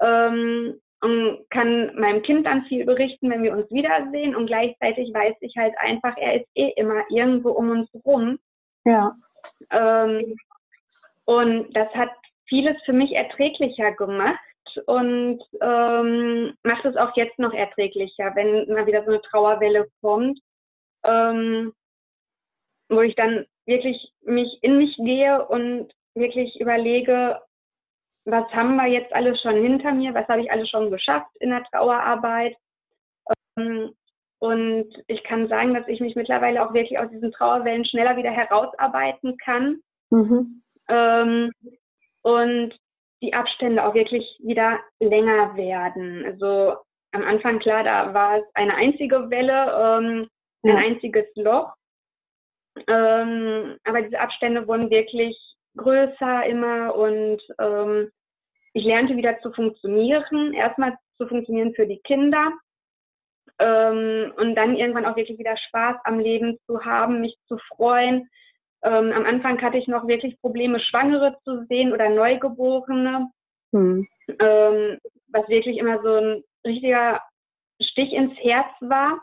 ähm, 0.00 0.80
und 1.00 1.50
kann 1.50 1.94
meinem 1.96 2.22
Kind 2.22 2.46
dann 2.46 2.64
viel 2.64 2.84
berichten, 2.84 3.28
wenn 3.30 3.42
wir 3.42 3.52
uns 3.52 3.70
wiedersehen. 3.70 4.36
Und 4.36 4.46
gleichzeitig 4.46 5.12
weiß 5.12 5.34
ich 5.40 5.56
halt 5.56 5.74
einfach, 5.78 6.16
er 6.16 6.40
ist 6.40 6.48
eh 6.54 6.70
immer 6.76 7.02
irgendwo 7.10 7.50
um 7.50 7.70
uns 7.70 7.88
rum. 8.04 8.38
Ja. 8.84 9.14
Ähm, 9.70 10.36
und 11.24 11.76
das 11.76 11.88
hat 11.94 12.10
vieles 12.48 12.76
für 12.84 12.92
mich 12.92 13.12
erträglicher 13.12 13.92
gemacht 13.92 14.38
und 14.86 15.40
ähm, 15.60 16.54
macht 16.62 16.84
es 16.84 16.96
auch 16.96 17.16
jetzt 17.16 17.38
noch 17.38 17.52
erträglicher, 17.52 18.32
wenn 18.34 18.72
mal 18.72 18.86
wieder 18.86 19.04
so 19.04 19.10
eine 19.10 19.22
Trauerwelle 19.22 19.88
kommt 20.00 20.38
ähm, 21.04 21.72
wo 22.88 23.00
ich 23.02 23.14
dann 23.14 23.46
wirklich 23.66 24.12
mich 24.22 24.58
in 24.62 24.78
mich 24.78 24.96
gehe 24.96 25.46
und 25.46 25.92
wirklich 26.14 26.60
überlege, 26.60 27.40
was 28.24 28.44
haben 28.52 28.76
wir 28.76 28.86
jetzt 28.86 29.12
alles 29.12 29.40
schon 29.40 29.56
hinter 29.56 29.92
mir, 29.92 30.14
was 30.14 30.28
habe 30.28 30.42
ich 30.42 30.50
alles 30.50 30.68
schon 30.68 30.90
geschafft 30.90 31.30
in 31.40 31.50
der 31.50 31.64
Trauerarbeit. 31.64 32.56
Ähm, 33.56 33.94
und 34.38 34.88
ich 35.06 35.22
kann 35.24 35.48
sagen, 35.48 35.74
dass 35.74 35.86
ich 35.88 36.00
mich 36.00 36.16
mittlerweile 36.16 36.64
auch 36.64 36.72
wirklich 36.72 36.98
aus 36.98 37.10
diesen 37.10 37.32
Trauerwellen 37.32 37.84
schneller 37.84 38.16
wieder 38.16 38.30
herausarbeiten 38.30 39.36
kann. 39.36 39.80
Mhm. 40.10 40.62
Ähm, 40.88 41.52
und 42.22 42.74
die 43.22 43.34
Abstände 43.34 43.84
auch 43.84 43.94
wirklich 43.94 44.24
wieder 44.42 44.78
länger 44.98 45.54
werden. 45.56 46.24
Also 46.24 46.76
am 47.12 47.22
Anfang, 47.22 47.58
klar, 47.58 47.84
da 47.84 48.14
war 48.14 48.38
es 48.38 48.44
eine 48.54 48.74
einzige 48.74 49.30
Welle. 49.30 49.98
Ähm, 50.00 50.28
ein 50.64 50.76
einziges 50.76 51.26
Loch. 51.34 51.74
Ähm, 52.86 53.76
aber 53.84 54.02
diese 54.02 54.20
Abstände 54.20 54.66
wurden 54.66 54.90
wirklich 54.90 55.36
größer 55.76 56.46
immer 56.46 56.94
und 56.94 57.40
ähm, 57.58 58.10
ich 58.72 58.84
lernte 58.84 59.16
wieder 59.16 59.40
zu 59.40 59.52
funktionieren. 59.52 60.52
Erstmal 60.52 60.96
zu 61.16 61.26
funktionieren 61.26 61.74
für 61.74 61.86
die 61.86 62.00
Kinder 62.00 62.52
ähm, 63.58 64.32
und 64.36 64.54
dann 64.54 64.76
irgendwann 64.76 65.06
auch 65.06 65.16
wirklich 65.16 65.38
wieder 65.38 65.56
Spaß 65.56 65.96
am 66.04 66.18
Leben 66.18 66.58
zu 66.66 66.84
haben, 66.84 67.20
mich 67.20 67.36
zu 67.48 67.58
freuen. 67.74 68.28
Ähm, 68.82 69.12
am 69.12 69.26
Anfang 69.26 69.60
hatte 69.60 69.76
ich 69.76 69.88
noch 69.88 70.06
wirklich 70.06 70.40
Probleme, 70.40 70.80
Schwangere 70.80 71.36
zu 71.44 71.66
sehen 71.66 71.92
oder 71.92 72.08
Neugeborene, 72.08 73.30
hm. 73.72 74.08
ähm, 74.38 74.98
was 75.28 75.48
wirklich 75.48 75.76
immer 75.76 76.02
so 76.02 76.14
ein 76.14 76.44
richtiger 76.64 77.20
Stich 77.82 78.12
ins 78.12 78.34
Herz 78.38 78.70
war 78.80 79.20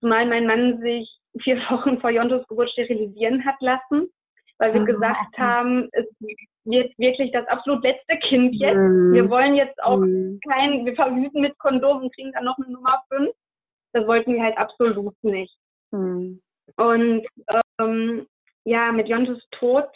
zumal 0.00 0.26
mein 0.26 0.46
Mann 0.46 0.80
sich 0.80 1.08
vier 1.42 1.56
Wochen 1.70 2.00
vor 2.00 2.10
Jontos 2.10 2.46
Geburt 2.48 2.70
sterilisieren 2.70 3.44
hat 3.44 3.56
lassen, 3.60 4.10
weil 4.58 4.74
wir 4.74 4.82
oh, 4.82 4.86
gesagt 4.86 5.38
haben, 5.38 5.88
es 5.92 6.06
wird 6.64 6.92
wirklich 6.98 7.32
das 7.32 7.46
absolut 7.48 7.82
letzte 7.82 8.18
Kind 8.18 8.54
jetzt. 8.54 8.76
Mm. 8.76 9.14
Wir 9.14 9.30
wollen 9.30 9.54
jetzt 9.54 9.82
auch 9.82 9.98
mm. 9.98 10.38
kein, 10.48 10.84
wir 10.84 10.94
verhüten 10.94 11.40
mit 11.40 11.58
Kondom 11.58 12.02
und 12.02 12.14
kriegen 12.14 12.32
dann 12.32 12.44
noch 12.44 12.58
eine 12.58 12.70
Nummer 12.70 13.02
5. 13.08 13.30
Das 13.92 14.06
wollten 14.06 14.34
wir 14.34 14.42
halt 14.42 14.58
absolut 14.58 15.14
nicht. 15.22 15.56
Mm. 15.90 16.34
Und 16.76 17.26
ähm, 17.80 18.26
ja, 18.64 18.92
mit 18.92 19.08
Jontes 19.08 19.42
Tod 19.52 19.88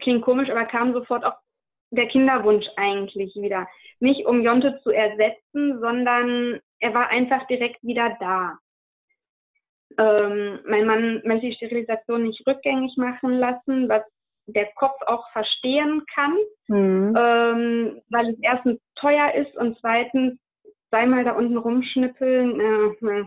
klingt 0.00 0.22
komisch, 0.22 0.50
aber 0.50 0.64
kam 0.66 0.92
sofort 0.92 1.24
auch 1.24 1.36
der 1.90 2.08
Kinderwunsch 2.08 2.66
eigentlich 2.76 3.34
wieder. 3.36 3.66
Nicht 4.00 4.26
um 4.26 4.42
Jonte 4.42 4.80
zu 4.82 4.90
ersetzen, 4.90 5.80
sondern 5.80 6.60
er 6.80 6.94
war 6.94 7.08
einfach 7.08 7.46
direkt 7.46 7.82
wieder 7.82 8.16
da. 8.20 8.58
Ähm, 9.98 10.60
mein 10.66 10.86
Mann 10.86 11.22
möchte 11.24 11.46
die 11.46 11.54
Sterilisation 11.54 12.24
nicht 12.24 12.46
rückgängig 12.46 12.96
machen 12.96 13.38
lassen, 13.38 13.88
was 13.88 14.02
der 14.46 14.66
Kopf 14.74 15.00
auch 15.06 15.30
verstehen 15.32 16.02
kann, 16.14 16.36
mhm. 16.68 17.14
ähm, 17.16 18.02
weil 18.10 18.30
es 18.30 18.38
erstens 18.42 18.80
teuer 18.96 19.32
ist 19.34 19.56
und 19.56 19.78
zweitens 19.80 20.38
zweimal 20.90 21.24
da 21.24 21.32
unten 21.32 21.56
rumschnippeln, 21.56 22.60
äh, 22.60 23.24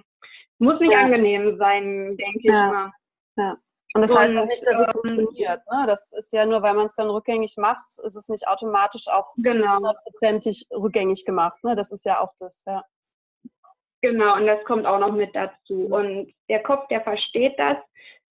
muss 0.60 0.80
nicht 0.80 0.93
ja. 0.93 1.01
angenehm 1.01 1.58
sein, 1.58 2.17
denke 2.17 2.39
ja. 2.43 2.67
ich 2.67 2.73
mal. 2.73 2.91
Ja. 3.38 3.58
Und 3.93 4.01
das 4.01 4.12
und, 4.12 4.19
heißt 4.19 4.38
auch 4.38 4.45
nicht, 4.45 4.65
dass 4.65 4.80
es 4.80 4.88
ähm, 4.89 5.01
funktioniert. 5.01 5.62
Ne? 5.71 5.84
Das 5.88 6.12
ist 6.13 6.32
ja 6.34 6.45
nur, 6.45 6.62
weil 6.62 6.75
man 6.75 6.86
es 6.86 6.95
dann 6.95 7.10
rückgängig 7.10 7.56
macht, 7.58 7.86
ist 8.03 8.15
es 8.15 8.30
nicht 8.30 8.47
automatisch 8.47 9.08
auch 9.08 9.34
genau. 9.38 9.77
hundertprozentig 9.77 10.67
rückgängig 10.71 11.25
gemacht. 11.25 11.63
Ne? 11.63 11.75
Das 11.75 11.91
ist 11.91 12.06
ja 12.06 12.21
auch 12.21 12.34
das, 12.39 12.63
ja. 12.65 12.84
Genau, 14.08 14.38
und 14.38 14.48
das 14.48 14.63
kommt 14.63 14.86
auch 14.86 15.00
noch 15.00 15.12
mit 15.12 15.36
dazu. 15.36 15.88
Und 15.88 16.34
der 16.48 16.63
Kopf, 16.63 16.88
der 16.88 17.02
versteht 17.02 17.60
das. 17.60 17.76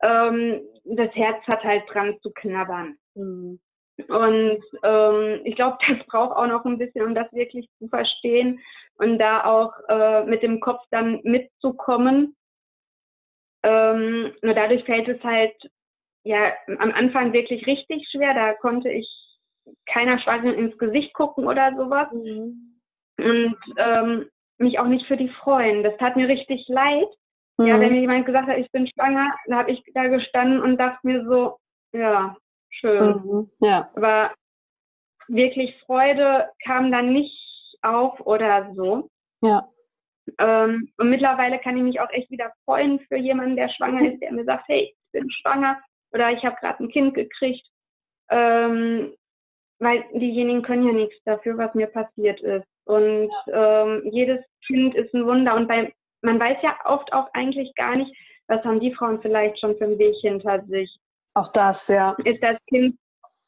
Ähm, 0.01 0.63
das 0.85 1.15
Herz 1.15 1.47
hat 1.47 1.63
halt 1.65 1.83
dran 1.93 2.17
zu 2.23 2.31
knabbern. 2.31 2.97
Mhm. 3.15 3.61
Und 4.09 4.65
ähm, 4.83 5.41
ich 5.45 5.55
glaube, 5.55 5.77
das 5.87 6.07
braucht 6.07 6.35
auch 6.35 6.47
noch 6.47 6.65
ein 6.65 6.79
bisschen, 6.79 7.05
um 7.05 7.15
das 7.15 7.31
wirklich 7.35 7.69
zu 7.79 7.89
verstehen 7.89 8.59
und 8.95 9.19
da 9.19 9.45
auch 9.45 9.75
äh, 9.91 10.25
mit 10.25 10.43
dem 10.43 10.61
Kopf 10.61 10.81
dann 10.91 11.21
mitzukommen. 11.25 12.35
Ähm, 13.63 14.33
nur 14.41 14.55
dadurch 14.55 14.83
fällt 14.85 15.09
es 15.09 15.23
halt 15.23 15.55
ja 16.25 16.55
am 16.79 16.91
Anfang 16.93 17.35
wirklich 17.35 17.67
richtig 17.67 18.09
schwer. 18.11 18.33
Da 18.33 18.55
konnte 18.55 18.91
ich 18.91 19.07
keiner 19.85 20.19
Schwangeren 20.21 20.55
ins 20.55 20.79
Gesicht 20.79 21.13
gucken 21.13 21.47
oder 21.47 21.77
sowas. 21.77 22.09
Mhm. 22.13 22.81
Und 23.19 23.57
ähm, 23.77 24.31
mich 24.59 24.79
auch 24.79 24.87
nicht 24.87 25.07
für 25.07 25.17
die 25.17 25.29
freuen. 25.29 25.83
Das 25.83 25.97
tat 25.99 26.17
mir 26.17 26.29
richtig 26.29 26.67
leid. 26.69 27.09
Mhm. 27.59 27.67
Ja, 27.67 27.81
wenn 27.81 27.93
mir 27.93 28.01
jemand 28.01 28.27
gesagt 28.27 28.49
hat, 28.49 28.59
ich 28.59 28.71
bin 28.73 28.89
schwanger, 28.89 29.35
dann 29.47 29.59
habe 29.59 29.71
ich 29.71 29.83
da 29.95 30.09
gestanden 30.09 30.61
und 30.61 30.79
dachte 30.79 30.99
mir 31.03 31.25
so, 31.25 31.59
ja, 31.93 32.37
schön. 32.71 33.23
Mhm. 33.25 33.51
Ja. 33.61 33.91
Aber 33.95 34.33
wirklich 35.29 35.75
Freude 35.87 36.51
kam 36.65 36.93
dann 36.93 37.13
nicht 37.13 37.79
auf 37.83 38.21
oder 38.21 38.73
so. 38.75 39.09
Ja. 39.43 39.69
Ähm, 40.39 40.93
und 40.99 41.11
mittlerweile 41.11 41.59
kann 41.59 41.77
ich 41.77 41.83
mich 41.83 42.01
auch 42.01 42.11
echt 42.11 42.31
wieder 42.31 42.53
freuen 42.65 43.01
für 43.01 43.17
jemanden, 43.17 43.57
der 43.57 43.69
schwanger 43.69 44.13
ist, 44.13 44.21
der 44.21 44.33
mir 44.33 44.45
sagt, 44.45 44.65
hey, 44.69 44.93
ich 44.93 45.13
bin 45.13 45.31
schwanger 45.31 45.81
oder 46.13 46.33
ich 46.33 46.45
habe 46.45 46.57
gerade 46.61 46.83
ein 46.83 46.89
Kind 46.89 47.15
gekriegt. 47.15 47.67
Ähm, 48.29 49.15
weil 49.79 50.05
diejenigen 50.15 50.63
können 50.63 50.87
ja 50.87 50.93
nichts 50.93 51.17
dafür, 51.25 51.59
was 51.59 51.75
mir 51.75 51.87
passiert 51.87 52.41
ist. 52.41 52.67
Und 52.85 53.31
ähm, 53.53 54.03
jedes 54.11 54.41
Kind 54.67 54.95
ist 54.95 55.13
ein 55.15 55.27
Wunder. 55.27 55.55
Und 55.55 55.69
bei, 55.69 55.93
man 56.23 56.39
weiß 56.39 56.59
ja 56.63 56.77
oft 56.85 57.13
auch 57.13 57.29
eigentlich 57.35 57.75
gar 57.75 57.97
nicht, 57.97 58.15
was 58.49 58.65
haben 58.65 58.81
die 58.81 58.95
Frauen 58.95 59.21
vielleicht 59.21 59.59
schon 59.61 59.77
für 59.77 59.85
einen 59.85 59.99
Weg 59.99 60.15
hinter 60.21 60.65
sich. 60.67 60.95
Auch 61.35 61.49
das, 61.49 61.89
ja. 61.89 62.17
Ist 62.25 62.43
das 62.43 62.57
Kind 62.69 62.97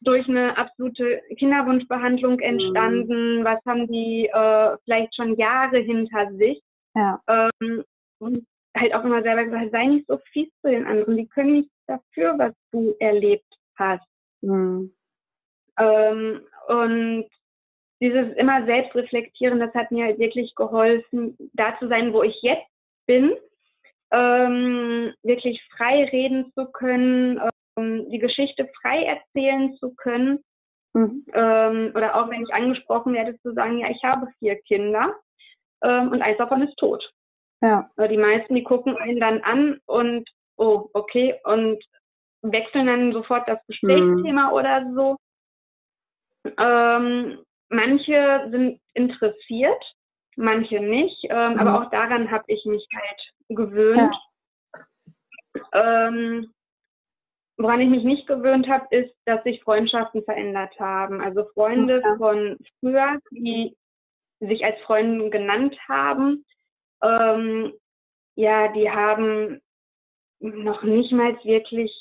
durch 0.01 0.29
eine 0.29 0.57
absolute 0.57 1.23
Kinderwunschbehandlung 1.39 2.35
mhm. 2.35 2.41
entstanden? 2.43 3.41
Mhm. 3.41 3.45
Was 3.45 3.61
haben 3.67 3.87
die 3.87 4.27
äh, 4.27 4.77
vielleicht 4.85 5.15
schon 5.15 5.37
Jahre 5.37 5.79
hinter 5.79 6.33
sich? 6.33 6.61
Ja. 6.95 7.21
Ähm, 7.29 7.85
und 8.19 8.45
halt 8.77 8.95
auch 8.95 9.05
immer 9.05 9.23
selber 9.23 9.45
gesagt, 9.45 9.71
sei 9.73 9.87
nicht 9.87 10.07
so 10.09 10.19
fies 10.33 10.49
zu 10.63 10.71
den 10.71 10.87
anderen. 10.87 11.17
Die 11.17 11.29
können 11.29 11.53
nichts 11.53 11.75
dafür, 11.87 12.39
was 12.39 12.53
du 12.73 12.95
erlebt 12.99 13.55
hast. 13.77 14.07
Mhm. 14.43 14.93
Ähm, 15.79 16.43
und 16.69 17.27
dieses 18.01 18.37
immer 18.37 18.65
Selbstreflektieren, 18.65 19.59
das 19.59 19.75
hat 19.75 19.91
mir 19.91 20.05
halt 20.05 20.19
wirklich 20.19 20.55
geholfen, 20.55 21.37
da 21.55 21.77
zu 21.79 21.89
sein, 21.89 22.13
wo 22.13 22.23
ich 22.23 22.37
jetzt 22.43 22.67
bin, 23.07 23.33
ähm, 24.13 25.13
wirklich 25.23 25.61
frei 25.77 26.05
reden 26.05 26.53
zu 26.55 26.67
können, 26.67 27.41
ähm, 27.77 28.09
die 28.11 28.19
Geschichte 28.19 28.69
frei 28.81 29.05
erzählen 29.05 29.75
zu 29.77 29.95
können. 29.95 30.45
Mhm. 30.95 31.27
Ähm, 31.33 31.93
oder 31.95 32.15
auch 32.17 32.31
wenn 32.31 32.43
ich 32.43 32.55
angesprochen 32.55 33.15
werde, 33.15 33.39
zu 33.41 33.53
sagen, 33.53 33.79
ja, 33.79 33.91
ich 33.91 34.03
habe 34.05 34.29
vier 34.39 34.57
Kinder 34.63 35.15
ähm, 35.83 36.11
und 36.13 36.23
eins 36.23 36.39
davon 36.39 36.63
ist 36.63 36.77
tot. 36.77 37.11
Ja. 37.61 37.91
Die 38.09 38.17
meisten, 38.17 38.55
die 38.55 38.63
gucken 38.63 38.97
einen 38.97 39.19
dann 39.19 39.41
an 39.43 39.81
und, 39.87 40.29
oh, 40.57 40.89
okay, 40.93 41.35
und 41.45 41.83
wechseln 42.43 42.87
dann 42.87 43.13
sofort 43.13 43.49
das 43.49 43.59
Gesprächsthema 43.67 44.49
mhm. 44.49 44.53
oder 44.53 44.93
so. 44.95 45.17
Ähm, 46.59 47.39
manche 47.69 48.49
sind 48.51 48.81
interessiert, 48.95 49.83
manche 50.37 50.81
nicht, 50.81 51.25
ähm, 51.25 51.55
mhm. 51.55 51.59
aber 51.59 51.81
auch 51.81 51.91
daran 51.91 52.31
habe 52.31 52.45
ich 52.47 52.65
mich 52.65 52.87
halt 52.95 53.33
gewöhnt. 53.49 54.15
Ja. 55.73 56.09
Ähm, 56.09 56.53
woran 57.57 57.81
ich 57.81 57.89
mich 57.89 58.05
nicht 58.05 58.27
gewöhnt 58.27 58.69
habe, 58.69 58.87
ist, 58.95 59.15
dass 59.25 59.43
sich 59.43 59.63
Freundschaften 59.63 60.23
verändert 60.23 60.79
haben. 60.79 61.21
Also 61.21 61.45
Freunde 61.55 61.97
okay. 61.99 62.17
von 62.19 62.57
früher, 62.81 63.19
die 63.33 63.77
sich 64.41 64.65
als 64.65 64.81
Freunde 64.83 65.31
genannt 65.31 65.77
haben, 65.89 66.45
ähm, 67.03 67.73
ja, 68.37 68.69
die 68.69 68.91
haben 68.91 69.61
noch 70.41 70.85
nicht 70.85 71.13
mal 71.13 71.37
wirklich 71.45 71.93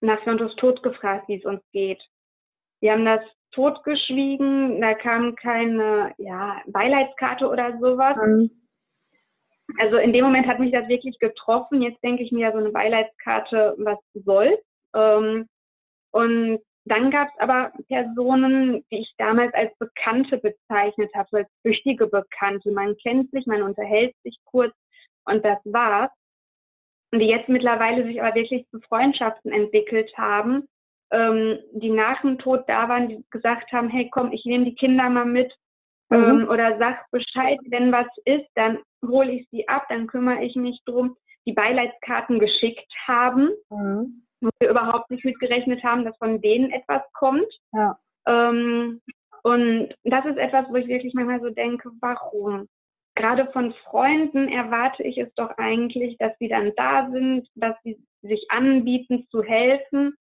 nach 0.00 0.24
Jontos 0.26 0.54
Tod 0.56 0.82
gefragt, 0.82 1.28
wie 1.28 1.36
es 1.36 1.44
uns 1.44 1.62
geht. 1.72 2.02
Wir 2.80 2.92
haben 2.92 3.04
das 3.04 3.20
totgeschwiegen, 3.52 4.80
da 4.80 4.94
kam 4.94 5.34
keine 5.36 6.14
ja, 6.18 6.60
Beileidskarte 6.66 7.48
oder 7.48 7.78
sowas. 7.78 8.16
Mhm. 8.16 8.50
Also 9.78 9.96
in 9.96 10.12
dem 10.12 10.24
Moment 10.24 10.46
hat 10.46 10.60
mich 10.60 10.72
das 10.72 10.88
wirklich 10.88 11.18
getroffen. 11.18 11.82
Jetzt 11.82 12.02
denke 12.02 12.22
ich 12.22 12.30
mir 12.30 12.48
ja 12.48 12.52
so 12.52 12.58
eine 12.58 12.70
Beileidskarte, 12.70 13.74
was 13.78 13.98
soll. 14.14 14.58
Ähm, 14.94 15.48
und 16.12 16.60
dann 16.84 17.10
gab 17.10 17.28
es 17.28 17.40
aber 17.40 17.72
Personen, 17.88 18.84
die 18.92 18.98
ich 18.98 19.12
damals 19.18 19.52
als 19.54 19.76
Bekannte 19.78 20.38
bezeichnet 20.38 21.10
habe, 21.14 21.28
so 21.30 21.36
als 21.38 21.48
flüchtige 21.62 22.06
Bekannte. 22.06 22.70
Man 22.70 22.96
kennt 22.98 23.30
sich, 23.32 23.44
man 23.46 23.62
unterhält 23.62 24.14
sich 24.22 24.38
kurz 24.44 24.72
und 25.24 25.44
das 25.44 25.58
war's. 25.64 26.10
Und 27.12 27.20
die 27.20 27.26
jetzt 27.26 27.48
mittlerweile 27.48 28.04
sich 28.04 28.22
aber 28.22 28.34
wirklich 28.36 28.68
zu 28.68 28.80
Freundschaften 28.80 29.50
entwickelt 29.50 30.12
haben, 30.16 30.68
ähm, 31.10 31.58
die 31.72 31.90
nach 31.90 32.20
dem 32.22 32.38
Tod 32.38 32.64
da 32.66 32.88
waren, 32.88 33.08
die 33.08 33.24
gesagt 33.30 33.72
haben, 33.72 33.88
hey 33.88 34.08
komm, 34.10 34.32
ich 34.32 34.44
nehme 34.44 34.64
die 34.64 34.74
Kinder 34.74 35.08
mal 35.08 35.24
mit 35.24 35.52
mhm. 36.10 36.16
ähm, 36.16 36.48
oder 36.48 36.78
sag 36.78 37.10
Bescheid, 37.10 37.58
wenn 37.68 37.92
was 37.92 38.08
ist, 38.24 38.48
dann 38.54 38.78
hole 39.06 39.32
ich 39.32 39.48
sie 39.50 39.68
ab, 39.68 39.86
dann 39.88 40.06
kümmere 40.06 40.42
ich 40.42 40.56
mich 40.56 40.80
drum, 40.84 41.16
die 41.46 41.52
Beileidskarten 41.52 42.38
geschickt 42.38 42.92
haben, 43.06 43.50
mhm. 43.70 44.26
wo 44.40 44.50
wir 44.60 44.70
überhaupt 44.70 45.10
nicht 45.10 45.24
mitgerechnet 45.24 45.82
haben, 45.84 46.04
dass 46.04 46.16
von 46.18 46.40
denen 46.40 46.70
etwas 46.70 47.02
kommt. 47.12 47.52
Ja. 47.72 47.98
Ähm, 48.26 49.00
und 49.42 49.94
das 50.02 50.24
ist 50.26 50.38
etwas, 50.38 50.66
wo 50.68 50.74
ich 50.74 50.88
wirklich 50.88 51.14
manchmal 51.14 51.40
so 51.40 51.50
denke, 51.50 51.90
warum? 52.00 52.66
Gerade 53.14 53.46
von 53.52 53.72
Freunden 53.84 54.48
erwarte 54.48 55.04
ich 55.04 55.16
es 55.18 55.32
doch 55.36 55.56
eigentlich, 55.56 56.18
dass 56.18 56.36
sie 56.38 56.48
dann 56.48 56.72
da 56.76 57.08
sind, 57.10 57.48
dass 57.54 57.76
sie 57.82 57.96
sich 58.22 58.50
anbieten 58.50 59.26
zu 59.30 59.42
helfen 59.42 60.16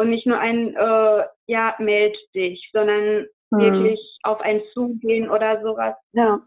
und 0.00 0.08
nicht 0.08 0.26
nur 0.26 0.38
ein, 0.38 0.74
äh, 0.74 1.24
ja, 1.46 1.74
meld 1.78 2.16
dich, 2.34 2.70
sondern 2.72 3.26
hm. 3.52 3.58
wirklich 3.60 4.00
auf 4.22 4.40
einen 4.40 4.62
zugehen 4.72 5.28
oder 5.28 5.60
sowas. 5.60 5.94
Ja. 6.12 6.40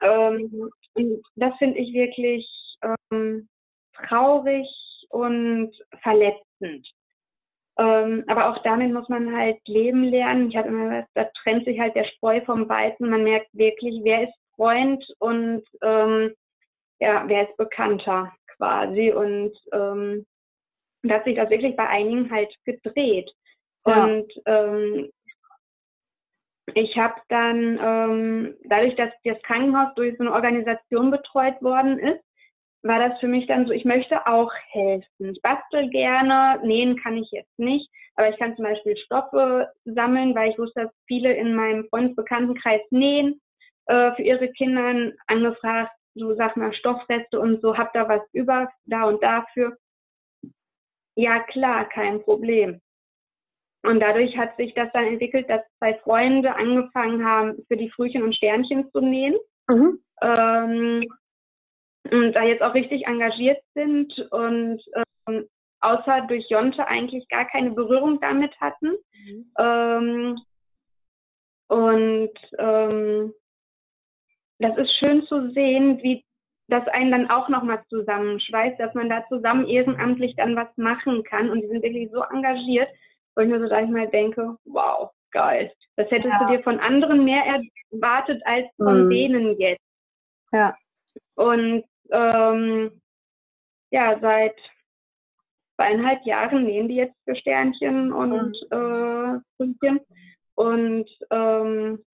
Ähm, 0.00 0.70
das 1.36 1.54
finde 1.58 1.78
ich 1.80 1.92
wirklich 1.92 2.48
ähm, 3.12 3.46
traurig 3.92 4.66
und 5.10 5.70
verletzend. 6.02 6.88
Ähm, 7.78 8.24
aber 8.26 8.48
auch 8.48 8.62
damit 8.62 8.90
muss 8.90 9.08
man 9.10 9.36
halt 9.36 9.58
leben 9.66 10.04
lernen. 10.04 10.48
Ich 10.48 10.56
habe 10.56 10.68
immer 10.68 10.84
gesagt, 10.84 11.10
da 11.12 11.24
trennt 11.42 11.66
sich 11.66 11.78
halt 11.78 11.94
der 11.94 12.04
Spreu 12.04 12.40
vom 12.46 12.70
Weizen. 12.70 13.10
Man 13.10 13.22
merkt 13.22 13.48
wirklich, 13.52 14.00
wer 14.02 14.24
ist 14.24 14.34
Freund 14.56 15.04
und 15.18 15.62
ähm, 15.82 16.32
ja, 17.00 17.22
wer 17.26 17.50
ist 17.50 17.56
Bekannter 17.58 18.32
quasi. 18.56 19.12
Und 19.12 19.52
ähm, 19.74 20.24
und 21.02 21.12
hat 21.12 21.24
sich 21.24 21.36
das 21.36 21.50
wirklich 21.50 21.76
bei 21.76 21.88
einigen 21.88 22.30
halt 22.30 22.54
gedreht. 22.64 23.30
Ja. 23.86 24.04
Und 24.04 24.32
ähm, 24.46 25.10
ich 26.74 26.96
habe 26.96 27.14
dann, 27.28 27.78
ähm, 27.82 28.56
dadurch, 28.64 28.94
dass 28.96 29.10
das 29.24 29.40
Krankenhaus 29.42 29.94
durch 29.94 30.16
so 30.16 30.24
eine 30.24 30.32
Organisation 30.32 31.10
betreut 31.10 31.60
worden 31.62 31.98
ist, 31.98 32.22
war 32.82 33.08
das 33.08 33.18
für 33.18 33.28
mich 33.28 33.46
dann 33.46 33.66
so, 33.66 33.72
ich 33.72 33.84
möchte 33.84 34.26
auch 34.26 34.52
helfen. 34.70 35.32
Ich 35.32 35.42
bastel 35.42 35.88
gerne, 35.90 36.60
nähen 36.64 36.96
kann 36.96 37.16
ich 37.16 37.30
jetzt 37.32 37.58
nicht, 37.58 37.90
aber 38.14 38.28
ich 38.28 38.38
kann 38.38 38.54
zum 38.54 38.64
Beispiel 38.64 38.96
Stoffe 38.96 39.68
sammeln, 39.84 40.34
weil 40.34 40.50
ich 40.50 40.58
wusste, 40.58 40.82
dass 40.82 40.92
viele 41.06 41.32
in 41.32 41.54
meinem 41.54 41.88
Freundesbekanntenkreis 41.88 42.82
nähen, 42.90 43.40
äh, 43.86 44.12
für 44.12 44.22
ihre 44.22 44.48
Kinder 44.52 45.12
angefragt, 45.26 45.92
so 46.14 46.34
sag 46.34 46.56
mal 46.56 46.72
Stoffreste 46.72 47.40
und 47.40 47.60
so, 47.62 47.76
hab 47.76 47.92
da 47.94 48.08
was 48.08 48.22
über, 48.32 48.68
da 48.84 49.04
und 49.04 49.22
dafür. 49.22 49.76
Ja, 51.18 51.40
klar, 51.40 51.88
kein 51.88 52.22
Problem. 52.22 52.80
Und 53.82 53.98
dadurch 53.98 54.38
hat 54.38 54.56
sich 54.56 54.72
das 54.74 54.88
dann 54.92 55.04
entwickelt, 55.04 55.50
dass 55.50 55.62
zwei 55.78 55.94
Freunde 55.94 56.54
angefangen 56.54 57.24
haben, 57.24 57.56
für 57.66 57.76
die 57.76 57.90
Frühchen 57.90 58.22
und 58.22 58.36
Sternchen 58.36 58.88
zu 58.92 59.00
nähen. 59.00 59.36
Mhm. 59.68 60.00
Ähm, 60.22 61.08
und 62.08 62.32
da 62.34 62.44
jetzt 62.44 62.62
auch 62.62 62.72
richtig 62.72 63.08
engagiert 63.08 63.60
sind 63.74 64.16
und 64.30 64.80
ähm, 65.26 65.48
außer 65.80 66.26
durch 66.28 66.48
Jonte 66.50 66.86
eigentlich 66.86 67.26
gar 67.28 67.46
keine 67.46 67.72
Berührung 67.72 68.20
damit 68.20 68.54
hatten. 68.60 68.92
Mhm. 69.12 69.52
Ähm, 69.58 70.38
und 71.66 72.38
ähm, 72.58 73.34
das 74.60 74.78
ist 74.78 74.96
schön 75.00 75.26
zu 75.26 75.50
sehen, 75.50 76.00
wie 76.00 76.24
das 76.68 76.86
einen 76.88 77.10
dann 77.10 77.30
auch 77.30 77.48
nochmal 77.48 77.82
zusammenschweißt, 77.88 78.78
dass 78.78 78.94
man 78.94 79.08
da 79.08 79.26
zusammen 79.28 79.66
ehrenamtlich 79.66 80.36
dann 80.36 80.54
was 80.54 80.68
machen 80.76 81.24
kann. 81.24 81.50
Und 81.50 81.62
die 81.62 81.68
sind 81.68 81.82
wirklich 81.82 82.10
so 82.12 82.22
engagiert, 82.22 82.88
wo 83.34 83.42
ich 83.42 83.48
mir 83.48 83.60
so 83.60 83.68
manchmal 83.68 84.08
denke, 84.08 84.56
wow, 84.66 85.10
geil. 85.30 85.72
Das 85.96 86.10
hättest 86.10 86.34
ja. 86.34 86.46
du 86.46 86.56
dir 86.56 86.62
von 86.62 86.78
anderen 86.78 87.24
mehr 87.24 87.42
erwartet 87.90 88.42
als 88.44 88.66
von 88.76 89.06
mhm. 89.06 89.10
denen 89.10 89.58
jetzt. 89.58 89.82
Ja. 90.52 90.76
Und 91.34 91.84
ähm, 92.10 93.00
ja, 93.90 94.18
seit 94.20 94.56
zweieinhalb 95.76 96.24
Jahren 96.24 96.64
nähen 96.64 96.88
die 96.88 96.96
jetzt 96.96 97.16
für 97.24 97.36
Sternchen 97.36 98.12
und 98.12 98.56
mhm. 98.70 99.40
äh, 99.56 99.98
Und 100.54 101.08
ähm, 101.30 102.04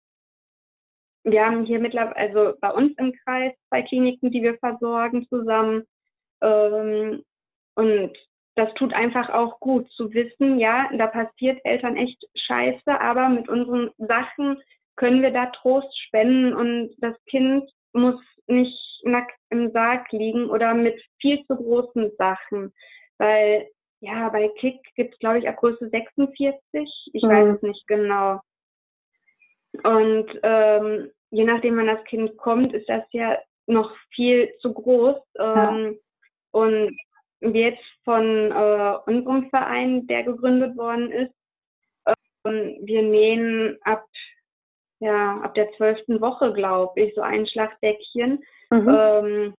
wir 1.25 1.45
haben 1.45 1.65
hier 1.65 1.79
mittlerweile, 1.79 2.17
also 2.17 2.59
bei 2.61 2.71
uns 2.71 2.93
im 2.99 3.13
Kreis 3.25 3.53
zwei 3.69 3.83
Kliniken, 3.83 4.31
die 4.31 4.43
wir 4.43 4.59
versorgen 4.59 5.27
zusammen. 5.29 5.85
Ähm, 6.43 7.25
und 7.75 8.13
das 8.57 8.73
tut 8.75 8.93
einfach 8.93 9.31
auch 9.31 9.59
gut 9.59 9.91
zu 9.93 10.13
wissen, 10.13 10.59
ja, 10.59 10.89
da 10.97 11.09
passiert 11.09 11.61
Eltern 11.65 11.97
echt 11.97 12.23
scheiße, 12.37 13.01
aber 13.01 13.29
mit 13.29 13.49
unseren 13.49 13.91
Sachen 13.99 14.63
können 14.97 15.23
wir 15.23 15.33
da 15.33 15.47
Trost 15.47 15.99
spenden 16.07 16.55
und 16.55 16.95
das 16.99 17.17
Kind 17.25 17.69
muss 17.93 18.21
nicht 18.47 18.79
nackt 19.05 19.37
im 19.51 19.73
Sarg 19.73 20.11
liegen 20.13 20.51
oder 20.51 20.75
mit 20.75 21.01
viel 21.21 21.45
zu 21.47 21.57
großen 21.57 22.13
Sachen. 22.17 22.73
Weil, 23.19 23.69
ja, 24.01 24.29
bei 24.29 24.49
Kick 24.61 24.81
gibt 24.95 25.15
es, 25.15 25.19
glaube 25.19 25.39
ich, 25.39 25.49
ab 25.49 25.57
Größe 25.57 25.89
46. 25.89 27.11
Ich 27.13 27.23
mhm. 27.23 27.29
weiß 27.29 27.57
es 27.57 27.63
nicht 27.63 27.87
genau. 27.87 28.41
Und 29.83 30.27
ähm, 30.43 31.11
je 31.31 31.45
nachdem, 31.45 31.77
wann 31.77 31.87
das 31.87 32.05
Kind 32.05 32.37
kommt, 32.37 32.73
ist 32.73 32.89
das 32.89 33.03
ja 33.11 33.39
noch 33.67 33.95
viel 34.15 34.53
zu 34.61 34.73
groß. 34.73 35.17
Ähm, 35.39 35.45
ja. 35.45 35.93
Und 36.53 36.97
jetzt 37.41 37.83
von 38.05 38.53
äh, 38.53 38.97
unserem 39.07 39.51
Verein, 39.51 40.07
der 40.07 40.23
gegründet 40.23 40.77
worden 40.77 41.11
ist, 41.11 41.35
ähm, 42.07 42.77
wir 42.83 43.03
nähen 43.03 43.79
ab, 43.83 44.07
ja, 45.01 45.41
ab 45.41 45.55
der 45.55 45.73
zwölften 45.73 46.21
Woche, 46.21 46.53
glaube 46.53 47.01
ich, 47.01 47.15
so 47.15 47.23
ein 47.23 47.47
Schlagdeckchen. 47.47 48.45
Mhm. 48.71 48.89
Ähm, 48.89 49.55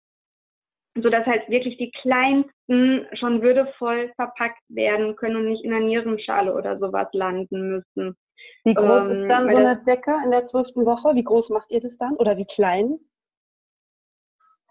sodass 0.97 1.25
halt 1.25 1.49
wirklich 1.49 1.77
die 1.77 1.91
kleinsten 1.91 3.05
schon 3.13 3.41
würdevoll 3.41 4.13
verpackt 4.15 4.63
werden 4.69 5.15
können 5.17 5.35
und 5.35 5.45
nicht 5.49 5.63
in 5.65 5.71
der 5.71 5.81
Nierenschale 5.81 6.53
oder 6.53 6.79
sowas 6.79 7.07
landen 7.11 7.69
müssen. 7.69 8.15
Wie 8.63 8.73
groß 8.73 9.03
ähm, 9.03 9.11
ist 9.11 9.27
dann 9.27 9.47
so 9.47 9.57
eine 9.57 9.77
Decke 9.83 10.17
in 10.23 10.31
der 10.31 10.43
zwölften 10.45 10.85
Woche? 10.85 11.15
Wie 11.15 11.23
groß 11.23 11.51
macht 11.51 11.71
ihr 11.71 11.81
das 11.81 11.97
dann? 11.97 12.15
Oder 12.15 12.37
wie 12.37 12.45
klein? 12.45 12.99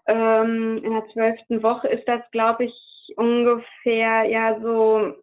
Ähm, 0.07 0.81
in 0.83 0.91
der 0.91 1.07
zwölften 1.13 1.63
Woche 1.63 1.87
ist 1.87 2.07
das, 2.07 2.21
glaube 2.31 2.65
ich, 2.65 3.13
ungefähr 3.17 4.23
ja 4.25 4.59
so 4.61 5.13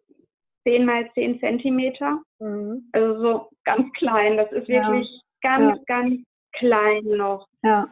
10 0.63 0.85
mal 0.85 1.09
10 1.13 1.39
Zentimeter. 1.39 2.21
Mhm. 2.39 2.89
Also 2.91 3.21
so 3.21 3.49
ganz 3.63 3.91
klein. 3.93 4.37
Das 4.37 4.51
ist 4.51 4.67
wirklich 4.67 5.07
ja. 5.43 5.57
ganz, 5.57 5.77
ja. 5.77 5.83
ganz 5.85 6.21
klein 6.53 7.03
noch. 7.05 7.47
Ja. 7.63 7.87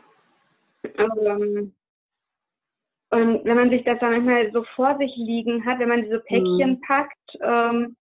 Ähm, 0.83 1.73
und 3.11 3.43
wenn 3.43 3.57
man 3.57 3.69
sich 3.69 3.83
das 3.83 3.99
dann 3.99 4.11
manchmal 4.11 4.51
so 4.53 4.63
vor 4.75 4.97
sich 4.97 5.13
liegen 5.17 5.65
hat, 5.65 5.79
wenn 5.79 5.89
man 5.89 6.03
diese 6.03 6.21
Päckchen 6.21 6.71
mhm. 6.71 6.81
packt, 6.81 7.37
ähm, 7.41 7.95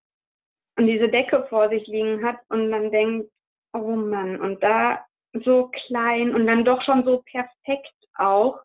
und 0.81 0.87
diese 0.87 1.11
Decke 1.11 1.47
vor 1.51 1.69
sich 1.69 1.87
liegen 1.89 2.25
hat 2.25 2.39
und 2.49 2.71
man 2.71 2.91
denkt, 2.91 3.31
oh 3.75 3.97
Mann, 3.97 4.41
und 4.41 4.63
da 4.63 5.05
so 5.45 5.71
klein 5.87 6.35
und 6.35 6.47
dann 6.47 6.65
doch 6.65 6.81
schon 6.83 7.05
so 7.05 7.23
perfekt 7.31 7.93
auch, 8.17 8.59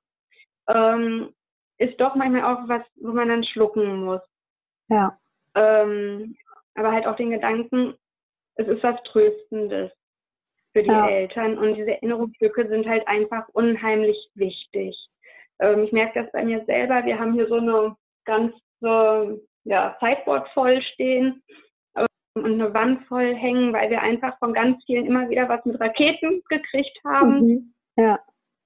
ähm, 0.69 1.33
ist 1.77 1.99
doch 1.99 2.15
manchmal 2.15 2.45
auch 2.45 2.69
was, 2.69 2.83
wo 3.01 3.11
man 3.11 3.27
dann 3.27 3.43
schlucken 3.43 4.05
muss. 4.05 4.21
Ja. 4.87 5.19
Ähm, 5.55 6.37
aber 6.75 6.93
halt 6.93 7.05
auch 7.05 7.17
den 7.17 7.31
Gedanken, 7.31 7.95
es 8.55 8.65
ist 8.69 8.81
was 8.81 9.03
Tröstendes 9.03 9.91
für 10.71 10.83
die 10.83 10.89
ja. 10.89 11.09
Eltern 11.09 11.57
und 11.57 11.75
diese 11.75 11.95
Erinnerungsstücke 11.95 12.69
sind 12.69 12.87
halt 12.87 13.05
einfach 13.09 13.49
unheimlich 13.49 14.31
wichtig. 14.35 14.97
Ähm, 15.59 15.83
ich 15.83 15.91
merke 15.91 16.23
das 16.23 16.31
bei 16.31 16.45
mir 16.45 16.63
selber, 16.63 17.03
wir 17.03 17.19
haben 17.19 17.33
hier 17.33 17.49
so 17.49 17.55
eine 17.55 17.97
ganz 18.23 18.53
so 18.79 19.37
ja, 19.65 19.97
Sideboard 19.99 20.47
voll 20.53 20.81
stehen 20.93 21.43
und 22.35 22.45
eine 22.45 22.73
Wand 22.73 23.05
voll 23.07 23.33
hängen, 23.33 23.73
weil 23.73 23.89
wir 23.89 24.01
einfach 24.01 24.37
von 24.39 24.53
ganz 24.53 24.83
vielen 24.85 25.05
immer 25.05 25.29
wieder 25.29 25.47
was 25.49 25.63
mit 25.65 25.79
Raketen 25.79 26.41
gekriegt 26.49 26.99
haben. 27.05 27.39
Mhm. 27.39 27.73
Ja. 27.97 28.19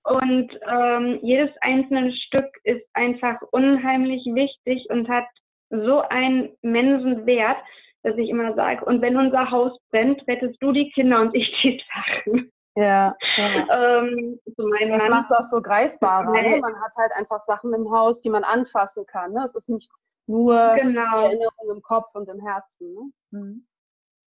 Und 0.04 0.52
ähm, 0.68 1.20
jedes 1.22 1.52
einzelne 1.62 2.12
Stück 2.14 2.48
ist 2.64 2.84
einfach 2.94 3.40
unheimlich 3.52 4.26
wichtig 4.34 4.88
und 4.90 5.08
hat 5.08 5.26
so 5.70 6.02
einen 6.02 6.50
immensen 6.62 7.26
Wert, 7.28 7.58
dass 8.02 8.18
ich 8.18 8.30
immer 8.30 8.56
sage, 8.56 8.84
und 8.86 9.02
wenn 9.02 9.18
unser 9.18 9.52
Haus 9.52 9.78
brennt, 9.92 10.26
rettest 10.28 10.62
du 10.62 10.72
die 10.72 10.90
Kinder 10.92 11.22
und 11.22 11.36
ich 11.36 11.52
die 11.62 11.82
Sachen. 11.94 12.52
Ja, 12.76 13.16
ja. 13.38 13.68
Ähm, 14.02 14.40
so 14.46 14.68
das 14.70 15.10
macht 15.10 15.30
es 15.30 15.38
auch 15.38 15.44
so 15.44 15.62
greifbarer. 15.62 16.32
Ne? 16.32 16.60
Man 16.62 16.82
hat 16.82 16.94
halt 16.98 17.12
einfach 17.16 17.44
Sachen 17.44 17.74
im 17.74 17.92
Haus, 17.92 18.22
die 18.22 18.30
man 18.30 18.44
anfassen 18.44 19.06
kann. 19.06 19.34
Ne? 19.34 19.44
Es 19.46 19.54
ist 19.54 19.70
nicht 19.70 19.92
nur 20.30 20.76
genau. 20.76 21.24
Erinnerung 21.24 21.76
im 21.76 21.82
Kopf 21.82 22.14
und 22.14 22.30
im 22.30 22.40
Herzen. 22.40 22.94
Ne? 22.94 23.12
Mhm. 23.32 23.66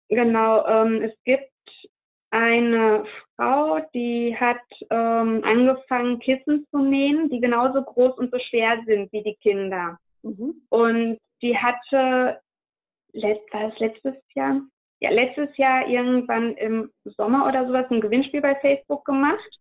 Genau, 0.08 0.66
ähm, 0.66 1.02
es 1.02 1.12
gibt 1.24 1.52
eine 2.30 3.04
Frau, 3.36 3.80
die 3.94 4.36
hat 4.36 4.62
ähm, 4.90 5.42
angefangen, 5.44 6.18
Kissen 6.20 6.66
zu 6.70 6.78
nähen, 6.78 7.28
die 7.28 7.40
genauso 7.40 7.82
groß 7.82 8.18
und 8.18 8.30
so 8.32 8.38
schwer 8.38 8.82
sind 8.86 9.12
wie 9.12 9.22
die 9.22 9.36
Kinder. 9.36 9.98
Mhm. 10.22 10.62
Und 10.68 11.18
die 11.42 11.56
hatte, 11.56 12.40
war 13.12 13.70
das 13.70 13.78
letztes 13.78 14.14
Jahr? 14.34 14.60
Ja, 15.00 15.10
letztes 15.10 15.56
Jahr 15.56 15.86
irgendwann 15.86 16.54
im 16.56 16.90
Sommer 17.04 17.46
oder 17.46 17.66
sowas 17.66 17.86
ein 17.90 18.00
Gewinnspiel 18.00 18.40
bei 18.40 18.54
Facebook 18.56 19.04
gemacht. 19.04 19.58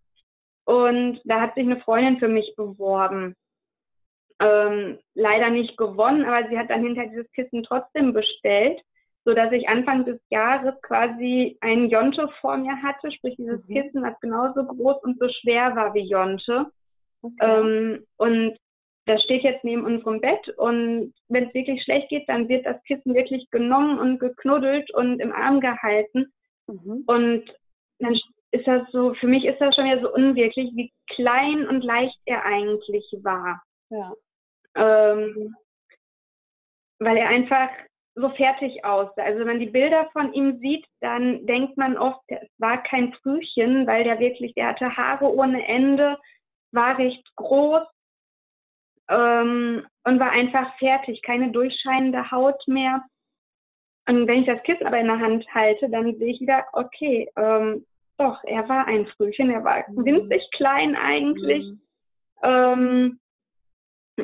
Und 0.65 1.21
da 1.23 1.41
hat 1.41 1.55
sich 1.55 1.63
eine 1.63 1.79
Freundin 1.81 2.19
für 2.19 2.27
mich 2.27 2.53
beworben. 2.55 3.35
Ähm, 4.41 4.99
leider 5.15 5.49
nicht 5.49 5.75
gewonnen, 5.77 6.23
aber 6.23 6.47
sie 6.47 6.57
hat 6.57 6.69
dann 6.69 6.83
hinterher 6.83 7.09
dieses 7.09 7.31
Kissen 7.33 7.63
trotzdem 7.63 8.13
bestellt 8.13 8.81
so 9.29 9.35
dass 9.35 9.51
ich 9.51 9.67
Anfang 9.69 10.05
des 10.05 10.19
Jahres 10.29 10.73
quasi 10.81 11.57
ein 11.61 11.89
Jonte 11.89 12.29
vor 12.41 12.57
mir 12.57 12.81
hatte, 12.81 13.11
sprich 13.11 13.35
dieses 13.37 13.63
mhm. 13.67 13.73
Kissen, 13.73 14.01
was 14.01 14.19
genauso 14.21 14.65
groß 14.65 15.03
und 15.03 15.19
so 15.19 15.27
schwer 15.29 15.75
war 15.75 15.93
wie 15.93 16.09
Jonte. 16.09 16.67
Okay. 17.21 17.35
Ähm, 17.39 18.05
und 18.17 18.57
das 19.05 19.21
steht 19.23 19.43
jetzt 19.43 19.63
neben 19.63 19.85
unserem 19.85 20.21
Bett 20.21 20.49
und 20.57 21.13
wenn 21.27 21.47
es 21.47 21.53
wirklich 21.53 21.83
schlecht 21.83 22.09
geht, 22.09 22.29
dann 22.29 22.47
wird 22.47 22.65
das 22.65 22.81
Kissen 22.83 23.13
wirklich 23.13 23.49
genommen 23.49 23.99
und 23.99 24.19
geknuddelt 24.19 24.91
und 24.93 25.19
im 25.19 25.31
Arm 25.31 25.59
gehalten. 25.59 26.31
Mhm. 26.67 27.03
Und 27.07 27.43
dann 27.99 28.13
ist 28.51 28.67
das 28.67 28.89
so, 28.91 29.13
für 29.15 29.27
mich 29.27 29.45
ist 29.45 29.59
das 29.59 29.75
schon 29.75 29.85
wieder 29.85 30.01
so 30.01 30.13
unwirklich, 30.13 30.71
wie 30.75 30.91
klein 31.07 31.67
und 31.67 31.83
leicht 31.83 32.17
er 32.25 32.45
eigentlich 32.45 33.05
war. 33.21 33.61
Ja. 33.89 34.13
Ähm, 34.75 35.55
weil 36.99 37.17
er 37.17 37.29
einfach 37.29 37.69
so 38.15 38.29
fertig 38.29 38.83
aus. 38.83 39.09
Also 39.17 39.39
wenn 39.39 39.47
man 39.47 39.59
die 39.59 39.69
Bilder 39.69 40.09
von 40.11 40.33
ihm 40.33 40.59
sieht, 40.59 40.85
dann 40.99 41.45
denkt 41.45 41.77
man 41.77 41.97
oft, 41.97 42.21
es 42.27 42.49
war 42.57 42.83
kein 42.83 43.13
Frühchen, 43.13 43.87
weil 43.87 44.03
der 44.03 44.19
wirklich, 44.19 44.53
der 44.55 44.67
hatte 44.67 44.95
Haare 44.95 45.33
ohne 45.33 45.65
Ende, 45.67 46.17
war 46.71 46.97
recht 46.97 47.23
groß 47.35 47.83
ähm, 49.09 49.85
und 50.03 50.19
war 50.19 50.31
einfach 50.31 50.77
fertig, 50.77 51.21
keine 51.21 51.51
durchscheinende 51.51 52.29
Haut 52.31 52.61
mehr. 52.67 53.03
Und 54.07 54.27
wenn 54.27 54.41
ich 54.41 54.47
das 54.47 54.63
Kissen 54.63 54.87
aber 54.87 54.99
in 54.99 55.07
der 55.07 55.19
Hand 55.19 55.45
halte, 55.53 55.89
dann 55.89 56.17
sehe 56.17 56.33
ich 56.33 56.41
wieder, 56.41 56.65
okay, 56.73 57.29
ähm, 57.35 57.85
doch, 58.17 58.43
er 58.43 58.67
war 58.67 58.85
ein 58.87 59.07
Frühchen, 59.07 59.49
er 59.49 59.63
war 59.63 59.83
mhm. 59.89 60.05
winzig 60.05 60.49
klein 60.51 60.95
eigentlich. 60.95 61.65
Mhm. 61.65 61.81
Ähm, 62.43 63.19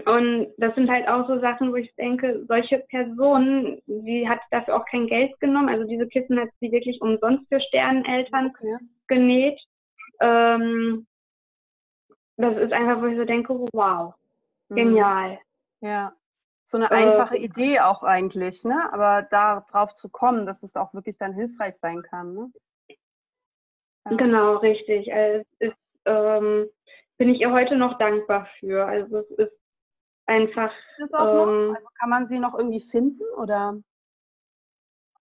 und 0.06 0.54
das 0.58 0.76
sind 0.76 0.90
halt 0.90 1.08
auch 1.08 1.28
so 1.28 1.40
Sachen, 1.40 1.72
wo 1.72 1.76
ich 1.76 1.94
denke, 1.96 2.46
solche 2.48 2.80
Personen, 2.90 3.82
sie 3.86 4.28
hat 4.28 4.40
dafür 4.52 4.78
auch 4.78 4.86
kein 4.86 5.08
Geld 5.08 5.40
genommen. 5.40 5.70
Also 5.70 5.86
diese 5.86 6.08
Kissen 6.08 6.40
hat 6.40 6.50
sie 6.60 6.72
wirklich 6.72 7.02
umsonst 7.02 7.48
für 7.50 7.60
Sterneneltern 7.60 8.48
okay. 8.56 8.78
genäht. 9.08 9.60
Ähm, 10.20 11.08
das 12.38 12.58
ist 12.58 12.74
einfach, 12.74 13.02
wo 13.02 13.06
ich 13.06 13.18
so 13.18 13.26
denke, 13.26 13.54
wow, 13.74 14.14
mhm. 14.70 14.76
genial. 14.76 15.40
Ja, 15.82 16.14
so 16.64 16.78
eine 16.78 16.92
einfache 16.92 17.38
äh, 17.38 17.44
Idee 17.44 17.80
auch 17.80 18.04
eigentlich, 18.04 18.64
ne? 18.64 18.92
Aber 18.92 19.22
darauf 19.22 19.94
zu 19.94 20.10
kommen, 20.10 20.46
dass 20.46 20.64
es 20.64 20.76
auch 20.76 20.94
wirklich 20.94 21.18
dann 21.18 21.34
hilfreich 21.34 21.76
sein 21.76 22.02
kann, 22.02 22.34
ne? 22.34 22.52
Ja. 24.06 24.18
Genau, 24.18 24.58
richtig. 24.58 25.14
Also 25.14 25.46
es 25.60 25.70
ist, 25.70 25.78
ähm, 26.06 26.68
bin 27.18 27.30
ich 27.30 27.42
ihr 27.42 27.52
heute 27.52 27.76
noch 27.76 27.98
dankbar 27.98 28.48
für. 28.60 28.86
Also 28.86 29.20
es 29.20 29.32
ist 29.32 29.65
einfach. 30.26 30.72
Ähm? 31.00 31.76
Also 31.76 31.88
kann 32.00 32.10
man 32.10 32.28
sie 32.28 32.40
noch 32.40 32.58
irgendwie 32.58 32.82
finden 32.82 33.24
oder? 33.38 33.78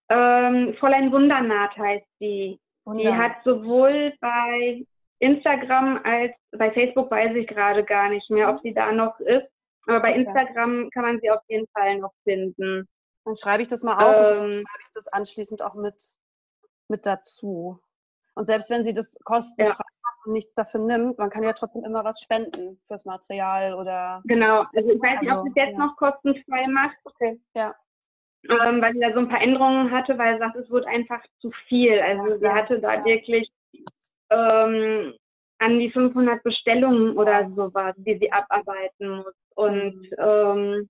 Ähm, 0.09 0.75
Fräulein 0.79 1.13
Wundernaht 1.13 1.77
heißt 1.77 2.07
die. 2.21 2.61
Wunder. 2.85 3.03
Die 3.03 3.17
hat 3.17 3.43
sowohl 3.45 4.13
bei 4.21 4.85
Instagram 5.19 6.01
als 6.05 6.33
bei 6.53 6.71
Facebook 6.71 7.11
weiß 7.11 7.35
ich 7.35 7.47
gerade 7.47 7.83
gar 7.83 8.11
nicht 8.11 8.29
mehr, 8.31 8.51
ob 8.51 8.61
sie 8.61 8.75
da 8.75 8.93
noch 8.93 9.19
ist. 9.21 9.49
Aber 9.87 10.01
bei 10.01 10.11
okay. 10.11 10.23
Instagram 10.23 10.91
kann 10.91 11.03
man 11.03 11.21
sie 11.21 11.31
auf 11.31 11.41
jeden 11.49 11.67
Fall 11.69 11.99
noch 11.99 12.13
finden. 12.25 12.87
Dann 13.25 13.37
schreibe 13.37 13.63
ich 13.63 13.69
das 13.69 13.83
mal 13.83 13.97
auf 13.97 14.15
ähm, 14.15 14.23
und 14.23 14.29
dann 14.29 14.53
schreibe 14.53 14.83
ich 14.83 14.91
das 14.93 15.09
anschließend 15.09 15.63
auch 15.63 15.75
mit, 15.75 15.95
mit 16.89 17.07
dazu. 17.07 17.81
Und 18.35 18.47
selbst 18.47 18.71
wenn 18.71 18.85
sie 18.85 18.93
das 18.93 19.17
kostenfrei 19.25 19.85
ja 20.27 20.33
nichts 20.33 20.55
dafür 20.55 20.81
nimmt, 20.81 21.19
man 21.19 21.31
kann 21.31 21.43
ja 21.43 21.53
trotzdem 21.53 21.85
immer 21.85 22.05
was 22.05 22.21
spenden 22.21 22.79
fürs 22.87 23.05
Material 23.05 23.75
oder. 23.75 24.23
Genau, 24.25 24.65
also 24.75 24.91
ich 24.91 25.01
weiß 25.01 25.21
nicht, 25.21 25.33
ob 25.33 25.43
sie 25.45 25.51
es 25.51 25.57
jetzt 25.57 25.79
ja. 25.79 25.79
noch 25.79 25.97
kostenfrei 25.97 26.67
macht. 26.69 26.97
Okay, 27.05 27.41
ja. 27.55 27.75
Ähm, 28.49 28.83
weil 28.83 28.93
sie 28.93 29.01
da 29.01 29.13
so 29.13 29.21
ein 29.21 29.29
paar 29.29 29.41
Änderungen 29.41 29.91
hatte, 29.91 30.19
weil 30.19 30.35
sie 30.35 30.41
sagt, 30.41 30.57
es 30.57 30.71
wird 30.71 30.87
einfach 30.87 31.23
zu 31.41 31.51
viel. 31.69 31.99
Also 32.01 32.29
ja, 32.29 32.37
sie 32.37 32.49
hatte 32.49 32.79
da 32.81 32.95
ja. 32.95 33.05
wirklich 33.05 33.51
ähm, 34.31 35.15
an 35.59 35.79
die 35.79 35.91
500 35.91 36.43
Bestellungen 36.43 37.17
oder 37.17 37.51
sowas, 37.55 37.95
die 37.97 38.19
sie 38.19 38.31
abarbeiten 38.31 39.17
muss. 39.17 39.35
Und 39.55 39.95
mhm. 39.95 40.11
ähm, 40.19 40.89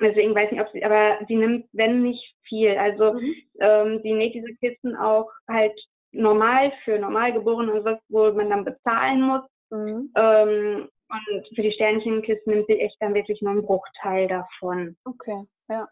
deswegen 0.00 0.34
weiß 0.34 0.46
ich 0.46 0.52
nicht, 0.52 0.60
ob 0.60 0.72
sie, 0.72 0.84
aber 0.84 1.18
sie 1.26 1.36
nimmt, 1.36 1.66
wenn 1.72 2.02
nicht 2.02 2.34
viel. 2.42 2.76
Also 2.78 3.14
mhm. 3.14 3.34
ähm, 3.60 4.00
sie 4.02 4.12
näht 4.12 4.34
diese 4.34 4.54
Kisten 4.54 4.94
auch 4.94 5.30
halt 5.48 5.78
normal 6.12 6.72
für 6.84 6.98
Normalgeborene 6.98 7.72
und 7.72 7.84
was, 7.84 7.98
wo 8.08 8.32
man 8.32 8.50
dann 8.50 8.64
bezahlen 8.64 9.22
muss. 9.22 9.42
Mhm. 9.70 10.12
Ähm, 10.16 10.88
und 11.08 11.48
für 11.54 11.62
die 11.62 11.72
Sternchenkisten 11.72 12.52
nimmt 12.52 12.66
sie 12.66 12.80
echt 12.80 12.96
dann 13.00 13.14
wirklich 13.14 13.40
nur 13.42 13.52
einen 13.52 13.66
Bruchteil 13.66 14.28
davon. 14.28 14.96
Okay, 15.04 15.38
ja. 15.68 15.86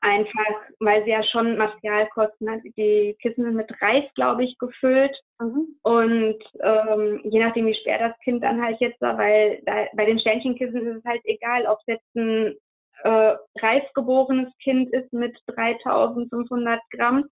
Einfach, 0.00 0.56
weil 0.80 1.04
sie 1.04 1.10
ja 1.10 1.22
schon 1.22 1.56
Materialkosten 1.56 2.50
hat. 2.50 2.60
Die 2.76 3.16
Kissen 3.22 3.44
sind 3.44 3.54
mit 3.54 3.70
Reis, 3.80 4.04
glaube 4.16 4.42
ich, 4.42 4.58
gefüllt. 4.58 5.16
Mhm. 5.38 5.76
Und 5.82 6.42
ähm, 6.60 7.20
je 7.22 7.38
nachdem, 7.38 7.66
wie 7.66 7.74
schwer 7.74 8.08
das 8.08 8.18
Kind 8.24 8.42
dann 8.42 8.60
halt 8.60 8.80
jetzt 8.80 9.00
war, 9.00 9.16
weil 9.18 9.62
da, 9.64 9.86
bei 9.94 10.04
den 10.04 10.18
Sternchenkissen 10.18 10.84
ist 10.88 10.96
es 10.98 11.04
halt 11.04 11.20
egal, 11.24 11.66
ob 11.66 11.78
es 11.80 11.94
jetzt 11.94 12.16
ein 12.16 12.56
äh, 13.04 13.36
reisgeborenes 13.60 14.52
Kind 14.62 14.92
ist 14.92 15.12
mit 15.12 15.38
3500 15.46 16.80
Gramm 16.90 17.28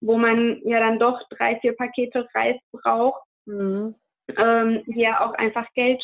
wo 0.00 0.16
man 0.16 0.60
ja 0.64 0.80
dann 0.80 0.98
doch 0.98 1.20
drei, 1.30 1.58
vier 1.60 1.76
Pakete 1.76 2.28
Reis 2.34 2.56
braucht, 2.72 3.22
mhm. 3.46 3.94
ähm, 4.36 4.82
die 4.86 5.00
ja 5.00 5.26
auch 5.26 5.32
einfach 5.34 5.66
Geld, 5.74 6.02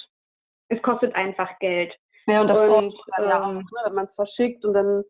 es 0.69 0.81
kostet 0.83 1.15
einfach 1.15 1.59
Geld. 1.59 1.95
Ja, 2.27 2.41
und 2.41 2.51
das 2.51 2.61
und, 2.61 2.69
braucht 2.69 3.09
man 3.19 3.29
ja 3.29 3.43
auch, 3.43 3.51
ähm, 3.51 3.57
ne, 3.59 3.81
wenn 3.85 3.95
man 3.95 4.05
es 4.07 4.15
verschickt 4.15 4.65
und 4.65 4.75
dann 4.75 5.05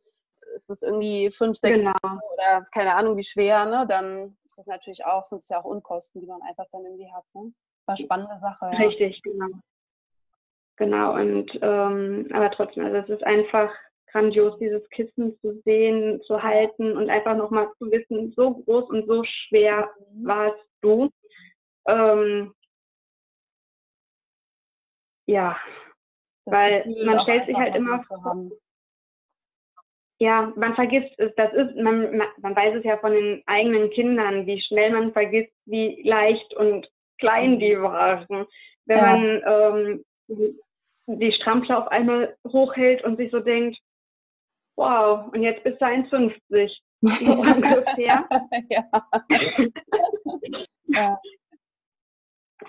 ist 0.54 0.70
es 0.70 0.82
irgendwie 0.82 1.30
fünf, 1.30 1.56
sechs 1.56 1.80
genau. 1.80 1.94
oder 2.02 2.66
keine 2.72 2.94
Ahnung 2.94 3.16
wie 3.16 3.24
schwer, 3.24 3.64
ne? 3.64 3.86
dann 3.88 4.36
ist 4.44 4.58
das 4.58 4.66
natürlich 4.66 5.04
auch, 5.04 5.24
sind 5.26 5.38
es 5.38 5.48
ja 5.48 5.60
auch 5.60 5.64
Unkosten, 5.64 6.20
die 6.20 6.26
man 6.26 6.42
einfach 6.42 6.66
dann 6.72 6.84
irgendwie 6.84 7.10
hat. 7.12 7.24
Ne? 7.34 7.52
War 7.86 7.96
spannende 7.96 8.38
Sache. 8.40 8.70
Ja. 8.72 8.86
Richtig, 8.86 9.22
genau. 9.22 9.48
Genau, 10.76 11.14
und 11.14 11.50
ähm, 11.60 12.28
aber 12.32 12.50
trotzdem, 12.50 12.84
also 12.84 12.96
es 12.98 13.08
ist 13.08 13.24
einfach 13.24 13.70
grandios, 14.12 14.58
dieses 14.58 14.88
Kissen 14.90 15.38
zu 15.40 15.60
sehen, 15.64 16.20
zu 16.22 16.42
halten 16.42 16.96
und 16.96 17.10
einfach 17.10 17.36
nochmal 17.36 17.68
zu 17.78 17.90
wissen, 17.90 18.32
so 18.36 18.54
groß 18.54 18.90
und 18.90 19.06
so 19.06 19.24
schwer 19.24 19.90
mhm. 20.12 20.26
warst 20.26 20.64
du. 20.82 21.10
Ähm, 21.86 22.54
ja, 25.26 25.56
das 26.44 26.60
weil 26.60 27.04
man 27.04 27.20
stellt 27.20 27.46
sich 27.46 27.56
halt 27.56 27.74
immer 27.74 28.02
vor. 28.04 28.50
Ja, 30.18 30.52
man 30.54 30.74
vergisst 30.76 31.18
es, 31.18 31.34
das 31.34 31.52
ist, 31.52 31.74
man, 31.76 32.22
man 32.40 32.54
weiß 32.54 32.76
es 32.76 32.84
ja 32.84 32.96
von 32.98 33.12
den 33.12 33.42
eigenen 33.46 33.90
Kindern, 33.90 34.46
wie 34.46 34.60
schnell 34.60 34.92
man 34.92 35.12
vergisst, 35.12 35.52
wie 35.64 36.00
leicht 36.04 36.54
und 36.54 36.88
klein 37.18 37.58
die 37.58 37.80
waren. 37.80 38.46
Wenn 38.86 38.98
ja. 38.98 39.16
man 39.16 40.04
ähm, 40.28 40.48
die 41.06 41.32
Strampler 41.32 41.78
auf 41.78 41.88
einmal 41.88 42.36
hochhält 42.46 43.02
und 43.02 43.16
sich 43.16 43.32
so 43.32 43.40
denkt, 43.40 43.78
wow, 44.76 45.32
und 45.32 45.42
jetzt 45.42 45.62
bist 45.64 45.80
du 45.80 45.84
1,50. 45.84 46.70
So 47.00 47.32
ungefähr. 47.40 48.28
ja. 48.68 48.84
ja. 50.86 51.20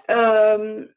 Ähm, 0.08 0.90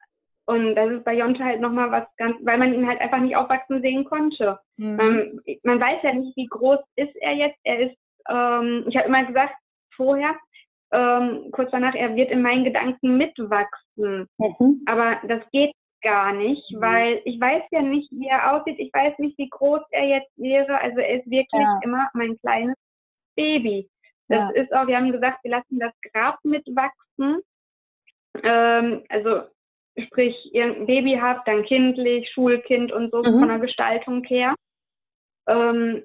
Und 0.47 0.75
das 0.77 0.91
ist 0.91 1.05
bei 1.05 1.15
Jonte 1.15 1.45
halt 1.45 1.61
nochmal 1.61 1.91
was 1.91 2.07
ganz, 2.17 2.37
weil 2.43 2.59
man 2.59 2.73
ihn 2.73 2.87
halt 2.87 3.01
einfach 3.01 3.19
nicht 3.19 3.37
aufwachsen 3.37 3.83
sehen 3.83 4.05
konnte. 4.05 4.59
Mhm. 4.77 4.97
Man, 4.97 5.41
man, 5.65 5.81
weiß 5.81 6.03
ja 6.03 6.15
nicht, 6.15 6.37
wie 6.37 6.47
groß 6.47 6.79
ist 6.97 7.15
er 7.17 7.33
jetzt. 7.33 7.59
Er 7.65 7.81
ist, 7.81 7.97
ähm, 8.29 8.85
ich 8.89 8.97
habe 8.97 9.09
immer 9.09 9.25
gesagt, 9.25 9.55
vorher, 9.95 10.37
ähm, 10.93 11.51
kurz 11.51 11.71
danach, 11.73 11.95
er 11.95 12.15
wird 12.15 12.31
in 12.31 12.43
meinen 12.43 12.65
Gedanken 12.65 13.17
mitwachsen. 13.17 14.29
Mhm. 14.39 14.83
Aber 14.87 15.21
das 15.27 15.43
geht 15.51 15.73
gar 16.07 16.33
nicht, 16.33 16.63
mhm. 16.71 16.81
weil 16.81 17.21
ich 17.25 17.41
weiß 17.41 17.65
ja 17.73 17.83
nicht, 17.83 18.09
wie 18.13 18.29
er 18.29 18.53
aussieht. 18.53 18.79
Ich 18.79 18.93
weiß 18.93 19.19
nicht, 19.19 19.37
wie 19.39 19.51
groß 19.51 19.83
er 19.91 20.07
jetzt 20.07 20.31
wäre. 20.37 20.81
Also 20.81 21.01
er 21.01 21.21
ist 21.21 21.29
wirklich 21.29 21.51
ja. 21.53 21.81
immer 21.83 22.09
mein 22.15 22.39
kleines 22.39 22.77
Baby. 23.35 23.91
Das 24.29 24.39
ja. 24.55 24.63
ist 24.63 24.73
auch, 24.73 24.87
wir 24.87 24.97
haben 24.97 25.11
gesagt, 25.11 25.43
wir 25.43 25.51
lassen 25.51 25.81
das 25.81 25.93
Grab 26.13 26.39
mitwachsen. 26.45 27.43
Ähm, 28.43 29.03
also 29.09 29.43
sprich, 29.99 30.37
ihr 30.53 30.65
ein 30.65 30.87
Baby 30.87 31.19
habt, 31.21 31.49
dann 31.49 31.65
kindlich, 31.65 32.31
Schulkind 32.33 32.93
und 32.93 33.11
so 33.11 33.19
mhm. 33.19 33.41
von 33.41 33.49
der 33.49 33.59
Gestaltung 33.59 34.23
her. 34.25 34.55
Ähm, 35.49 36.05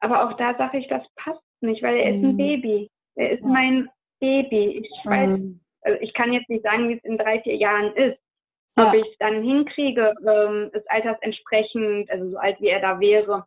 aber 0.00 0.26
auch 0.26 0.36
da 0.36 0.56
sage 0.56 0.78
ich, 0.78 0.88
das 0.88 1.02
passt 1.14 1.40
nicht, 1.60 1.82
weil 1.82 1.96
er 1.96 2.12
mhm. 2.12 2.18
ist 2.18 2.24
ein 2.24 2.32
mhm. 2.32 2.36
Baby. 2.36 2.90
Er 3.14 3.30
ist 3.30 3.42
ja. 3.42 3.48
mein 3.48 3.88
Baby. 4.20 4.82
Ich 4.84 5.06
weiß, 5.06 5.38
mhm. 5.38 5.60
also 5.82 6.00
ich 6.00 6.12
kann 6.14 6.32
jetzt 6.32 6.48
nicht 6.48 6.64
sagen, 6.64 6.88
wie 6.88 6.94
es 6.94 7.04
in 7.04 7.16
drei, 7.16 7.40
vier 7.42 7.56
Jahren 7.56 7.94
ist. 7.94 8.18
Ja. 8.78 8.88
Ob 8.88 8.94
ich 8.94 9.06
es 9.06 9.18
dann 9.18 9.42
hinkriege, 9.42 10.14
ähm, 10.26 10.70
des 10.72 10.86
Alters 10.88 11.16
entsprechend, 11.22 12.10
also 12.10 12.30
so 12.30 12.36
alt 12.36 12.60
wie 12.60 12.68
er 12.68 12.80
da 12.80 13.00
wäre, 13.00 13.46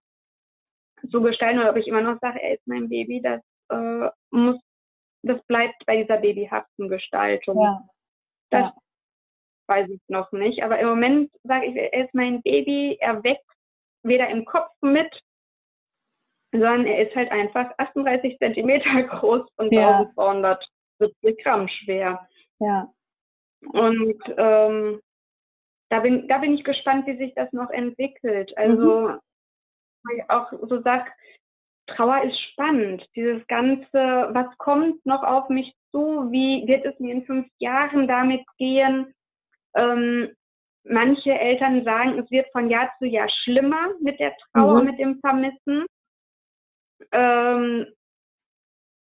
zu 1.12 1.22
gestalten 1.22 1.60
oder 1.60 1.70
ob 1.70 1.78
ich 1.78 1.88
immer 1.88 2.02
noch 2.02 2.20
sage, 2.20 2.42
er 2.42 2.56
ist 2.56 2.68
mein 2.68 2.90
Baby, 2.90 3.22
das 3.22 3.42
äh, 3.70 4.10
muss, 4.32 4.60
das 5.24 5.42
bleibt 5.46 5.86
bei 5.86 6.02
dieser 6.02 6.18
babyhaften 6.18 6.90
Gestaltung. 6.90 7.62
Ja. 7.62 7.82
Das 8.50 8.66
ja. 8.66 8.74
weiß 9.68 9.90
ich 9.90 10.02
noch 10.08 10.32
nicht. 10.32 10.64
Aber 10.64 10.80
im 10.80 10.88
Moment 10.88 11.32
sage 11.44 11.68
ich, 11.68 11.76
er 11.76 12.06
ist 12.06 12.14
mein 12.14 12.42
Baby, 12.42 12.98
er 13.00 13.24
wächst 13.24 13.46
weder 14.04 14.30
im 14.30 14.46
Kopf 14.46 14.72
mit, 14.82 15.12
sondern 16.52 16.86
er 16.86 17.08
ist 17.08 17.16
halt 17.16 17.32
einfach 17.32 17.72
38 17.78 18.38
Zentimeter 18.40 19.04
groß 19.04 19.48
und 19.58 19.74
ja. 19.74 20.00
1270 20.00 21.44
Gramm 21.44 21.68
schwer. 21.68 22.28
Ja. 22.60 22.92
Und 23.62 24.18
ähm, 24.38 25.02
da 25.90 26.00
bin, 26.00 26.28
da 26.28 26.38
bin 26.38 26.54
ich 26.54 26.64
gespannt, 26.64 27.08
wie 27.08 27.18
sich 27.18 27.34
das 27.36 27.52
noch 27.52 27.70
entwickelt. 27.70 28.56
Also, 28.58 29.10
mhm. 29.10 29.20
ich 30.16 30.30
auch 30.30 30.52
so 30.52 30.82
sag, 30.82 31.12
Trauer 31.88 32.24
ist 32.24 32.40
spannend. 32.52 33.06
Dieses 33.16 33.46
Ganze, 33.48 34.30
was 34.32 34.48
kommt 34.58 35.04
noch 35.06 35.24
auf 35.24 35.50
mich 35.50 35.74
zu? 35.92 36.32
Wie 36.32 36.68
wird 36.68 36.86
es 36.86 37.00
mir 37.00 37.14
in 37.14 37.26
fünf 37.26 37.48
Jahren 37.58 38.08
damit 38.08 38.44
gehen? 38.58 39.14
Ähm, 39.76 40.30
manche 40.84 41.32
Eltern 41.32 41.84
sagen, 41.84 42.20
es 42.20 42.30
wird 42.32 42.48
von 42.52 42.70
Jahr 42.70 42.92
zu 43.00 43.06
Jahr 43.06 43.30
schlimmer 43.44 43.90
mit 44.02 44.20
der 44.20 44.36
Trauer, 44.54 44.82
mhm. 44.82 44.86
mit 44.86 45.00
dem 45.00 45.20
Vermissen. 45.20 45.86
Ähm, 47.12 47.88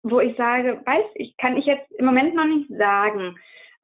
wo 0.03 0.19
ich 0.19 0.38
sage, 0.38 0.81
weiß 0.86 1.05
ich, 1.15 1.36
kann 1.38 1.57
ich 1.57 1.65
jetzt 1.65 1.91
im 1.93 2.05
Moment 2.05 2.36
noch 2.36 2.45
nicht 2.45 2.69
sagen. 2.77 3.36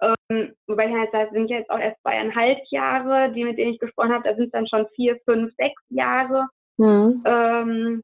Ähm, 0.02 0.54
wobei 0.68 0.88
ich 0.88 0.96
halt 0.96 1.12
sage, 1.12 1.30
sind 1.32 1.50
jetzt 1.50 1.70
auch 1.70 1.80
erst 1.80 2.02
zweieinhalb 2.02 2.60
Jahre, 2.70 3.32
die 3.34 3.44
mit 3.44 3.58
denen 3.58 3.74
ich 3.74 3.80
gesprochen 3.80 4.12
habe, 4.12 4.28
da 4.28 4.36
sind 4.36 4.46
es 4.46 4.52
dann 4.52 4.68
schon 4.68 4.88
vier, 4.96 5.20
fünf, 5.26 5.54
sechs 5.56 5.82
Jahre. 5.90 6.48
Mhm. 6.78 7.22
Ähm, 7.26 8.04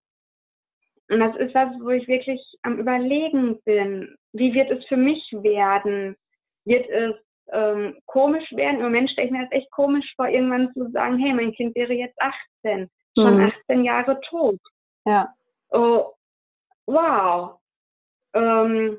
und 1.09 1.19
das 1.19 1.35
ist 1.37 1.55
was, 1.55 1.69
wo 1.81 1.89
ich 1.89 2.07
wirklich 2.07 2.41
am 2.63 2.79
Überlegen 2.79 3.61
bin. 3.63 4.15
Wie 4.33 4.53
wird 4.53 4.69
es 4.71 4.85
für 4.85 4.97
mich 4.97 5.23
werden? 5.31 6.15
Wird 6.65 6.87
es 6.89 7.15
ähm, 7.51 7.97
komisch 8.05 8.51
werden? 8.51 8.77
Im 8.77 8.83
Moment 8.83 9.09
stelle 9.09 9.27
ich 9.27 9.31
mir 9.31 9.43
das 9.43 9.51
echt 9.51 9.71
komisch 9.71 10.13
vor, 10.15 10.27
irgendwann 10.27 10.73
zu 10.73 10.91
sagen, 10.91 11.17
hey, 11.17 11.33
mein 11.33 11.53
Kind 11.53 11.75
wäre 11.75 11.93
jetzt 11.93 12.19
18, 12.63 12.89
schon 13.17 13.37
mhm. 13.37 13.51
18 13.69 13.83
Jahre 13.85 14.19
tot. 14.29 14.59
Ja. 15.05 15.33
Oh, 15.69 16.11
wow. 16.85 17.57
Ähm, 18.33 18.97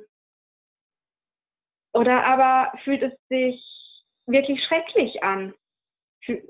oder 1.99 2.25
aber 2.25 2.73
fühlt 2.85 3.03
es 3.03 3.13
sich 3.29 3.63
wirklich 4.27 4.63
schrecklich 4.65 5.23
an? 5.23 5.55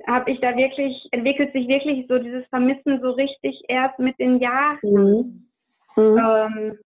Habe 0.06 0.30
ich 0.30 0.40
da 0.40 0.56
wirklich, 0.56 1.08
entwickelt 1.12 1.52
sich 1.52 1.68
wirklich 1.68 2.06
so 2.08 2.18
dieses 2.18 2.46
Vermissen 2.48 3.00
so 3.00 3.12
richtig 3.12 3.62
erst 3.68 3.98
mit 3.98 4.18
den 4.18 4.40
Jahren? 4.40 4.78
Mhm. 4.82 5.48
Mhm. 5.96 6.18
Ähm, 6.18 6.78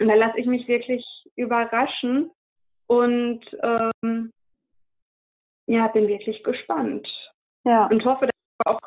und 0.00 0.08
da 0.08 0.14
lasse 0.14 0.38
ich 0.38 0.46
mich 0.46 0.68
wirklich 0.68 1.04
überraschen 1.36 2.30
und 2.86 3.40
ähm, 3.62 4.32
ja, 5.66 5.88
bin 5.88 6.08
wirklich 6.08 6.42
gespannt. 6.44 7.08
Ja. 7.64 7.86
Und 7.86 8.04
hoffe, 8.04 8.26
dass 8.26 8.34
ich 8.34 8.66
auch 8.66 8.80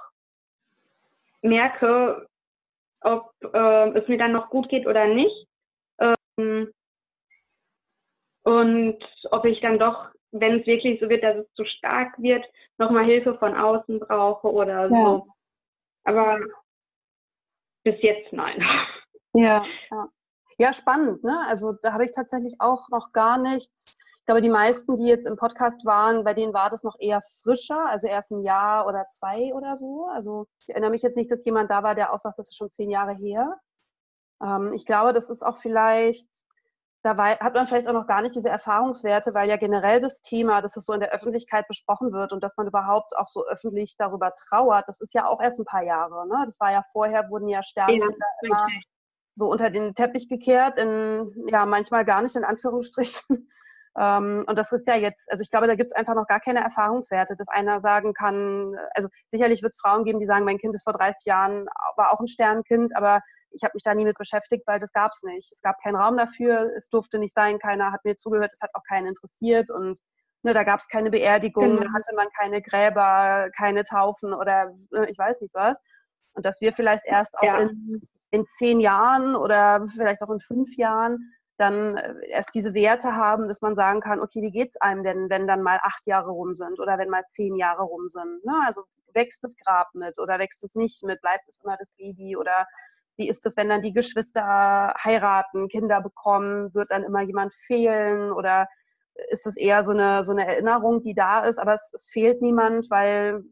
merke, 1.42 2.28
ob 3.02 3.32
äh, 3.42 3.90
es 3.98 4.08
mir 4.08 4.18
dann 4.18 4.34
noch 4.34 4.50
gut 4.50 4.70
geht 4.70 4.86
oder 4.86 5.08
nicht. 5.08 5.48
Ähm, 6.00 6.72
und 8.48 8.98
ob 9.32 9.44
ich 9.44 9.60
dann 9.60 9.78
doch, 9.78 10.08
wenn 10.32 10.62
es 10.62 10.66
wirklich 10.66 11.02
so 11.02 11.10
wird, 11.10 11.22
dass 11.22 11.36
es 11.36 11.54
zu 11.54 11.66
stark 11.66 12.18
wird, 12.18 12.46
nochmal 12.78 13.04
Hilfe 13.04 13.38
von 13.38 13.54
außen 13.54 14.00
brauche 14.00 14.50
oder 14.50 14.84
ja. 14.84 14.88
so. 14.90 15.28
Aber 16.06 16.40
bis 17.84 18.02
jetzt 18.02 18.32
nein. 18.32 18.66
Ja, 19.34 19.66
ja. 19.92 20.08
ja 20.60 20.72
spannend. 20.72 21.26
Ne? 21.26 21.46
Also 21.50 21.74
da 21.82 21.92
habe 21.92 22.06
ich 22.06 22.12
tatsächlich 22.14 22.56
auch 22.60 22.88
noch 22.88 23.12
gar 23.12 23.38
nichts. 23.38 24.00
Ich 24.20 24.26
glaube, 24.26 24.42
die 24.42 24.50
meisten, 24.50 24.96
die 24.96 25.08
jetzt 25.08 25.28
im 25.28 25.36
Podcast 25.36 25.86
waren, 25.86 26.24
bei 26.24 26.34
denen 26.34 26.54
war 26.54 26.70
das 26.70 26.84
noch 26.84 26.96
eher 27.02 27.22
frischer, 27.44 27.90
also 27.90 28.08
erst 28.08 28.32
ein 28.32 28.44
Jahr 28.44 28.88
oder 28.88 29.10
zwei 29.10 29.54
oder 29.54 29.76
so. 29.76 30.08
Also 30.14 30.48
ich 30.62 30.70
erinnere 30.70 30.92
mich 30.92 31.02
jetzt 31.02 31.18
nicht, 31.18 31.30
dass 31.30 31.44
jemand 31.44 31.70
da 31.70 31.84
war, 31.84 31.96
der 31.96 32.14
auch 32.14 32.18
sagt, 32.18 32.40
das 32.40 32.48
ist 32.48 32.56
schon 32.56 32.72
zehn 32.72 32.90
Jahre 32.90 33.14
her. 33.14 33.60
Ähm, 34.42 34.72
ich 34.72 34.86
glaube, 34.86 35.12
das 35.12 35.30
ist 35.30 35.46
auch 35.46 35.58
vielleicht 35.58 36.30
da 37.04 37.16
hat 37.18 37.54
man 37.54 37.68
vielleicht 37.68 37.88
auch 37.88 37.94
noch 37.94 38.08
gar 38.08 38.22
nicht 38.22 38.36
diese 38.36 38.50
Erfahrungswerte, 38.50 39.34
weil 39.34 39.48
ja 39.48 39.58
generell 39.58 40.02
das 40.02 40.22
Thema, 40.22 40.62
dass 40.62 40.76
es 40.78 40.86
so 40.86 40.94
in 40.94 41.00
der 41.00 41.12
Öffentlichkeit 41.12 41.68
besprochen 41.68 42.12
wird 42.12 42.34
und 42.34 42.44
dass 42.44 42.58
man 42.58 42.68
überhaupt 42.68 43.16
auch 43.16 43.28
so 43.28 43.46
öffentlich 43.46 43.96
darüber 43.98 44.34
trauert, 44.34 44.88
das 44.88 45.00
ist 45.00 45.14
ja 45.14 45.28
auch 45.28 45.42
erst 45.42 45.60
ein 45.60 45.66
paar 45.66 45.84
Jahre. 45.84 46.28
Ne? 46.28 46.44
Das 46.46 46.60
war 46.60 46.72
ja 46.72 46.84
vorher, 46.92 47.30
wurden 47.30 47.48
ja 47.48 47.64
Sterne 47.64 47.94
ja, 47.94 48.08
immer 48.42 48.68
so 49.34 49.52
unter 49.52 49.70
den 49.70 49.94
Teppich 49.94 50.28
gekehrt, 50.28 50.78
in, 50.78 51.32
ja, 51.48 51.66
manchmal 51.66 52.04
gar 52.04 52.22
nicht 52.22 52.36
in 52.36 52.44
Anführungsstrichen. 52.44 53.50
Ähm, 54.00 54.46
und 54.48 54.56
das 54.60 54.72
ist 54.72 54.86
ja 54.86 54.96
jetzt, 54.96 55.20
also 55.28 55.42
ich 55.42 55.50
glaube, 55.50 55.66
da 55.66 55.74
gibt 55.74 55.88
es 55.88 55.92
einfach 55.92 56.14
noch 56.14 56.28
gar 56.28 56.40
keine 56.40 56.60
Erfahrungswerte, 56.60 57.36
dass 57.36 57.48
einer 57.48 57.82
sagen 57.82 58.14
kann, 58.14 58.76
also 58.94 59.10
sicherlich 59.28 59.64
wird 59.64 59.74
es 59.74 59.80
Frauen 59.80 60.04
geben, 60.04 60.20
die 60.20 60.28
sagen, 60.28 60.46
mein 60.46 60.60
Kind 60.60 60.76
ist 60.76 60.84
vor 60.84 60.94
30 60.94 61.26
Jahren, 61.26 61.66
war 61.96 62.14
auch 62.14 62.20
ein 62.20 62.28
Sternkind, 62.28 62.96
aber 62.96 63.22
ich 63.58 63.64
habe 63.64 63.74
mich 63.74 63.84
da 63.84 63.94
nie 63.94 64.06
mit 64.06 64.18
beschäftigt, 64.18 64.66
weil 64.68 64.80
das 64.80 64.94
gab 64.94 65.12
es 65.12 65.24
nicht. 65.24 65.52
Es 65.52 65.62
gab 65.62 65.82
keinen 65.82 65.96
Raum 65.96 66.16
dafür, 66.18 66.72
es 66.78 66.90
durfte 66.90 67.20
nicht 67.20 67.34
sein, 67.34 67.60
keiner 67.60 67.92
hat 67.92 68.06
mir 68.06 68.16
zugehört, 68.16 68.52
es 68.54 68.62
hat 68.62 68.70
auch 68.74 68.84
keinen 68.88 69.08
interessiert 69.08 69.70
und 69.72 70.00
ne, 70.44 70.54
da 70.54 70.64
gab 70.64 70.80
es 70.80 70.88
keine 70.88 71.10
Beerdigung, 71.10 71.78
genau. 71.78 71.84
da 71.84 71.94
hatte 71.94 72.16
man 72.16 72.28
keine 72.38 72.62
Gräber, 72.62 73.50
keine 73.56 73.84
Taufen 73.84 74.34
oder 74.34 74.74
ne, 74.92 75.10
ich 75.10 75.18
weiß 75.18 75.42
nicht 75.42 75.54
was. 75.54 75.82
Und 76.34 76.46
dass 76.46 76.62
wir 76.62 76.72
vielleicht 76.72 77.04
erst 77.06 77.36
auch 77.38 77.44
ja. 77.44 77.58
in, 77.58 78.08
in 78.32 78.46
zehn 78.58 78.80
Jahren 78.80 79.36
oder 79.36 79.88
vielleicht 79.88 80.22
auch 80.22 80.30
in 80.30 80.40
fünf 80.40 80.76
Jahren 80.78 81.34
dann 81.58 81.98
äh, 81.98 82.14
erst 82.28 82.54
diese 82.54 82.74
Werte 82.74 83.16
haben, 83.16 83.48
dass 83.48 83.62
man 83.62 83.76
sagen 83.76 84.02
kann, 84.02 84.20
okay, 84.20 84.42
wie 84.42 84.52
geht 84.52 84.70
es 84.70 84.82
einem 84.82 85.04
denn, 85.04 85.30
wenn 85.30 85.48
dann 85.48 85.64
mal 85.64 85.80
acht 85.82 86.06
Jahre 86.06 86.30
rum 86.30 86.54
sind 86.54 86.80
oder 86.80 86.98
wenn 86.98 87.10
mal 87.10 87.26
zehn 87.26 87.56
Jahre 87.56 87.84
rum 87.84 88.08
sind? 88.08 88.46
Ne? 88.46 88.54
Also 88.66 88.84
wächst 89.14 89.44
das 89.44 89.56
Grab 89.58 89.94
mit 89.94 90.20
oder 90.20 90.40
wächst 90.40 90.64
es 90.64 90.76
nicht 90.76 91.04
mit? 91.04 91.22
Bleibt 91.22 91.50
es 91.50 91.62
immer 91.64 91.76
das 91.78 91.92
Baby 91.92 92.38
oder 92.38 92.68
wie 93.18 93.28
ist 93.28 93.46
es, 93.46 93.58
wenn 93.58 93.70
dann 93.70 93.82
die 93.82 93.94
Geschwister 93.94 94.94
heiraten, 95.04 95.68
Kinder 95.68 96.02
bekommen? 96.02 96.74
Wird 96.74 96.92
dann 96.92 97.04
immer 97.04 97.22
jemand 97.22 97.54
fehlen? 97.54 98.32
Oder 98.32 98.68
ist 99.30 99.48
es 99.48 99.58
eher 99.58 99.84
so 99.84 99.92
eine, 99.92 100.24
so 100.24 100.32
eine 100.32 100.48
Erinnerung, 100.48 101.02
die 101.02 101.14
da 101.14 101.46
ist, 101.46 101.58
aber 101.60 101.74
es, 101.74 101.92
es 101.94 102.08
fehlt 102.10 102.42
niemand, 102.42 102.90
weil, 102.90 103.44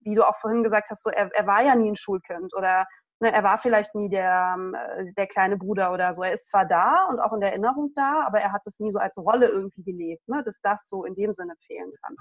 wie 0.00 0.14
du 0.14 0.26
auch 0.26 0.36
vorhin 0.36 0.62
gesagt 0.62 0.90
hast, 0.90 1.02
so, 1.02 1.10
er, 1.10 1.32
er 1.34 1.46
war 1.46 1.62
ja 1.62 1.74
nie 1.74 1.90
ein 1.90 1.96
Schulkind 1.96 2.54
oder 2.56 2.86
ne, 3.20 3.32
er 3.32 3.44
war 3.44 3.58
vielleicht 3.58 3.94
nie 3.94 4.08
der, 4.08 4.56
äh, 4.96 5.12
der 5.16 5.26
kleine 5.26 5.56
Bruder 5.56 5.92
oder 5.92 6.12
so. 6.14 6.22
Er 6.22 6.32
ist 6.32 6.48
zwar 6.48 6.66
da 6.66 7.06
und 7.08 7.20
auch 7.20 7.32
in 7.32 7.40
der 7.40 7.50
Erinnerung 7.50 7.92
da, 7.94 8.24
aber 8.26 8.40
er 8.40 8.52
hat 8.52 8.62
es 8.66 8.80
nie 8.80 8.90
so 8.90 8.98
als 8.98 9.16
Rolle 9.18 9.46
irgendwie 9.48 9.82
gelebt, 9.82 10.26
ne, 10.28 10.42
dass 10.42 10.60
das 10.60 10.88
so 10.88 11.04
in 11.04 11.14
dem 11.14 11.32
Sinne 11.32 11.54
fehlen 11.66 11.92
kann. 12.02 12.16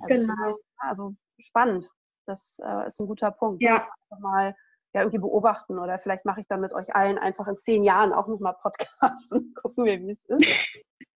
Also, 0.00 0.14
genau. 0.14 0.58
Also 0.78 1.14
spannend. 1.38 1.88
Das 2.26 2.60
äh, 2.64 2.86
ist 2.86 3.00
ein 3.00 3.06
guter 3.06 3.30
Punkt. 3.30 3.62
Ja. 3.62 3.84
Mal 4.20 4.54
ja, 4.92 5.02
irgendwie 5.02 5.18
beobachten 5.18 5.78
oder 5.78 5.98
vielleicht 5.98 6.24
mache 6.24 6.40
ich 6.40 6.46
dann 6.48 6.60
mit 6.60 6.74
euch 6.74 6.94
allen 6.94 7.18
einfach 7.18 7.46
in 7.46 7.56
zehn 7.56 7.84
Jahren 7.84 8.12
auch 8.12 8.26
nochmal 8.26 8.56
Podcasts 8.60 9.30
und 9.32 9.54
gucken 9.54 9.84
wir, 9.84 10.00
wie 10.00 10.10
es 10.10 10.24
ist 10.24 10.44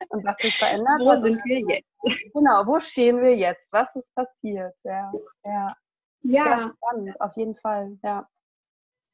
und 0.09 0.25
was 0.25 0.37
sich 0.37 0.57
verändert 0.57 1.01
wo 1.01 1.11
hat. 1.11 1.21
Wo 1.21 1.25
sind 1.25 1.45
wir 1.45 1.61
jetzt? 1.61 1.89
Genau, 2.33 2.67
wo 2.67 2.79
stehen 2.79 3.21
wir 3.21 3.35
jetzt? 3.35 3.73
Was 3.73 3.95
ist 3.97 4.15
passiert? 4.15 4.75
Ja, 4.85 5.13
ja. 5.45 5.77
ja. 6.23 6.59
spannend, 6.59 7.21
auf 7.21 7.37
jeden 7.37 7.57
Fall, 7.57 7.97
ja. 8.03 8.29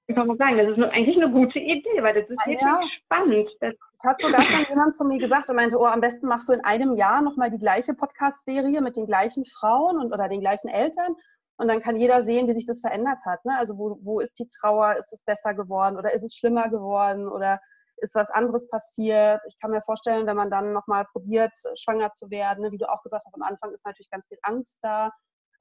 ich 0.06 0.16
muss 0.16 0.38
sagen, 0.38 0.58
das 0.58 0.68
ist 0.68 0.76
nur, 0.76 0.90
eigentlich 0.90 1.16
eine 1.16 1.32
gute 1.32 1.58
Idee, 1.58 2.02
weil 2.02 2.14
das 2.14 2.28
ist 2.28 2.46
wirklich 2.46 2.60
ja. 2.60 2.80
spannend. 3.04 3.48
Das, 3.60 3.74
das, 3.98 4.10
hat 4.10 4.20
sogar 4.20 4.44
schon 4.44 4.66
jemand 4.68 4.94
zu 4.94 5.04
mir 5.04 5.18
gesagt 5.18 5.48
und 5.48 5.56
meinte, 5.56 5.78
oh, 5.78 5.86
am 5.86 6.00
besten 6.00 6.26
machst 6.26 6.48
du 6.48 6.52
in 6.52 6.64
einem 6.64 6.92
Jahr 6.94 7.22
nochmal 7.22 7.50
die 7.50 7.58
gleiche 7.58 7.94
Podcast-Serie 7.94 8.82
mit 8.82 8.96
den 8.96 9.06
gleichen 9.06 9.46
Frauen 9.46 9.98
und, 9.98 10.12
oder 10.12 10.28
den 10.28 10.40
gleichen 10.40 10.68
Eltern 10.68 11.16
und 11.60 11.68
dann 11.68 11.82
kann 11.82 11.96
jeder 11.96 12.22
sehen, 12.22 12.48
wie 12.48 12.54
sich 12.54 12.64
das 12.64 12.80
verändert 12.80 13.20
hat. 13.26 13.44
Ne? 13.44 13.54
Also 13.58 13.76
wo, 13.76 13.98
wo 14.02 14.20
ist 14.20 14.38
die 14.38 14.46
Trauer? 14.46 14.96
Ist 14.96 15.12
es 15.12 15.22
besser 15.24 15.52
geworden 15.52 15.98
oder 15.98 16.12
ist 16.14 16.22
es 16.22 16.34
schlimmer 16.34 16.70
geworden 16.70 17.28
oder 17.28 17.60
ist 17.98 18.14
was 18.14 18.30
anderes 18.30 18.66
passiert? 18.70 19.42
Ich 19.46 19.58
kann 19.60 19.70
mir 19.70 19.82
vorstellen, 19.82 20.26
wenn 20.26 20.38
man 20.38 20.50
dann 20.50 20.72
nochmal 20.72 21.04
probiert, 21.12 21.52
schwanger 21.74 22.12
zu 22.12 22.30
werden, 22.30 22.62
ne? 22.62 22.72
wie 22.72 22.78
du 22.78 22.90
auch 22.90 23.02
gesagt 23.02 23.26
hast, 23.26 23.34
am 23.34 23.42
Anfang 23.42 23.72
ist 23.72 23.84
natürlich 23.84 24.08
ganz 24.08 24.26
viel 24.26 24.38
Angst 24.42 24.78
da. 24.80 25.10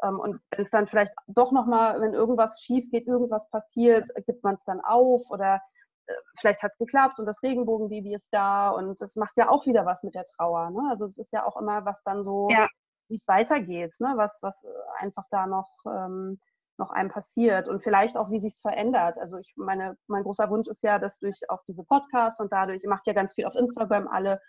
Ähm, 0.01 0.21
und 0.21 0.39
wenn 0.51 0.61
es 0.61 0.69
dann 0.69 0.87
vielleicht 0.87 1.13
doch 1.27 1.51
nochmal, 1.51 1.99
wenn 1.99 2.13
irgendwas 2.13 2.61
schief 2.61 2.89
geht, 2.91 3.05
irgendwas 3.05 3.49
passiert, 3.49 4.09
gibt 4.25 4.41
man 4.41 4.55
es 4.55 4.63
dann 4.63 4.79
auf 4.79 5.29
oder 5.29 5.59
äh, 6.07 6.13
vielleicht 6.39 6.63
hat 6.63 6.71
es 6.71 6.77
geklappt 6.77 7.19
und 7.19 7.25
das 7.25 7.43
Regenbogenbaby 7.43 8.13
ist 8.13 8.33
da 8.33 8.69
und 8.69 9.01
das 9.01 9.17
macht 9.17 9.37
ja 9.37 9.49
auch 9.49 9.65
wieder 9.65 9.85
was 9.85 10.03
mit 10.03 10.15
der 10.15 10.23
Trauer. 10.23 10.69
Ne? 10.69 10.87
Also 10.89 11.05
es 11.05 11.17
ist 11.17 11.33
ja 11.33 11.45
auch 11.45 11.57
immer 11.57 11.83
was 11.83 12.01
dann 12.03 12.23
so, 12.23 12.47
ja. 12.49 12.69
Wie 13.09 13.15
es 13.15 13.27
weitergeht, 13.27 13.95
ne? 13.99 14.13
was, 14.15 14.39
was 14.41 14.63
einfach 14.97 15.25
da 15.29 15.47
noch, 15.47 15.69
ähm, 15.85 16.39
noch 16.77 16.91
einem 16.91 17.09
passiert 17.09 17.67
und 17.67 17.83
vielleicht 17.83 18.17
auch, 18.17 18.31
wie 18.31 18.39
sich 18.39 18.53
es 18.53 18.61
verändert. 18.61 19.17
Also 19.17 19.37
ich 19.37 19.53
meine, 19.57 19.97
mein 20.07 20.23
großer 20.23 20.49
Wunsch 20.49 20.67
ist 20.67 20.83
ja, 20.83 20.97
dass 20.97 21.19
durch 21.19 21.37
auch 21.49 21.63
diese 21.67 21.83
Podcasts 21.83 22.39
und 22.39 22.51
dadurch, 22.51 22.81
ihr 22.83 22.89
macht 22.89 23.05
ja 23.07 23.13
ganz 23.13 23.33
viel 23.33 23.45
auf 23.45 23.55
Instagram 23.55 24.07
alle, 24.07 24.39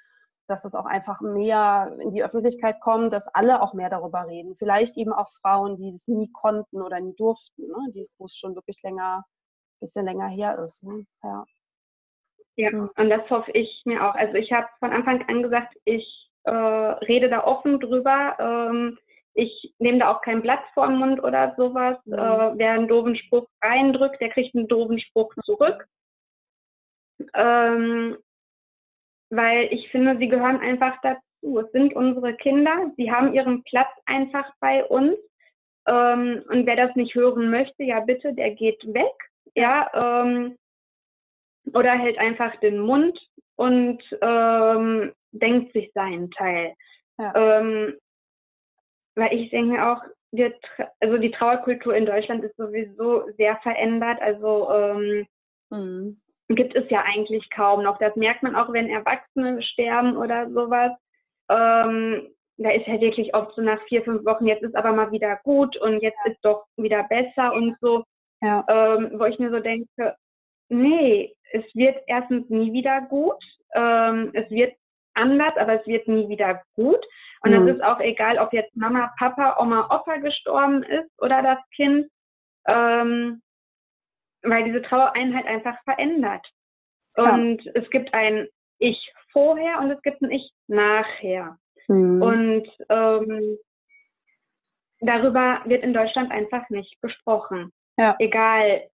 dass 0.47 0.65
es 0.65 0.75
auch 0.75 0.85
einfach 0.85 1.21
mehr 1.21 1.97
in 2.01 2.13
die 2.13 2.25
Öffentlichkeit 2.25 2.81
kommt, 2.81 3.13
dass 3.13 3.29
alle 3.29 3.63
auch 3.63 3.73
mehr 3.73 3.89
darüber 3.89 4.27
reden. 4.27 4.57
Vielleicht 4.57 4.97
eben 4.97 5.13
auch 5.13 5.31
Frauen, 5.41 5.77
die 5.77 5.91
es 5.91 6.09
nie 6.09 6.31
konnten 6.33 6.83
oder 6.83 7.01
nie 7.01 7.15
durften, 7.17 7.67
ne? 7.69 7.91
die, 7.95 8.09
wo 8.19 8.25
es 8.25 8.37
schon 8.37 8.55
wirklich 8.55 8.83
länger, 8.83 9.25
bisschen 9.81 10.05
länger 10.05 10.29
her 10.29 10.59
ist. 10.59 10.83
Ne? 10.83 11.07
Ja. 11.23 11.45
ja, 12.57 12.71
hm. 12.71 12.91
und 12.97 13.11
das 13.11 13.29
hoffe 13.31 13.53
ich 13.53 13.83
mir 13.85 14.05
auch. 14.05 14.15
Also 14.15 14.35
ich 14.35 14.53
habe 14.53 14.67
von 14.81 14.93
Anfang 14.93 15.23
an 15.29 15.43
gesagt, 15.43 15.75
ich 15.85 16.30
äh, 16.45 16.51
rede 16.51 17.29
da 17.29 17.45
offen 17.45 17.81
drüber. 17.81 18.37
Ähm, 18.39 18.99
ich 19.35 19.73
nehme 19.79 19.99
da 19.99 20.13
auch 20.13 20.23
kein 20.23 20.43
Blatt 20.43 20.63
vor 20.75 20.87
den 20.87 20.97
Mund 20.97 21.23
oder 21.23 21.55
sowas. 21.57 21.99
Mhm. 22.05 22.15
Äh, 22.15 22.59
wer 22.59 22.73
einen 22.73 22.89
doofen 22.89 23.17
Spruch 23.17 23.47
reindrückt, 23.63 24.21
der 24.21 24.31
kriegt 24.31 24.55
einen 24.55 24.69
doofen 24.69 24.99
Spruch 24.99 25.35
zurück. 25.45 25.87
Ähm, 27.35 28.17
weil 29.31 29.69
ich 29.73 29.89
finde, 29.91 30.19
sie 30.19 30.29
gehören 30.29 30.61
einfach 30.61 30.97
dazu. 31.03 31.59
Es 31.61 31.71
sind 31.73 31.95
unsere 31.95 32.35
Kinder, 32.35 32.91
sie 32.97 33.11
haben 33.11 33.33
ihren 33.33 33.63
Platz 33.65 33.91
einfach 34.07 34.53
bei 34.61 34.85
uns. 34.85 35.17
Ähm, 35.87 36.43
und 36.49 36.67
wer 36.67 36.77
das 36.77 36.95
nicht 36.97 37.15
hören 37.15 37.51
möchte, 37.51 37.85
ja 37.85 38.01
bitte, 38.01 38.35
der 38.35 38.51
geht 38.51 38.83
weg, 38.93 39.15
ja, 39.55 39.91
ähm, 39.95 40.57
oder 41.73 41.93
hält 41.93 42.19
einfach 42.19 42.57
den 42.57 42.79
Mund 42.81 43.19
und 43.57 44.03
ähm, 44.21 45.13
denkt 45.33 45.73
sich 45.73 45.91
seinen 45.95 46.31
Teil. 46.31 46.75
Ja. 47.19 47.35
Ähm, 47.35 47.95
weil 49.15 49.35
ich 49.35 49.51
denke 49.51 49.73
mir 49.73 49.93
auch, 49.93 50.03
wir, 50.33 50.55
also 51.01 51.19
die 51.19 51.33
Trauerkultur 51.33 51.95
in 51.95 52.07
Deutschland 52.07 52.45
ist 52.45 52.57
sowieso 52.57 53.25
sehr 53.37 53.57
verändert. 53.57 54.21
Also 54.21 54.71
ähm, 54.71 55.27
mhm 55.71 56.21
gibt 56.55 56.75
es 56.75 56.89
ja 56.91 57.03
eigentlich 57.03 57.49
kaum 57.51 57.83
noch. 57.83 57.99
Das 57.99 58.15
merkt 58.17 58.43
man 58.43 58.57
auch, 58.57 58.73
wenn 58.73 58.89
Erwachsene 58.89 59.63
sterben 59.63 60.17
oder 60.17 60.51
sowas. 60.51 60.93
Ähm, 61.49 62.29
da 62.59 62.71
ist 62.71 62.87
ja 62.87 63.01
wirklich 63.01 63.35
oft 63.35 63.55
so 63.55 63.63
nach 63.63 63.81
vier, 63.89 64.03
fünf 64.03 64.25
Wochen, 64.25 64.47
jetzt 64.47 64.63
ist 64.63 64.77
aber 64.77 64.93
mal 64.93 65.11
wieder 65.13 65.39
gut 65.45 65.77
und 65.79 66.03
jetzt 66.03 66.19
ist 66.27 66.39
doch 66.43 66.67
wieder 66.77 67.05
besser 67.05 67.55
und 67.55 67.77
so. 67.81 68.05
Ja. 68.43 68.65
Ähm, 68.69 69.13
wo 69.19 69.25
ich 69.25 69.39
mir 69.39 69.51
so 69.51 69.61
denke, 69.61 70.15
nee, 70.69 71.35
es 71.53 71.65
wird 71.75 72.03
erstens 72.07 72.49
nie 72.49 72.73
wieder 72.73 73.01
gut. 73.03 73.43
Ähm, 73.75 74.31
es 74.35 74.51
wird 74.51 74.75
anders, 75.21 75.57
aber 75.57 75.81
es 75.81 75.87
wird 75.87 76.09
nie 76.09 76.29
wieder 76.29 76.63
gut. 76.75 77.05
Und 77.43 77.53
es 77.53 77.61
mhm. 77.61 77.69
ist 77.69 77.83
auch 77.83 78.01
egal, 78.01 78.39
ob 78.39 78.53
jetzt 78.53 78.75
Mama, 78.77 79.13
Papa, 79.19 79.57
Oma, 79.59 79.87
Opa 79.87 80.17
gestorben 80.17 80.83
ist 80.83 81.11
oder 81.19 81.43
das 81.43 81.59
Kind. 81.75 82.11
Ähm, 82.67 83.41
weil 84.43 84.65
diese 84.65 84.83
Trauereinheit 84.83 85.47
einfach 85.47 85.83
verändert. 85.85 86.47
Und 87.17 87.65
ja. 87.65 87.73
es 87.75 87.91
gibt 87.91 88.15
ein 88.15 88.49
Ich 88.79 89.13
vorher 89.33 89.81
und 89.81 89.91
es 89.91 90.01
gibt 90.03 90.23
ein 90.23 90.31
Ich 90.31 90.51
nachher. 90.67 91.59
Mhm. 91.89 92.23
Und 92.23 92.69
ähm, 92.89 93.59
darüber 95.01 95.61
wird 95.65 95.83
in 95.83 95.93
Deutschland 95.93 96.31
einfach 96.31 96.69
nicht 96.71 97.01
gesprochen. 97.01 97.73
Ja. 97.99 98.17
Egal, 98.19 98.89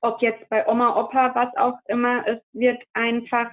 ob 0.00 0.20
jetzt 0.20 0.48
bei 0.50 0.66
Oma, 0.66 0.96
Opa, 1.00 1.34
was 1.34 1.56
auch 1.56 1.78
immer, 1.86 2.26
es 2.26 2.40
wird 2.52 2.82
einfach 2.92 3.50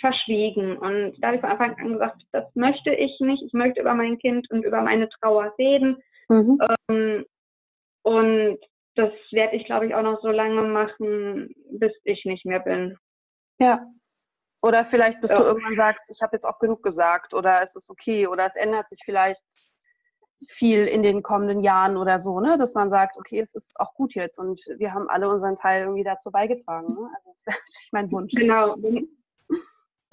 verschwiegen. 0.00 0.76
Und 0.78 1.14
da 1.18 1.28
habe 1.28 1.36
ich 1.36 1.40
von 1.40 1.50
Anfang 1.50 1.76
an 1.78 1.92
gesagt, 1.92 2.22
das 2.32 2.44
möchte 2.54 2.92
ich 2.92 3.18
nicht. 3.20 3.42
Ich 3.42 3.52
möchte 3.52 3.80
über 3.80 3.94
mein 3.94 4.18
Kind 4.18 4.50
und 4.50 4.64
über 4.64 4.80
meine 4.82 5.08
Trauer 5.08 5.54
reden. 5.58 6.02
Mhm. 6.28 6.58
Ähm, 6.88 7.24
und 8.02 8.58
das 8.94 9.12
werde 9.30 9.56
ich, 9.56 9.64
glaube 9.64 9.86
ich, 9.86 9.94
auch 9.94 10.02
noch 10.02 10.20
so 10.20 10.28
lange 10.28 10.62
machen, 10.62 11.54
bis 11.70 11.92
ich 12.04 12.24
nicht 12.24 12.44
mehr 12.44 12.60
bin. 12.60 12.96
Ja. 13.58 13.86
Oder 14.60 14.84
vielleicht, 14.84 15.20
bis 15.20 15.30
ja. 15.30 15.36
du 15.36 15.44
irgendwann 15.44 15.76
sagst, 15.76 16.10
ich 16.10 16.20
habe 16.20 16.34
jetzt 16.34 16.44
auch 16.44 16.58
genug 16.58 16.82
gesagt 16.82 17.32
oder 17.32 17.62
es 17.62 17.76
ist 17.76 17.90
okay 17.90 18.26
oder 18.26 18.44
es 18.44 18.56
ändert 18.56 18.88
sich 18.88 19.00
vielleicht 19.04 19.44
viel 20.48 20.86
in 20.86 21.02
den 21.02 21.22
kommenden 21.22 21.62
Jahren 21.62 21.96
oder 21.96 22.18
so, 22.18 22.40
ne? 22.40 22.58
dass 22.58 22.74
man 22.74 22.90
sagt, 22.90 23.16
okay, 23.16 23.40
es 23.40 23.54
ist 23.54 23.78
auch 23.80 23.94
gut 23.94 24.14
jetzt 24.14 24.38
und 24.38 24.60
wir 24.78 24.94
haben 24.94 25.08
alle 25.08 25.28
unseren 25.28 25.56
Teil 25.56 25.82
irgendwie 25.82 26.04
dazu 26.04 26.30
beigetragen. 26.30 26.94
Ne? 26.94 27.10
Also 27.16 27.30
das 27.34 27.46
wäre 27.46 27.56
natürlich 27.58 27.92
mein 27.92 28.12
Wunsch. 28.12 28.34
Genau. 28.34 28.76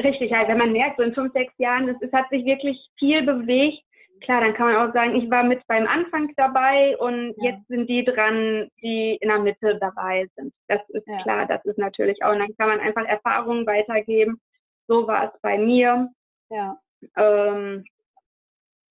Richtig, 0.03 0.33
halt, 0.33 0.49
wenn 0.49 0.57
man 0.57 0.73
merkt, 0.73 0.97
so 0.97 1.03
in 1.03 1.13
fünf, 1.13 1.31
sechs 1.33 1.53
Jahren, 1.57 1.87
es, 1.87 1.97
es 2.01 2.11
hat 2.11 2.29
sich 2.29 2.45
wirklich 2.45 2.77
viel 2.97 3.23
bewegt, 3.23 3.81
klar, 4.21 4.41
dann 4.41 4.53
kann 4.53 4.73
man 4.73 4.89
auch 4.89 4.93
sagen, 4.93 5.15
ich 5.15 5.29
war 5.29 5.43
mit 5.43 5.65
beim 5.67 5.87
Anfang 5.87 6.33
dabei 6.35 6.97
und 6.97 7.33
ja. 7.37 7.51
jetzt 7.51 7.67
sind 7.67 7.87
die 7.87 8.03
dran, 8.03 8.69
die 8.81 9.17
in 9.21 9.29
der 9.29 9.39
Mitte 9.39 9.77
dabei 9.79 10.27
sind. 10.35 10.53
Das 10.67 10.81
ist 10.89 11.07
ja. 11.07 11.21
klar, 11.23 11.45
das 11.47 11.63
ist 11.65 11.77
natürlich 11.77 12.23
auch. 12.23 12.31
Und 12.31 12.39
dann 12.39 12.55
kann 12.57 12.69
man 12.69 12.79
einfach 12.79 13.05
Erfahrungen 13.05 13.65
weitergeben. 13.65 14.39
So 14.87 15.07
war 15.07 15.33
es 15.33 15.41
bei 15.41 15.57
mir. 15.57 16.09
Ja. 16.49 16.77
Ähm, 17.15 17.85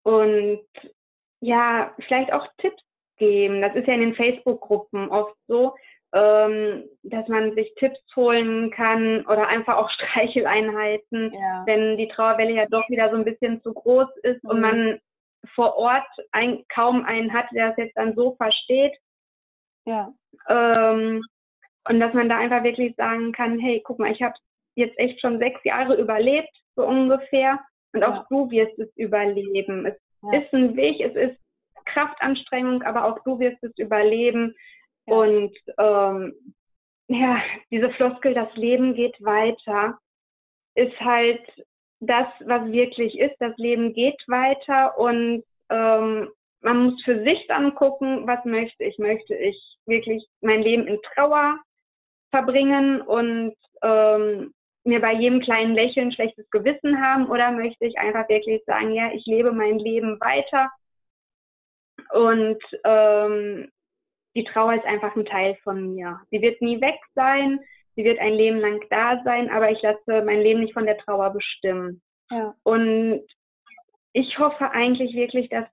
und 0.02 0.66
ja, 1.40 1.94
vielleicht 2.06 2.32
auch 2.32 2.46
Tipps 2.58 2.82
geben. 3.16 3.60
Das 3.60 3.74
ist 3.74 3.86
ja 3.86 3.94
in 3.94 4.00
den 4.00 4.14
Facebook-Gruppen 4.14 5.08
oft 5.08 5.36
so, 5.46 5.74
ähm, 6.14 6.84
dass 7.02 7.26
man 7.26 7.54
sich 7.56 7.74
Tipps 7.74 8.00
holen 8.14 8.70
kann 8.70 9.26
oder 9.26 9.48
einfach 9.48 9.76
auch 9.76 9.90
Streicheleinheiten, 9.98 11.34
ja. 11.34 11.64
wenn 11.66 11.96
die 11.96 12.08
Trauerwelle 12.08 12.52
ja 12.52 12.66
doch 12.66 12.88
wieder 12.88 13.10
so 13.10 13.16
ein 13.16 13.24
bisschen 13.24 13.60
zu 13.62 13.74
groß 13.74 14.08
ist 14.22 14.42
mhm. 14.44 14.50
und 14.50 14.60
man 14.60 15.00
vor 15.54 15.76
Ort 15.76 16.06
ein, 16.32 16.64
kaum 16.72 17.04
einen 17.04 17.32
hat, 17.32 17.46
der 17.52 17.70
es 17.70 17.76
jetzt 17.76 17.96
dann 17.96 18.14
so 18.14 18.34
versteht. 18.36 18.96
Ja. 19.86 20.14
Ähm, 20.48 21.22
und 21.86 22.00
dass 22.00 22.14
man 22.14 22.28
da 22.28 22.38
einfach 22.38 22.62
wirklich 22.62 22.94
sagen 22.96 23.32
kann, 23.32 23.58
hey, 23.58 23.82
guck 23.84 23.98
mal, 23.98 24.12
ich 24.12 24.22
habe 24.22 24.34
jetzt 24.76 24.98
echt 24.98 25.20
schon 25.20 25.38
sechs 25.38 25.62
Jahre 25.64 25.96
überlebt, 25.96 26.50
so 26.76 26.86
ungefähr. 26.86 27.60
Und 27.92 28.04
auch 28.04 28.14
ja. 28.14 28.26
du 28.30 28.50
wirst 28.50 28.78
es 28.78 28.88
überleben. 28.96 29.84
Es 29.84 29.96
ja. 30.22 30.40
ist 30.40 30.52
ein 30.54 30.76
Weg, 30.76 31.00
es 31.00 31.14
ist 31.14 31.38
Kraftanstrengung, 31.84 32.82
aber 32.84 33.04
auch 33.04 33.18
du 33.24 33.38
wirst 33.38 33.62
es 33.62 33.76
überleben. 33.76 34.54
Und 35.06 35.54
ähm, 35.78 36.34
ja, 37.08 37.42
diese 37.70 37.90
Floskel, 37.90 38.34
das 38.34 38.54
Leben 38.54 38.94
geht 38.94 39.16
weiter, 39.22 39.98
ist 40.74 40.98
halt 41.00 41.42
das, 42.00 42.26
was 42.40 42.70
wirklich 42.70 43.18
ist. 43.18 43.36
Das 43.38 43.56
Leben 43.56 43.92
geht 43.92 44.20
weiter 44.26 44.98
und 44.98 45.44
ähm, 45.70 46.30
man 46.60 46.84
muss 46.84 47.02
für 47.04 47.22
sich 47.24 47.46
dann 47.46 47.74
gucken, 47.74 48.26
was 48.26 48.44
möchte 48.44 48.84
ich. 48.84 48.98
Möchte 48.98 49.34
ich 49.34 49.60
wirklich 49.86 50.26
mein 50.40 50.62
Leben 50.62 50.86
in 50.86 50.98
Trauer 51.14 51.58
verbringen 52.30 53.02
und 53.02 53.54
ähm, 53.82 54.54
mir 54.84 55.00
bei 55.00 55.12
jedem 55.12 55.40
kleinen 55.40 55.74
Lächeln 55.74 56.12
schlechtes 56.12 56.48
Gewissen 56.50 57.00
haben 57.00 57.26
oder 57.28 57.50
möchte 57.50 57.84
ich 57.86 57.98
einfach 57.98 58.28
wirklich 58.28 58.62
sagen, 58.64 58.92
ja, 58.92 59.12
ich 59.12 59.24
lebe 59.26 59.52
mein 59.52 59.78
Leben 59.78 60.18
weiter 60.20 60.70
und 62.12 62.58
ähm, 62.84 63.70
die 64.34 64.44
Trauer 64.44 64.74
ist 64.74 64.84
einfach 64.84 65.14
ein 65.16 65.26
Teil 65.26 65.56
von 65.62 65.94
mir. 65.94 66.20
Sie 66.30 66.42
wird 66.42 66.60
nie 66.60 66.80
weg 66.80 66.98
sein, 67.14 67.60
sie 67.96 68.04
wird 68.04 68.18
ein 68.18 68.34
Leben 68.34 68.58
lang 68.58 68.80
da 68.90 69.22
sein, 69.24 69.50
aber 69.50 69.70
ich 69.70 69.80
lasse 69.82 70.22
mein 70.24 70.40
Leben 70.40 70.60
nicht 70.60 70.74
von 70.74 70.86
der 70.86 70.98
Trauer 70.98 71.30
bestimmen. 71.30 72.02
Ja. 72.30 72.54
Und 72.62 73.22
ich 74.12 74.38
hoffe 74.38 74.70
eigentlich 74.70 75.14
wirklich, 75.14 75.48
dass 75.48 75.66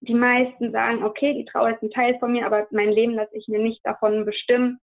die 0.00 0.14
meisten 0.14 0.72
sagen, 0.72 1.02
okay, 1.02 1.34
die 1.34 1.44
Trauer 1.44 1.70
ist 1.70 1.82
ein 1.82 1.90
Teil 1.90 2.18
von 2.18 2.32
mir, 2.32 2.46
aber 2.46 2.66
mein 2.70 2.90
Leben 2.90 3.14
lasse 3.14 3.36
ich 3.36 3.48
mir 3.48 3.60
nicht 3.60 3.84
davon 3.84 4.24
bestimmen. 4.24 4.78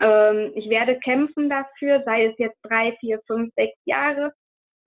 Ähm, 0.00 0.52
ich 0.54 0.68
werde 0.68 0.98
kämpfen 0.98 1.48
dafür, 1.48 2.02
sei 2.04 2.26
es 2.26 2.38
jetzt 2.38 2.58
drei, 2.62 2.96
vier, 3.00 3.20
fünf, 3.26 3.52
sechs 3.54 3.78
Jahre, 3.84 4.32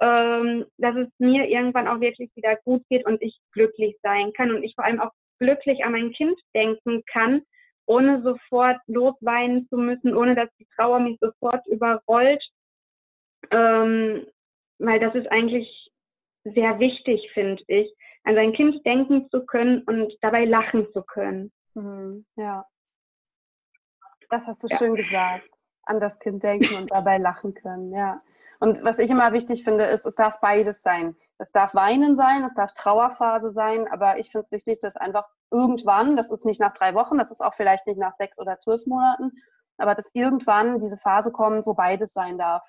ähm, 0.01 0.65
dass 0.77 0.95
es 0.95 1.07
mir 1.19 1.47
irgendwann 1.47 1.87
auch 1.87 2.01
wirklich 2.01 2.29
wieder 2.35 2.57
gut 2.65 2.83
geht 2.89 3.05
und 3.05 3.21
ich 3.21 3.39
glücklich 3.53 3.97
sein 4.01 4.33
kann 4.33 4.51
und 4.51 4.63
ich 4.63 4.75
vor 4.75 4.83
allem 4.83 4.99
auch 4.99 5.11
glücklich 5.39 5.83
an 5.85 5.91
mein 5.93 6.11
Kind 6.11 6.39
denken 6.53 7.03
kann 7.11 7.41
ohne 7.85 8.21
sofort 8.21 8.79
losweinen 8.87 9.67
zu 9.69 9.77
müssen, 9.77 10.15
ohne 10.15 10.35
dass 10.35 10.49
die 10.59 10.67
Trauer 10.75 10.99
mich 10.99 11.19
sofort 11.19 11.65
überrollt. 11.67 12.43
Ähm, 13.51 14.25
weil 14.79 14.99
das 14.99 15.15
ist 15.15 15.31
eigentlich 15.31 15.91
sehr 16.43 16.79
wichtig, 16.79 17.31
finde 17.33 17.63
ich, 17.67 17.95
an 18.23 18.35
sein 18.35 18.53
Kind 18.53 18.85
denken 18.85 19.29
zu 19.29 19.45
können 19.45 19.83
und 19.83 20.13
dabei 20.21 20.45
lachen 20.45 20.87
zu 20.93 21.03
können. 21.03 21.51
Mhm, 21.75 22.25
ja. 22.35 22.65
Das 24.29 24.47
hast 24.47 24.63
du 24.63 24.67
ja. 24.67 24.77
schön 24.77 24.95
gesagt. 24.95 25.49
An 25.83 25.99
das 25.99 26.17
Kind 26.19 26.43
denken 26.43 26.73
und 26.73 26.91
dabei 26.91 27.19
lachen 27.19 27.53
können, 27.53 27.93
ja. 27.93 28.21
Und 28.59 28.83
was 28.83 28.99
ich 28.99 29.09
immer 29.09 29.33
wichtig 29.33 29.63
finde, 29.63 29.85
ist, 29.85 30.05
es 30.05 30.15
darf 30.15 30.39
beides 30.39 30.81
sein. 30.81 31.15
Es 31.37 31.51
darf 31.51 31.75
Weinen 31.75 32.15
sein, 32.15 32.43
es 32.43 32.53
darf 32.53 32.73
Trauerphase 32.73 33.51
sein, 33.51 33.87
aber 33.91 34.19
ich 34.19 34.31
finde 34.31 34.45
es 34.45 34.51
wichtig, 34.51 34.79
dass 34.79 34.95
einfach 34.95 35.27
irgendwann, 35.51 36.15
das 36.15 36.31
ist 36.31 36.45
nicht 36.45 36.61
nach 36.61 36.73
drei 36.73 36.93
Wochen, 36.95 37.17
das 37.17 37.31
ist 37.31 37.41
auch 37.41 37.53
vielleicht 37.53 37.87
nicht 37.87 37.99
nach 37.99 38.13
sechs 38.15 38.39
oder 38.39 38.57
zwölf 38.57 38.85
Monaten, 38.85 39.31
aber 39.77 39.95
dass 39.95 40.09
irgendwann 40.13 40.79
diese 40.79 40.97
Phase 40.97 41.31
kommt, 41.31 41.65
wo 41.65 41.73
beides 41.73 42.13
sein 42.13 42.37
darf. 42.37 42.63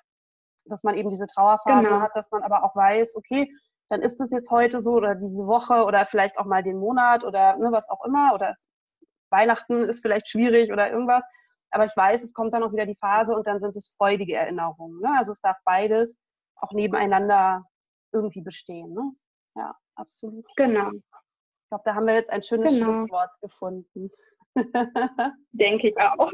Dass 0.65 0.83
man 0.83 0.95
eben 0.95 1.09
diese 1.09 1.27
Trauerphase 1.27 1.87
genau. 1.87 2.01
hat, 2.01 2.11
dass 2.15 2.29
man 2.31 2.43
aber 2.43 2.63
auch 2.63 2.75
weiß, 2.75 3.15
okay, 3.15 3.49
dann 3.89 4.01
ist 4.01 4.19
es 4.19 4.31
jetzt 4.31 4.51
heute 4.51 4.81
so 4.81 4.93
oder 4.93 5.15
diese 5.15 5.47
Woche 5.47 5.85
oder 5.85 6.05
vielleicht 6.05 6.37
auch 6.37 6.45
mal 6.45 6.61
den 6.61 6.77
Monat 6.77 7.23
oder 7.23 7.55
ne, 7.55 7.71
was 7.71 7.89
auch 7.89 8.03
immer 8.03 8.33
oder 8.33 8.53
Weihnachten 9.29 9.83
ist 9.83 10.01
vielleicht 10.01 10.27
schwierig 10.27 10.71
oder 10.71 10.91
irgendwas. 10.91 11.25
Aber 11.71 11.85
ich 11.85 11.95
weiß, 11.95 12.23
es 12.23 12.33
kommt 12.33 12.53
dann 12.53 12.63
auch 12.63 12.71
wieder 12.71 12.85
die 12.85 12.95
Phase 12.95 13.35
und 13.35 13.45
dann 13.47 13.59
sind 13.59 13.75
es 13.75 13.93
freudige 13.97 14.35
Erinnerungen. 14.35 14.99
Ne? 15.01 15.13
Also 15.17 15.31
es 15.31 15.41
darf 15.41 15.57
beides 15.65 16.17
auch 16.55 16.71
nebeneinander 16.71 17.65
irgendwie 18.11 18.41
bestehen. 18.41 18.93
Ne? 18.93 19.11
Ja, 19.55 19.75
absolut. 19.95 20.45
Genau. 20.55 20.91
Ich 20.91 21.69
glaube, 21.69 21.83
da 21.83 21.95
haben 21.95 22.07
wir 22.07 22.13
jetzt 22.13 22.29
ein 22.29 22.43
schönes 22.43 22.71
genau. 22.71 22.93
Schlusswort 22.93 23.31
gefunden. 23.41 24.09
Denke 25.51 25.89
ich 25.89 25.97
auch. 25.97 26.31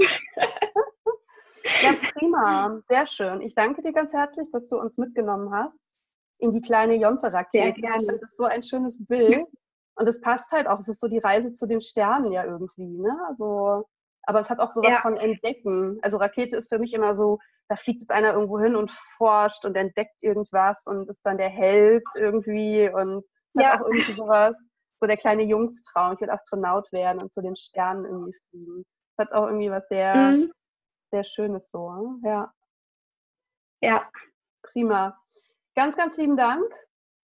ja, 1.81 1.95
prima. 2.13 2.79
Sehr 2.83 3.05
schön. 3.05 3.41
Ich 3.41 3.55
danke 3.55 3.81
dir 3.81 3.93
ganz 3.93 4.13
herzlich, 4.13 4.49
dass 4.51 4.67
du 4.67 4.77
uns 4.77 4.97
mitgenommen 4.97 5.51
hast 5.53 5.97
in 6.39 6.51
die 6.51 6.61
kleine 6.61 6.95
Jonte-Rakete. 6.95 7.79
Ich 7.79 8.05
finde 8.05 8.19
das 8.19 8.35
so 8.35 8.43
ein 8.43 8.63
schönes 8.63 9.03
Bild. 9.05 9.45
Und 9.95 10.07
es 10.07 10.21
passt 10.21 10.51
halt 10.51 10.67
auch. 10.67 10.79
Es 10.79 10.87
ist 10.87 10.99
so 10.99 11.07
die 11.07 11.19
Reise 11.19 11.53
zu 11.53 11.67
den 11.67 11.79
Sternen 11.79 12.31
ja 12.31 12.43
irgendwie. 12.45 12.97
Ne? 12.97 13.15
Also 13.27 13.87
aber 14.23 14.39
es 14.39 14.49
hat 14.49 14.59
auch 14.59 14.71
sowas 14.71 14.95
ja. 14.95 15.01
von 15.01 15.17
Entdecken. 15.17 15.99
Also 16.01 16.17
Rakete 16.17 16.55
ist 16.57 16.69
für 16.69 16.79
mich 16.79 16.93
immer 16.93 17.13
so, 17.13 17.39
da 17.67 17.75
fliegt 17.75 18.01
jetzt 18.01 18.11
einer 18.11 18.33
irgendwo 18.33 18.59
hin 18.59 18.75
und 18.75 18.91
forscht 19.17 19.65
und 19.65 19.75
entdeckt 19.75 20.23
irgendwas 20.23 20.85
und 20.85 21.09
ist 21.09 21.25
dann 21.25 21.37
der 21.37 21.49
Held 21.49 22.03
irgendwie 22.15 22.89
und 22.89 23.17
es 23.17 23.53
ja. 23.53 23.73
hat 23.73 23.81
auch 23.81 23.85
irgendwie 23.87 24.15
sowas, 24.15 24.55
so 24.99 25.07
der 25.07 25.17
kleine 25.17 25.43
Jungstraum, 25.43 26.13
ich 26.13 26.21
will 26.21 26.29
Astronaut 26.29 26.91
werden 26.91 27.21
und 27.21 27.33
zu 27.33 27.41
den 27.41 27.55
Sternen 27.55 28.05
irgendwie 28.05 28.37
fliegen. 28.49 28.85
Das 29.15 29.27
hat 29.27 29.33
auch 29.33 29.47
irgendwie 29.47 29.69
was 29.69 29.87
sehr, 29.89 30.15
mhm. 30.15 30.51
sehr 31.11 31.23
Schönes 31.23 31.69
so. 31.69 32.15
Ja. 32.23 32.51
Ja. 33.81 34.09
Prima. 34.61 35.17
Ganz, 35.75 35.97
ganz 35.97 36.17
lieben 36.17 36.37
Dank 36.37 36.63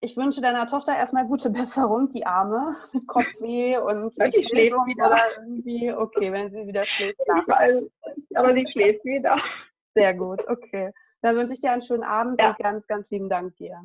ich 0.01 0.15
wünsche 0.15 0.41
deiner 0.41 0.65
Tochter 0.65 0.95
erstmal 0.95 1.25
gute 1.27 1.49
Besserung, 1.49 2.09
die 2.09 2.25
Arme, 2.25 2.75
mit 2.93 3.07
Kopfweh 3.07 3.77
und 3.77 4.15
die 4.17 4.47
schläft 4.47 4.75
wieder. 4.85 5.07
oder 5.07 5.21
irgendwie, 5.39 5.91
okay, 5.91 6.31
wenn 6.31 6.51
sie 6.51 6.67
wieder 6.67 6.85
schläft. 6.85 7.19
Weiß, 7.27 7.83
aber 8.35 8.53
sie 8.53 8.65
schläft 8.71 9.03
wieder. 9.03 9.41
Sehr 9.95 10.13
gut, 10.13 10.47
okay. 10.47 10.91
Dann 11.21 11.35
wünsche 11.35 11.53
ich 11.53 11.59
dir 11.59 11.71
einen 11.71 11.81
schönen 11.81 12.03
Abend 12.03 12.39
ja. 12.39 12.51
und 12.51 12.59
ganz, 12.59 12.87
ganz 12.87 13.09
lieben 13.11 13.27
Dank 13.27 13.55
dir. 13.57 13.77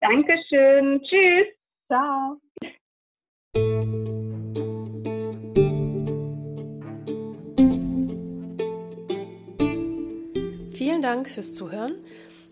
Dankeschön. 0.00 1.02
Tschüss. 1.02 1.46
Ciao. 1.86 2.38
Vielen 10.72 11.02
Dank 11.02 11.28
fürs 11.28 11.54
Zuhören. 11.54 12.04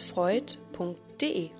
freud.de 0.00 1.50